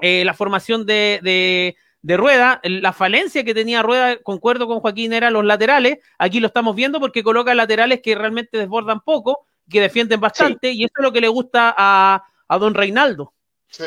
Eh, 0.00 0.24
la 0.24 0.32
formación 0.32 0.86
de, 0.86 1.20
de, 1.22 1.76
de, 2.00 2.16
Rueda, 2.16 2.58
la 2.62 2.94
falencia 2.94 3.44
que 3.44 3.52
tenía 3.52 3.82
Rueda, 3.82 4.16
concuerdo 4.22 4.66
con 4.66 4.80
Joaquín, 4.80 5.12
era 5.12 5.30
los 5.30 5.44
laterales. 5.44 5.98
Aquí 6.16 6.40
lo 6.40 6.46
estamos 6.46 6.74
viendo 6.74 7.00
porque 7.00 7.22
coloca 7.22 7.54
laterales 7.54 8.00
que 8.02 8.14
realmente 8.14 8.56
desbordan 8.56 9.02
poco, 9.02 9.44
que 9.68 9.82
defienden 9.82 10.20
bastante, 10.20 10.70
y 10.70 10.84
eso 10.84 10.94
es 10.96 11.02
lo 11.02 11.12
que 11.12 11.20
le 11.20 11.28
gusta 11.28 11.74
a, 11.76 12.24
a 12.48 12.58
don 12.58 12.72
Reinaldo. 12.72 13.34
Sí. 13.68 13.84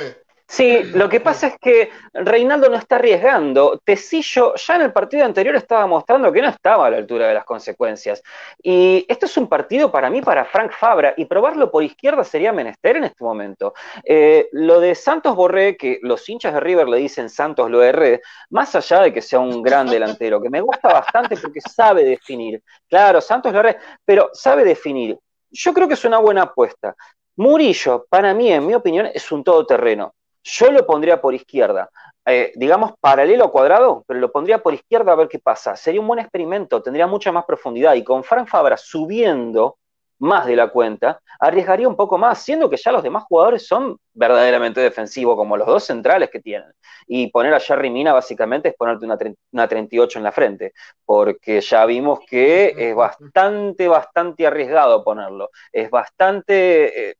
Sí, 0.51 0.83
lo 0.83 1.07
que 1.07 1.21
pasa 1.21 1.47
es 1.47 1.57
que 1.59 1.91
Reinaldo 2.11 2.67
no 2.67 2.75
está 2.75 2.97
arriesgando. 2.97 3.79
Tecillo 3.85 4.53
ya 4.55 4.75
en 4.75 4.81
el 4.81 4.91
partido 4.91 5.23
anterior 5.23 5.55
estaba 5.55 5.87
mostrando 5.87 6.29
que 6.29 6.41
no 6.41 6.49
estaba 6.49 6.87
a 6.87 6.89
la 6.89 6.97
altura 6.97 7.29
de 7.29 7.35
las 7.35 7.45
consecuencias. 7.45 8.21
Y 8.61 9.05
esto 9.07 9.27
es 9.27 9.37
un 9.37 9.47
partido 9.47 9.89
para 9.93 10.09
mí, 10.09 10.21
para 10.21 10.43
Frank 10.43 10.73
Fabra, 10.73 11.13
y 11.15 11.23
probarlo 11.23 11.71
por 11.71 11.83
izquierda 11.85 12.25
sería 12.25 12.51
menester 12.51 12.97
en 12.97 13.05
este 13.05 13.23
momento. 13.23 13.73
Eh, 14.03 14.49
lo 14.51 14.81
de 14.81 14.93
Santos 14.93 15.37
Borré, 15.37 15.77
que 15.77 15.99
los 16.01 16.27
hinchas 16.27 16.53
de 16.53 16.59
River 16.59 16.89
le 16.89 16.97
dicen 16.97 17.29
Santos 17.29 17.71
lo 17.71 17.81
erré, 17.81 18.21
más 18.49 18.75
allá 18.75 19.03
de 19.03 19.13
que 19.13 19.21
sea 19.21 19.39
un 19.39 19.61
gran 19.61 19.87
delantero, 19.87 20.41
que 20.41 20.49
me 20.49 20.59
gusta 20.59 20.91
bastante 20.91 21.37
porque 21.37 21.61
sabe 21.61 22.03
definir. 22.03 22.61
Claro, 22.89 23.21
Santos 23.21 23.53
lo 23.53 23.59
erré, 23.61 23.77
pero 24.03 24.29
sabe 24.33 24.65
definir. 24.65 25.17
Yo 25.49 25.73
creo 25.73 25.87
que 25.87 25.93
es 25.93 26.03
una 26.03 26.17
buena 26.17 26.41
apuesta. 26.41 26.93
Murillo, 27.37 28.05
para 28.09 28.33
mí, 28.33 28.51
en 28.51 28.67
mi 28.67 28.73
opinión, 28.73 29.05
es 29.13 29.31
un 29.31 29.45
todoterreno 29.45 30.13
yo 30.43 30.71
lo 30.71 30.85
pondría 30.85 31.21
por 31.21 31.33
izquierda, 31.33 31.89
eh, 32.25 32.51
digamos 32.55 32.93
paralelo 32.99 33.45
a 33.45 33.51
cuadrado, 33.51 34.03
pero 34.07 34.19
lo 34.19 34.31
pondría 34.31 34.61
por 34.61 34.73
izquierda 34.73 35.11
a 35.11 35.15
ver 35.15 35.27
qué 35.27 35.39
pasa. 35.39 35.75
Sería 35.75 36.01
un 36.01 36.07
buen 36.07 36.19
experimento, 36.19 36.81
tendría 36.81 37.07
mucha 37.07 37.31
más 37.31 37.45
profundidad 37.45 37.95
y 37.95 38.03
con 38.03 38.23
Frank 38.23 38.47
Fabra 38.47 38.77
subiendo 38.77 39.77
más 40.21 40.45
de 40.45 40.55
la 40.55 40.67
cuenta, 40.69 41.19
arriesgaría 41.39 41.87
un 41.87 41.95
poco 41.95 42.15
más, 42.17 42.39
siendo 42.43 42.69
que 42.69 42.77
ya 42.77 42.91
los 42.91 43.01
demás 43.01 43.23
jugadores 43.27 43.65
son 43.65 43.97
verdaderamente 44.13 44.79
defensivos, 44.79 45.35
como 45.35 45.57
los 45.57 45.65
dos 45.65 45.83
centrales 45.83 46.29
que 46.29 46.39
tienen. 46.39 46.71
Y 47.07 47.31
poner 47.31 47.55
a 47.55 47.59
Jerry 47.59 47.89
Mina 47.89 48.13
básicamente 48.13 48.69
es 48.69 48.75
ponerte 48.75 49.03
una, 49.05 49.17
una 49.51 49.67
38 49.67 50.19
en 50.19 50.23
la 50.23 50.31
frente, 50.31 50.73
porque 51.05 51.59
ya 51.61 51.87
vimos 51.87 52.19
que 52.19 52.71
es 52.77 52.95
bastante, 52.95 53.87
bastante 53.87 54.45
arriesgado 54.45 55.03
ponerlo. 55.03 55.49
Es 55.71 55.89
bastante... 55.89 57.09
Eh, 57.09 57.15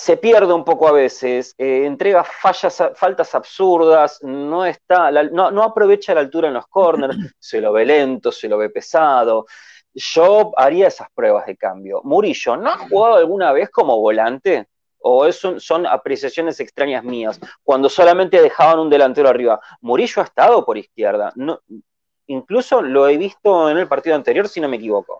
se 0.00 0.16
pierde 0.16 0.50
un 0.54 0.64
poco 0.64 0.88
a 0.88 0.92
veces, 0.92 1.54
eh, 1.58 1.84
entrega 1.84 2.24
fallas, 2.24 2.82
faltas 2.94 3.34
absurdas, 3.34 4.18
no, 4.22 4.64
está, 4.64 5.10
no, 5.10 5.62
aprovecha 5.62 6.14
la 6.14 6.20
altura 6.20 6.48
en 6.48 6.54
los 6.54 6.66
corners, 6.68 7.14
se 7.38 7.60
lo 7.60 7.70
ve 7.74 7.84
lento, 7.84 8.32
se 8.32 8.48
lo 8.48 8.56
ve 8.56 8.70
pesado. 8.70 9.44
Yo 9.92 10.52
haría 10.56 10.88
esas 10.88 11.08
pruebas 11.14 11.44
de 11.44 11.54
cambio. 11.54 12.00
Murillo, 12.02 12.56
¿no 12.56 12.70
ha 12.70 12.78
jugado 12.78 13.16
alguna 13.16 13.52
vez 13.52 13.68
como 13.68 14.00
volante? 14.00 14.68
¿O 15.00 15.30
son 15.30 15.86
apreciaciones 15.86 16.60
extrañas 16.60 17.04
mías? 17.04 17.38
Cuando 17.62 17.90
solamente 17.90 18.40
dejaban 18.40 18.78
un 18.78 18.88
delantero 18.88 19.28
arriba. 19.28 19.60
Murillo 19.82 20.22
ha 20.22 20.24
estado 20.24 20.64
por 20.64 20.78
izquierda. 20.78 21.30
No, 21.36 21.60
incluso 22.26 22.80
lo 22.80 23.06
he 23.06 23.18
visto 23.18 23.68
en 23.68 23.76
el 23.76 23.86
partido 23.86 24.16
anterior, 24.16 24.48
si 24.48 24.62
no 24.62 24.68
me 24.68 24.78
equivoco. 24.78 25.18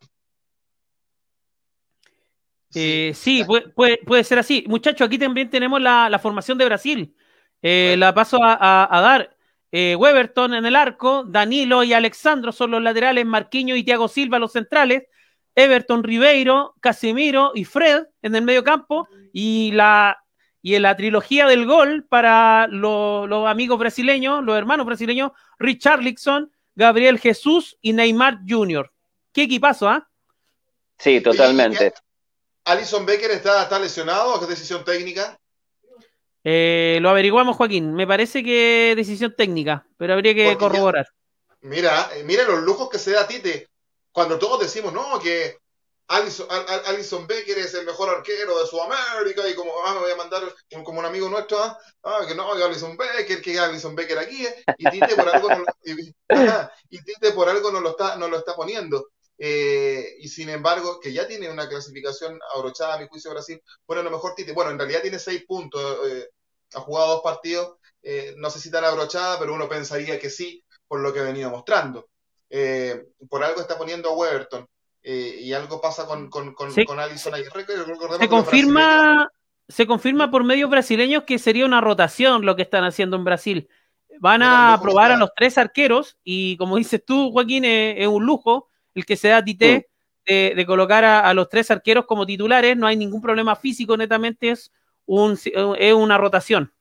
Eh, 2.74 3.12
sí, 3.14 3.44
puede, 3.44 3.98
puede, 3.98 4.24
ser 4.24 4.38
así. 4.38 4.64
Muchachos, 4.68 5.06
aquí 5.06 5.18
también 5.18 5.50
tenemos 5.50 5.80
la, 5.80 6.18
formación 6.22 6.58
de 6.58 6.64
Brasil. 6.64 7.14
Eh, 7.62 7.96
la 7.98 8.14
paso 8.14 8.38
a, 8.42 9.00
dar. 9.02 9.36
Eh, 9.72 9.94
Weberton 9.94 10.54
en 10.54 10.66
el 10.66 10.74
arco, 10.74 11.24
Danilo 11.24 11.84
y 11.84 11.92
Alexandro 11.92 12.50
son 12.50 12.72
los 12.72 12.82
laterales, 12.82 13.24
Marquinho 13.24 13.76
y 13.76 13.84
Thiago 13.84 14.08
Silva 14.08 14.40
los 14.40 14.50
centrales, 14.50 15.04
Everton 15.54 16.02
Ribeiro, 16.02 16.74
Casemiro 16.80 17.52
y 17.54 17.64
Fred 17.64 18.06
en 18.22 18.34
el 18.34 18.42
medio 18.42 18.64
campo 18.64 19.06
y 19.32 19.70
la 19.70 20.18
y 20.62 20.74
en 20.74 20.82
la 20.82 20.96
trilogía 20.96 21.46
del 21.46 21.66
gol 21.66 22.04
para 22.08 22.66
los 22.66 23.48
amigos 23.48 23.78
brasileños, 23.78 24.44
los 24.44 24.58
hermanos 24.58 24.86
brasileños, 24.86 25.32
Richarlison, 25.58 26.50
Gabriel 26.74 27.18
Jesús 27.18 27.78
y 27.80 27.92
Neymar 27.92 28.40
Jr. 28.46 28.92
¿Qué 29.32 29.44
equipazo, 29.44 29.88
ah? 29.88 30.08
Sí, 30.98 31.20
totalmente. 31.20 31.94
¿Alison 32.64 33.06
Becker 33.06 33.30
está, 33.30 33.62
está 33.62 33.78
lesionado 33.78 34.34
o 34.34 34.40
qué 34.40 34.46
decisión 34.46 34.84
técnica? 34.84 35.38
Eh, 36.44 36.98
lo 37.00 37.10
averiguamos, 37.10 37.56
Joaquín. 37.56 37.94
Me 37.94 38.06
parece 38.06 38.42
que 38.42 38.94
decisión 38.96 39.34
técnica, 39.36 39.86
pero 39.96 40.14
habría 40.14 40.34
que 40.34 40.56
corroborar. 40.56 41.06
mira, 41.60 42.10
eh, 42.14 42.24
mira 42.24 42.44
los 42.44 42.62
lujos 42.62 42.88
que 42.88 42.98
se 42.98 43.12
da 43.12 43.22
a 43.22 43.28
Tite. 43.28 43.68
Cuando 44.12 44.38
todos 44.38 44.60
decimos, 44.60 44.92
no, 44.92 45.20
que 45.20 45.58
Alison, 46.10 47.26
Becker 47.28 47.58
es 47.58 47.72
el 47.74 47.86
mejor 47.86 48.08
arquero 48.08 48.58
de 48.58 48.66
Sudamérica 48.66 49.48
y 49.48 49.54
como 49.54 49.72
ah, 49.86 49.94
me 49.94 50.00
voy 50.00 50.10
a 50.10 50.16
mandar 50.16 50.42
como 50.82 50.98
un 50.98 51.04
amigo 51.04 51.28
nuestro, 51.28 51.62
ah, 51.62 51.78
ah 52.02 52.24
que 52.26 52.34
no, 52.34 52.52
que 52.56 52.64
Alison 52.64 52.96
Becker, 52.96 53.40
que 53.40 53.58
Alison 53.58 53.94
Becker 53.94 54.18
aquí, 54.18 54.44
eh, 54.44 54.64
y 54.76 54.90
Tite 54.90 55.14
por 55.14 55.28
algo 55.28 55.48
no, 55.50 55.64
y, 55.84 56.98
Tite 57.02 57.30
por 57.32 57.48
algo 57.48 57.70
no 57.70 57.80
lo 57.80 57.90
está, 57.90 58.16
no 58.16 58.26
lo 58.26 58.38
está 58.38 58.56
poniendo. 58.56 59.10
Eh, 59.42 60.16
y 60.18 60.28
sin 60.28 60.50
embargo, 60.50 61.00
que 61.00 61.14
ya 61.14 61.26
tiene 61.26 61.50
una 61.50 61.66
clasificación 61.66 62.38
abrochada, 62.54 62.96
a 62.96 62.98
mi 62.98 63.08
juicio, 63.08 63.30
Brasil, 63.30 63.58
bueno, 63.86 64.02
a 64.02 64.04
lo 64.04 64.10
mejor 64.10 64.34
tiene, 64.34 64.52
bueno, 64.52 64.70
en 64.70 64.78
realidad 64.78 65.00
tiene 65.00 65.18
seis 65.18 65.46
puntos, 65.48 65.82
eh, 66.06 66.28
ha 66.74 66.80
jugado 66.80 67.14
dos 67.14 67.22
partidos, 67.22 67.78
eh, 68.02 68.34
no 68.36 68.50
sé 68.50 68.60
si 68.60 68.70
tan 68.70 68.84
abrochada, 68.84 69.38
pero 69.38 69.54
uno 69.54 69.66
pensaría 69.66 70.18
que 70.18 70.28
sí, 70.28 70.62
por 70.86 71.00
lo 71.00 71.10
que 71.14 71.20
ha 71.20 71.22
venido 71.22 71.48
mostrando. 71.48 72.10
por 73.30 73.42
algo 73.42 73.62
está 73.62 73.78
poniendo 73.78 74.10
a 74.10 74.12
Weberton, 74.12 74.68
y 75.02 75.54
algo 75.54 75.80
pasa 75.80 76.04
con, 76.04 76.28
con, 76.28 76.52
con, 76.52 76.68
Allison 76.98 77.32
Se 78.18 78.28
confirma, 78.28 79.32
se 79.68 79.86
confirma 79.86 80.30
por 80.30 80.44
medios 80.44 80.68
brasileños 80.68 81.22
que 81.24 81.38
sería 81.38 81.64
una 81.64 81.80
rotación 81.80 82.44
lo 82.44 82.56
que 82.56 82.62
están 82.62 82.84
haciendo 82.84 83.16
en 83.16 83.24
Brasil. 83.24 83.70
Van 84.18 84.42
a 84.42 84.78
probar 84.82 85.12
a 85.12 85.16
los 85.16 85.30
tres 85.34 85.56
arqueros, 85.56 86.18
y 86.22 86.58
como 86.58 86.76
dices 86.76 87.02
tú, 87.02 87.30
Joaquín, 87.32 87.64
es 87.64 88.06
un 88.06 88.26
lujo 88.26 88.69
el 88.94 89.04
que 89.04 89.16
se 89.16 89.28
da 89.28 89.38
a 89.38 89.44
Tite 89.44 89.88
de, 90.26 90.64
colocar 90.66 91.04
a, 91.04 91.32
los 91.34 91.48
tres 91.48 91.70
arqueros 91.70 92.06
como 92.06 92.26
titulares, 92.26 92.76
no 92.76 92.86
hay 92.86 92.96
ningún 92.96 93.20
problema 93.20 93.56
físico, 93.56 93.96
netamente 93.96 94.50
es, 94.50 94.72
un, 95.06 95.38
es 95.78 95.94
una 95.94 96.18
rotación. 96.18 96.72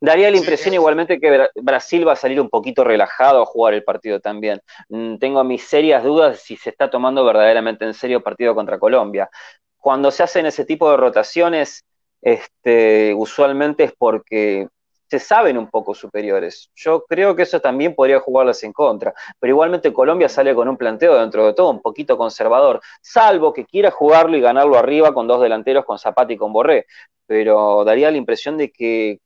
Daría 0.00 0.30
la 0.30 0.36
impresión 0.36 0.74
igualmente 0.74 1.18
que 1.18 1.48
Brasil 1.54 2.06
va 2.06 2.12
a 2.12 2.16
salir 2.16 2.40
un 2.40 2.50
poquito 2.50 2.84
relajado 2.84 3.42
a 3.42 3.46
jugar 3.46 3.74
el 3.74 3.82
partido 3.82 4.20
también. 4.20 4.60
Mm, 4.88 5.16
tengo 5.16 5.42
mis 5.42 5.62
serias 5.62 6.04
dudas 6.04 6.32
de 6.32 6.38
si 6.38 6.56
se 6.56 6.70
está 6.70 6.90
tomando 6.90 7.24
verdaderamente 7.24 7.84
en 7.84 7.94
serio 7.94 8.18
el 8.18 8.22
partido 8.22 8.54
contra 8.54 8.78
Colombia. 8.78 9.30
Cuando 9.78 10.10
se 10.10 10.22
hacen 10.22 10.44
ese 10.46 10.64
tipo 10.66 10.90
de 10.90 10.98
rotaciones, 10.98 11.84
este, 12.20 13.14
usualmente 13.14 13.84
es 13.84 13.92
porque 13.96 14.68
se 15.08 15.18
saben 15.18 15.58
un 15.58 15.68
poco 15.68 15.94
superiores. 15.94 16.70
Yo 16.74 17.04
creo 17.04 17.36
que 17.36 17.42
eso 17.42 17.60
también 17.60 17.94
podría 17.94 18.20
jugarlas 18.20 18.62
en 18.64 18.72
contra, 18.72 19.14
pero 19.38 19.52
igualmente 19.52 19.92
Colombia 19.92 20.28
sale 20.28 20.54
con 20.54 20.68
un 20.68 20.76
planteo 20.76 21.16
dentro 21.16 21.46
de 21.46 21.54
todo 21.54 21.70
un 21.70 21.82
poquito 21.82 22.16
conservador, 22.16 22.80
salvo 23.00 23.52
que 23.52 23.64
quiera 23.64 23.90
jugarlo 23.90 24.36
y 24.36 24.40
ganarlo 24.40 24.76
arriba 24.76 25.14
con 25.14 25.26
dos 25.26 25.40
delanteros, 25.40 25.84
con 25.84 25.98
Zapata 25.98 26.32
y 26.32 26.36
con 26.36 26.52
Borré, 26.52 26.86
pero 27.26 27.84
daría 27.84 28.10
la 28.10 28.16
impresión 28.16 28.56
de 28.56 28.70
que 28.70 29.20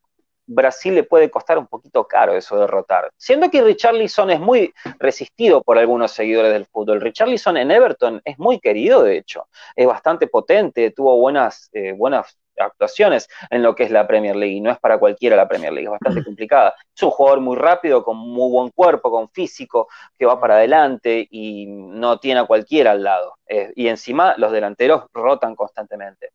Brasil 0.50 0.94
le 0.94 1.04
puede 1.04 1.30
costar 1.30 1.58
un 1.58 1.68
poquito 1.68 2.06
caro 2.06 2.34
eso 2.34 2.56
de 2.56 2.62
derrotar. 2.62 3.10
Siendo 3.16 3.48
que 3.50 3.62
Richarlison 3.62 4.30
es 4.30 4.40
muy 4.40 4.74
resistido 4.98 5.62
por 5.62 5.78
algunos 5.78 6.10
seguidores 6.10 6.52
del 6.52 6.66
fútbol. 6.66 7.00
Richarlison 7.00 7.56
en 7.56 7.70
Everton 7.70 8.20
es 8.24 8.36
muy 8.38 8.58
querido, 8.58 9.04
de 9.04 9.16
hecho. 9.16 9.46
Es 9.76 9.86
bastante 9.86 10.26
potente, 10.26 10.90
tuvo 10.90 11.16
buenas, 11.18 11.70
eh, 11.72 11.92
buenas 11.92 12.36
actuaciones 12.59 13.28
en 13.51 13.62
lo 13.62 13.74
que 13.74 13.84
es 13.84 13.90
la 13.90 14.07
Premier 14.07 14.36
League. 14.36 14.55
Y 14.55 14.61
no 14.61 14.70
es 14.70 14.78
para 14.78 14.98
cualquiera 14.98 15.36
la 15.36 15.48
Premier 15.48 15.72
League, 15.72 15.86
es 15.86 15.90
bastante 15.90 16.24
complicada. 16.24 16.74
Es 16.94 17.03
un 17.03 17.11
jugador 17.11 17.40
muy 17.40 17.57
rápido, 17.57 18.05
con 18.05 18.16
muy 18.16 18.51
buen 18.51 18.70
cuerpo, 18.70 19.11
con 19.11 19.30
físico, 19.30 19.88
que 20.18 20.26
va 20.26 20.40
para 20.40 20.57
adelante 20.57 21.26
y 21.30 21.66
no 21.66 22.18
tiene 22.18 22.40
a 22.40 22.46
cualquiera 22.46 22.92
al 22.92 23.03
lado. 23.03 23.36
Eh, 23.46 23.72
y 23.76 23.88
encima 23.88 24.34
los 24.36 24.53
delanteros 24.53 25.05
rotan 25.12 25.55
constantemente. 25.55 26.30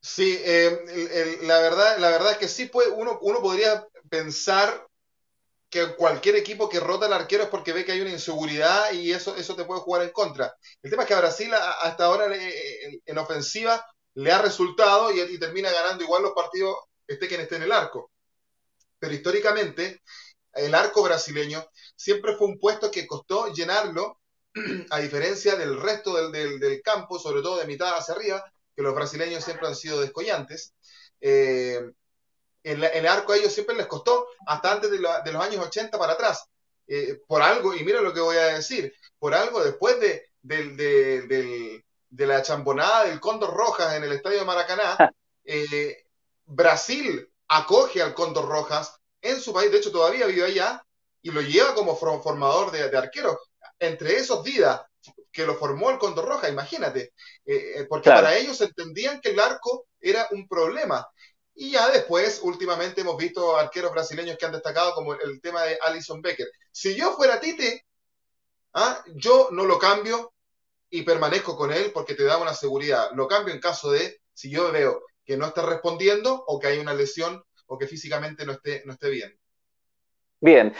Sí, 0.00 0.38
eh, 0.44 1.38
la, 1.42 1.58
verdad, 1.58 1.98
la 1.98 2.10
verdad 2.10 2.32
es 2.32 2.38
que 2.38 2.46
sí, 2.46 2.66
puede, 2.66 2.90
uno, 2.90 3.18
uno 3.22 3.40
podría 3.40 3.84
pensar 4.08 4.85
que 5.68 5.94
cualquier 5.96 6.36
equipo 6.36 6.68
que 6.68 6.80
rota 6.80 7.06
al 7.06 7.12
arquero 7.12 7.44
es 7.44 7.48
porque 7.48 7.72
ve 7.72 7.84
que 7.84 7.92
hay 7.92 8.00
una 8.00 8.10
inseguridad 8.10 8.92
y 8.92 9.12
eso, 9.12 9.36
eso 9.36 9.56
te 9.56 9.64
puede 9.64 9.80
jugar 9.80 10.02
en 10.02 10.10
contra. 10.10 10.54
El 10.82 10.90
tema 10.90 11.02
es 11.02 11.08
que 11.08 11.14
a 11.14 11.20
Brasil 11.20 11.52
hasta 11.54 12.04
ahora 12.04 12.28
en, 12.34 13.18
ofensiva 13.18 13.84
le 14.14 14.32
ha 14.32 14.40
resultado 14.40 15.12
y, 15.12 15.38
termina 15.38 15.70
ganando 15.70 16.04
igual 16.04 16.22
los 16.22 16.32
partidos 16.32 16.76
esté 17.06 17.28
quien 17.28 17.40
esté 17.40 17.56
en 17.56 17.64
el 17.64 17.72
arco. 17.72 18.10
Pero 18.98 19.14
históricamente 19.14 20.02
el 20.52 20.74
arco 20.74 21.02
brasileño 21.02 21.66
siempre 21.96 22.36
fue 22.36 22.46
un 22.46 22.58
puesto 22.58 22.90
que 22.90 23.06
costó 23.06 23.52
llenarlo 23.52 24.20
a 24.90 25.00
diferencia 25.00 25.56
del 25.56 25.80
resto 25.80 26.30
del, 26.30 26.80
campo, 26.82 27.18
sobre 27.18 27.42
todo 27.42 27.58
de 27.58 27.66
mitad 27.66 27.96
hacia 27.96 28.14
arriba, 28.14 28.44
que 28.74 28.82
los 28.82 28.94
brasileños 28.94 29.44
siempre 29.44 29.66
han 29.66 29.76
sido 29.76 30.00
descollantes, 30.00 30.74
eh, 31.20 31.80
el 32.66 33.06
arco 33.06 33.32
a 33.32 33.36
ellos 33.36 33.52
siempre 33.52 33.76
les 33.76 33.86
costó, 33.86 34.28
hasta 34.46 34.72
antes 34.72 34.90
de, 34.90 34.98
los 34.98 35.42
años 35.42 35.64
80 35.66 35.98
para 35.98 36.14
atrás. 36.14 36.46
Eh, 36.88 37.20
por 37.26 37.42
algo, 37.42 37.74
y 37.74 37.84
mira 37.84 38.00
lo 38.00 38.12
que 38.12 38.20
voy 38.20 38.36
a 38.36 38.54
decir, 38.54 38.92
por 39.18 39.34
algo 39.34 39.62
después 39.62 39.98
de, 40.00 40.26
de 42.16 42.26
la 42.26 42.42
chambonada 42.42 43.04
del 43.04 43.20
Cóndor 43.20 43.54
Rojas 43.54 43.94
en 43.94 44.04
el 44.04 44.12
estadio 44.12 44.38
de 44.38 44.44
Maracaná, 44.44 44.96
eh, 45.44 46.04
Brasil 46.44 47.28
acoge 47.48 48.02
al 48.02 48.14
Cóndor 48.14 48.48
Rojas 48.48 48.96
en 49.20 49.40
su 49.40 49.52
país, 49.52 49.70
de 49.70 49.78
hecho 49.78 49.92
todavía 49.92 50.26
vive 50.26 50.44
allá, 50.44 50.82
y 51.22 51.30
lo 51.30 51.40
lleva 51.40 51.74
como 51.74 51.96
formador 51.96 52.70
de, 52.70 52.88
de 52.88 52.96
arqueros. 52.96 53.36
Entre 53.78 54.16
esos 54.16 54.42
días 54.44 54.80
que 55.32 55.44
lo 55.44 55.56
formó 55.56 55.90
el 55.90 55.98
Cóndor 55.98 56.24
Rojas, 56.24 56.50
imagínate, 56.50 57.12
eh, 57.44 57.80
eh, 57.80 57.86
porque 57.88 58.10
para 58.10 58.36
ellos 58.36 58.60
entendían 58.60 59.20
que 59.20 59.30
el 59.30 59.40
arco 59.40 59.86
era 60.00 60.26
un 60.30 60.48
problema. 60.48 61.06
Y 61.58 61.70
ya 61.70 61.88
después, 61.88 62.40
últimamente 62.42 63.00
hemos 63.00 63.16
visto 63.16 63.56
arqueros 63.56 63.90
brasileños 63.90 64.36
que 64.36 64.44
han 64.44 64.52
destacado, 64.52 64.94
como 64.94 65.14
el, 65.14 65.40
tema 65.40 65.62
de 65.62 65.78
Alison 65.82 66.20
Becker. 66.20 66.46
Si 66.70 66.94
yo 66.94 67.16
fuera 67.16 67.40
Tite, 67.40 67.86
¿ah? 68.74 69.02
yo 69.14 69.48
no 69.50 69.64
lo 69.64 69.78
cambio 69.78 70.34
y 70.90 71.02
permanezco 71.02 71.56
con 71.56 71.72
él 71.72 71.92
porque 71.92 72.14
te 72.14 72.24
da 72.24 72.36
una 72.36 72.52
seguridad. 72.52 73.10
Lo 73.14 73.26
cambio 73.26 73.54
en 73.54 73.60
caso 73.60 73.90
de 73.90 74.20
si 74.34 74.50
yo 74.50 74.70
veo 74.70 75.02
que 75.24 75.38
no 75.38 75.46
está 75.46 75.64
respondiendo 75.64 76.44
o 76.46 76.60
que 76.60 76.66
hay 76.66 76.78
una 76.78 76.92
lesión 76.92 77.42
o 77.66 77.78
que 77.78 77.88
físicamente 77.88 78.44
no 78.44 78.52
esté, 78.52 78.82
no 78.84 78.92
esté 78.92 79.08
bien. 79.08 79.38
Bien, 80.40 80.74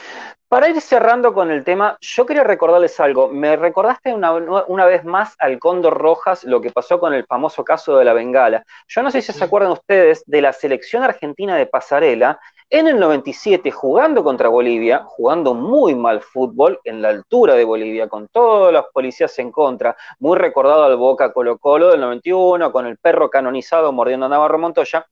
para 0.49 0.69
ir 0.69 0.81
cerrando 0.81 1.33
con 1.35 1.51
el 1.51 1.65
tema, 1.65 1.97
yo 2.01 2.27
quería 2.27 2.45
recordarles 2.45 3.01
algo. 3.01 3.29
Me 3.29 3.57
recordaste 3.57 4.15
una, 4.15 4.33
una, 4.33 4.85
vez 4.85 5.05
más 5.05 5.35
al 5.39 5.59
Cóndor 5.59 5.99
Rojas 5.99 6.45
lo 6.45 6.61
que 6.61 6.71
pasó 6.71 7.01
con 7.01 7.15
el 7.15 7.25
famoso 7.25 7.65
caso 7.65 7.97
de 7.97 8.05
la 8.05 8.13
Bengala. 8.13 8.65
Yo 8.87 9.03
no 9.03 9.11
sé 9.11 9.23
si 9.23 9.33
se 9.33 9.43
acuerdan 9.43 9.73
ustedes 9.73 10.23
de 10.27 10.43
la 10.43 10.53
selección 10.53 11.03
argentina 11.03 11.57
de 11.57 11.67
pasarela 11.67 12.39
en 12.69 12.87
el 12.87 13.01
97 13.01 13.71
jugando 13.71 14.23
contra 14.23 14.49
Bolivia, 14.49 15.05
jugando 15.05 15.55
muy 15.55 15.95
mal 15.95 16.21
fútbol 16.21 16.81
en 16.85 17.01
la 17.01 17.09
altura 17.09 17.55
de 17.55 17.65
Bolivia, 17.65 18.09
con 18.09 18.29
todos 18.29 18.73
los 18.73 18.87
policías 18.93 19.39
en 19.39 19.51
contra, 19.51 19.97
muy 20.19 20.37
recordado 20.37 20.85
al 20.85 20.97
Boca 20.97 21.33
Colo 21.33 21.59
Colo 21.59 21.91
del 21.91 22.01
91, 22.01 22.73
con 22.73 22.87
el 22.87 22.99
perro 22.99 23.31
canonizado 23.31 23.91
mordiendo 23.93 24.27
a 24.27 24.29
Navarro 24.29 24.59
Montoya. 24.59 25.07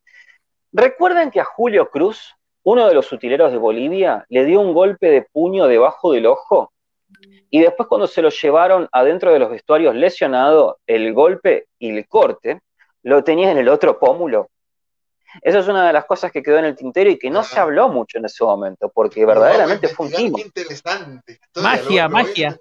Recuerden 0.72 1.30
que 1.30 1.40
a 1.40 1.45
Julio 1.45 1.90
Cruz 1.90 2.36
uno 2.64 2.88
de 2.88 2.94
los 2.94 3.12
utileros 3.12 3.52
de 3.52 3.58
Bolivia 3.58 4.24
le 4.28 4.44
dio 4.44 4.60
un 4.60 4.74
golpe 4.74 5.10
de 5.10 5.22
puño 5.22 5.66
debajo 5.66 6.12
del 6.12 6.26
ojo 6.26 6.72
y 7.50 7.60
después 7.60 7.88
cuando 7.88 8.06
se 8.06 8.22
lo 8.22 8.30
llevaron 8.30 8.88
adentro 8.90 9.32
de 9.32 9.38
los 9.38 9.50
vestuarios 9.50 9.94
lesionado, 9.94 10.78
el 10.86 11.12
golpe 11.12 11.68
y 11.78 11.96
el 11.96 12.08
corte 12.08 12.60
lo 13.02 13.22
tenía 13.22 13.52
en 13.52 13.58
el 13.58 13.68
otro 13.68 13.98
pómulo. 13.98 14.50
Esa 15.42 15.58
es 15.58 15.68
una 15.68 15.86
de 15.86 15.92
las 15.92 16.04
cosas 16.04 16.32
que 16.32 16.42
quedó 16.42 16.58
en 16.58 16.64
el 16.64 16.76
tintero 16.76 17.10
y 17.10 17.18
que 17.18 17.30
no 17.30 17.42
se 17.42 17.58
habló 17.58 17.88
mucho 17.88 18.18
en 18.18 18.24
ese 18.24 18.42
momento, 18.44 18.88
porque 18.88 19.26
verdaderamente 19.26 19.88
fue 19.88 20.06
un 20.06 20.12
timo. 20.12 20.38
Magia, 21.56 22.08
magia. 22.08 22.58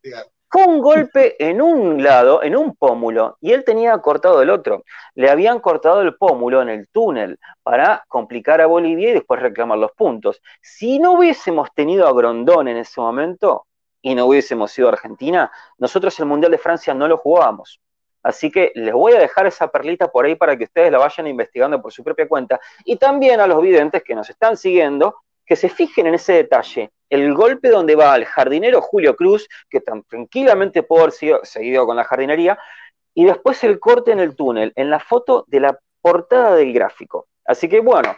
Fue 0.54 0.68
un 0.68 0.82
golpe 0.82 1.36
en 1.44 1.64
un 1.64 2.04
lado, 2.04 2.44
en 2.44 2.56
un 2.56 2.76
pómulo, 2.76 3.40
y 3.42 3.54
él 3.54 3.64
tenía 3.64 3.98
cortado 3.98 4.40
el 4.40 4.52
otro. 4.52 4.84
Le 5.16 5.32
habían 5.32 5.60
cortado 5.60 6.02
el 6.02 6.16
pómulo 6.16 6.62
en 6.62 6.70
el 6.70 6.90
túnel 6.90 7.40
para 7.64 8.06
complicar 8.08 8.62
a 8.62 8.68
Bolivia 8.68 9.10
y 9.10 9.14
después 9.14 9.42
reclamar 9.42 9.80
los 9.80 9.94
puntos. 9.94 10.44
Si 10.62 11.00
no 11.00 11.14
hubiésemos 11.14 11.74
tenido 11.74 12.08
a 12.08 12.14
Grondón 12.14 12.68
en 12.68 12.78
ese 12.78 13.02
momento 13.02 13.66
y 14.00 14.14
no 14.14 14.28
hubiésemos 14.28 14.72
sido 14.72 14.90
Argentina, 14.90 15.52
nosotros 15.80 16.20
el 16.20 16.28
Mundial 16.28 16.52
de 16.52 16.60
Francia 16.60 16.94
no 16.94 17.08
lo 17.08 17.18
jugábamos. 17.18 17.82
Así 18.22 18.52
que 18.52 18.72
les 18.76 18.94
voy 18.94 19.14
a 19.14 19.20
dejar 19.20 19.48
esa 19.48 19.70
perlita 19.70 20.12
por 20.12 20.26
ahí 20.26 20.36
para 20.36 20.56
que 20.56 20.66
ustedes 20.66 20.92
la 20.92 21.00
vayan 21.00 21.26
investigando 21.26 21.82
por 21.82 21.92
su 21.92 22.04
propia 22.04 22.28
cuenta. 22.28 22.60
Y 22.86 22.98
también 22.98 23.40
a 23.40 23.48
los 23.48 23.60
videntes 23.60 24.04
que 24.04 24.14
nos 24.14 24.30
están 24.30 24.56
siguiendo, 24.56 25.16
que 25.46 25.56
se 25.56 25.70
fijen 25.70 26.08
en 26.08 26.16
ese 26.16 26.34
detalle 26.34 26.92
el 27.14 27.34
golpe 27.36 27.70
donde 27.70 27.96
va 27.96 28.14
al 28.14 28.26
jardinero 28.26 28.82
Julio 28.82 29.16
Cruz, 29.16 29.48
que 29.70 29.82
tan 29.82 30.02
tranquilamente 30.04 30.82
pudo 30.82 31.02
haber 31.02 31.12
sido, 31.12 31.40
seguido 31.44 31.86
con 31.86 31.96
la 31.96 32.06
jardinería, 32.06 32.58
y 33.14 33.26
después 33.26 33.64
el 33.64 33.80
corte 33.80 34.12
en 34.12 34.20
el 34.20 34.36
túnel, 34.36 34.74
en 34.76 34.90
la 34.90 35.00
foto 35.00 35.46
de 35.48 35.60
la 35.60 35.80
portada 36.02 36.56
del 36.56 36.74
gráfico. 36.74 37.28
Así 37.46 37.70
que 37.70 37.82
bueno, 37.82 38.16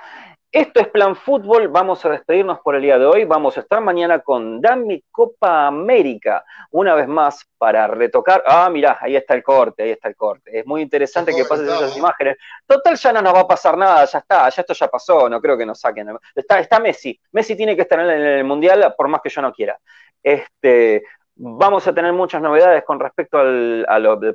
esto 0.56 0.80
es 0.80 0.88
Plan 0.88 1.18
Fútbol, 1.18 1.68
vamos 1.68 2.06
a 2.06 2.10
despedirnos 2.10 2.62
por 2.62 2.76
el 2.76 2.82
día 2.82 2.98
de 2.98 3.06
hoy, 3.06 3.26
vamos 3.26 3.58
a 3.58 3.60
estar 3.60 3.82
mañana 3.82 4.20
con 4.20 4.62
Dami 4.62 5.04
Copa 5.12 5.68
América, 5.68 6.46
una 6.72 6.96
vez 6.96 7.10
más 7.10 7.46
para 7.58 7.88
retocar, 7.88 8.42
ah, 8.48 8.70
mirá, 8.70 8.98
ahí 9.02 9.18
está 9.18 9.34
el 9.34 9.44
corte, 9.44 9.84
ahí 9.84 9.90
está 9.90 10.08
el 10.08 10.16
corte, 10.16 10.58
es 10.58 10.66
muy 10.66 10.82
interesante 10.82 11.36
que 11.36 11.44
pasen 11.44 11.68
esas 11.68 11.98
imágenes, 11.98 12.38
total 12.66 12.96
ya 12.96 13.12
no 13.12 13.22
nos 13.22 13.36
va 13.36 13.42
a 13.42 13.48
pasar 13.48 13.78
nada, 13.78 14.06
ya 14.06 14.20
está, 14.20 14.48
ya 14.48 14.62
esto 14.62 14.74
ya 14.74 14.88
pasó, 14.88 15.28
no 15.28 15.42
creo 15.42 15.58
que 15.58 15.66
nos 15.66 15.78
saquen, 15.78 16.18
está, 16.34 16.62
está 16.62 16.80
Messi, 16.80 17.20
Messi 17.34 17.58
tiene 17.58 17.76
que 17.76 17.82
estar 17.82 18.00
en 18.00 18.10
el 18.10 18.46
Mundial 18.46 18.96
por 18.98 19.10
más 19.10 19.20
que 19.22 19.30
yo 19.30 19.42
no 19.42 19.52
quiera, 19.52 19.78
este, 20.24 21.04
Vamos 21.38 21.86
a 21.86 21.94
tener 21.94 22.14
muchas 22.14 22.42
novedades 22.42 22.86
con 22.86 22.98
respecto 22.98 23.38
al, 23.38 23.86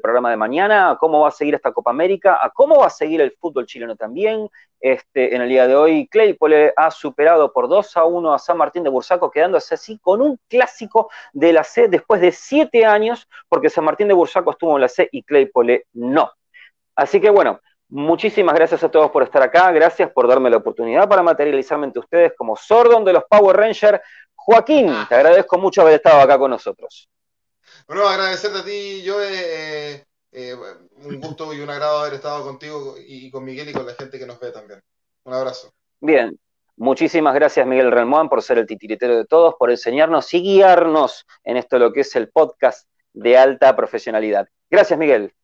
programa 0.02 0.28
de 0.28 0.36
mañana, 0.36 0.90
a 0.90 0.98
cómo 0.98 1.20
va 1.20 1.28
a 1.28 1.30
seguir 1.30 1.54
esta 1.54 1.72
Copa 1.72 1.90
América, 1.90 2.38
a 2.42 2.50
cómo 2.50 2.80
va 2.80 2.88
a 2.88 2.90
seguir 2.90 3.22
el 3.22 3.32
fútbol 3.32 3.64
chileno 3.64 3.96
también. 3.96 4.50
Este, 4.78 5.34
en 5.34 5.40
el 5.40 5.48
día 5.48 5.66
de 5.66 5.76
hoy, 5.76 6.08
Claypole 6.08 6.74
ha 6.76 6.90
superado 6.90 7.54
por 7.54 7.70
2 7.70 7.96
a 7.96 8.04
1 8.04 8.34
a 8.34 8.38
San 8.38 8.58
Martín 8.58 8.82
de 8.82 8.90
Bursaco, 8.90 9.30
quedándose 9.30 9.76
así 9.76 9.98
con 9.98 10.20
un 10.20 10.38
clásico 10.46 11.08
de 11.32 11.54
la 11.54 11.64
C 11.64 11.88
después 11.88 12.20
de 12.20 12.32
siete 12.32 12.84
años, 12.84 13.26
porque 13.48 13.70
San 13.70 13.84
Martín 13.84 14.08
de 14.08 14.14
Bursaco 14.14 14.50
estuvo 14.50 14.74
en 14.74 14.82
la 14.82 14.88
C 14.88 15.08
y 15.10 15.22
Claypole 15.22 15.86
no. 15.94 16.30
Así 16.94 17.18
que 17.18 17.30
bueno, 17.30 17.60
Muchísimas 17.92 18.54
gracias 18.54 18.84
a 18.84 18.88
todos 18.88 19.10
por 19.10 19.24
estar 19.24 19.42
acá, 19.42 19.72
gracias 19.72 20.12
por 20.12 20.28
darme 20.28 20.48
la 20.48 20.58
oportunidad 20.58 21.08
para 21.08 21.24
materializarme 21.24 21.86
ante 21.86 21.98
ustedes 21.98 22.32
como 22.38 22.54
Sordon 22.54 23.04
de 23.04 23.14
los 23.14 23.24
Power 23.24 23.56
Rangers, 23.56 23.98
Joaquín, 24.44 24.88
ah. 24.88 25.06
te 25.08 25.14
agradezco 25.14 25.58
mucho 25.58 25.82
haber 25.82 25.94
estado 25.94 26.20
acá 26.20 26.38
con 26.38 26.50
nosotros. 26.50 27.08
Bueno, 27.86 28.08
agradecerte 28.08 28.58
a 28.58 28.64
ti, 28.64 29.02
yo 29.02 29.22
eh, 29.22 30.04
eh, 30.32 30.54
un 31.04 31.20
gusto 31.20 31.52
y 31.52 31.60
un 31.60 31.68
agrado 31.68 32.00
haber 32.00 32.14
estado 32.14 32.42
contigo 32.42 32.94
y 32.98 33.30
con 33.30 33.44
Miguel 33.44 33.68
y 33.68 33.72
con 33.72 33.86
la 33.86 33.94
gente 33.94 34.18
que 34.18 34.26
nos 34.26 34.40
ve 34.40 34.50
también. 34.50 34.80
Un 35.24 35.34
abrazo. 35.34 35.72
Bien, 36.00 36.38
muchísimas 36.76 37.34
gracias 37.34 37.66
Miguel 37.66 37.90
Relmuán 37.90 38.28
por 38.28 38.42
ser 38.42 38.58
el 38.58 38.66
titiritero 38.66 39.16
de 39.16 39.26
todos, 39.26 39.54
por 39.58 39.70
enseñarnos 39.70 40.32
y 40.32 40.40
guiarnos 40.40 41.26
en 41.44 41.56
esto 41.56 41.78
lo 41.78 41.92
que 41.92 42.00
es 42.00 42.16
el 42.16 42.28
podcast 42.30 42.88
de 43.12 43.36
alta 43.36 43.76
profesionalidad. 43.76 44.48
Gracias 44.70 44.98
Miguel. 44.98 45.34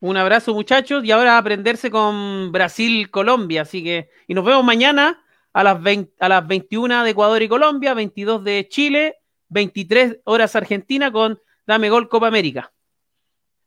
Un 0.00 0.16
abrazo 0.16 0.54
muchachos 0.54 1.04
y 1.04 1.12
ahora 1.12 1.38
aprenderse 1.38 1.90
con 1.90 2.50
Brasil-Colombia, 2.50 3.62
así 3.62 3.84
que 3.84 4.10
y 4.26 4.34
nos 4.34 4.44
vemos 4.44 4.64
mañana 4.64 5.22
a 5.52 5.64
las, 5.64 5.78
a 6.18 6.28
las 6.28 6.46
21 6.46 7.04
de 7.04 7.10
Ecuador 7.10 7.42
y 7.42 7.48
Colombia, 7.48 7.94
22 7.94 8.44
de 8.44 8.68
Chile, 8.68 9.16
23 9.48 10.20
horas 10.24 10.56
Argentina 10.56 11.10
con 11.12 11.40
Dame 11.66 11.90
Gol 11.90 12.08
Copa 12.08 12.28
América. 12.28 12.72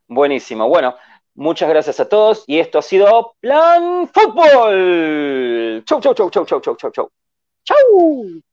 Buenísimo. 0.07 0.67
Bueno, 0.67 0.95
muchas 1.35 1.69
gracias 1.69 1.99
a 1.99 2.09
todos 2.09 2.43
y 2.47 2.59
esto 2.59 2.79
ha 2.79 2.81
sido 2.81 3.35
Plan 3.39 4.07
Fútbol. 4.07 5.83
Chau, 5.85 6.01
chau, 6.01 6.13
chau, 6.13 6.29
chau, 6.29 6.45
chau, 6.45 6.61
chau, 6.61 6.75
chau, 6.75 6.91
chau. 6.91 7.11
Chau. 7.63 8.52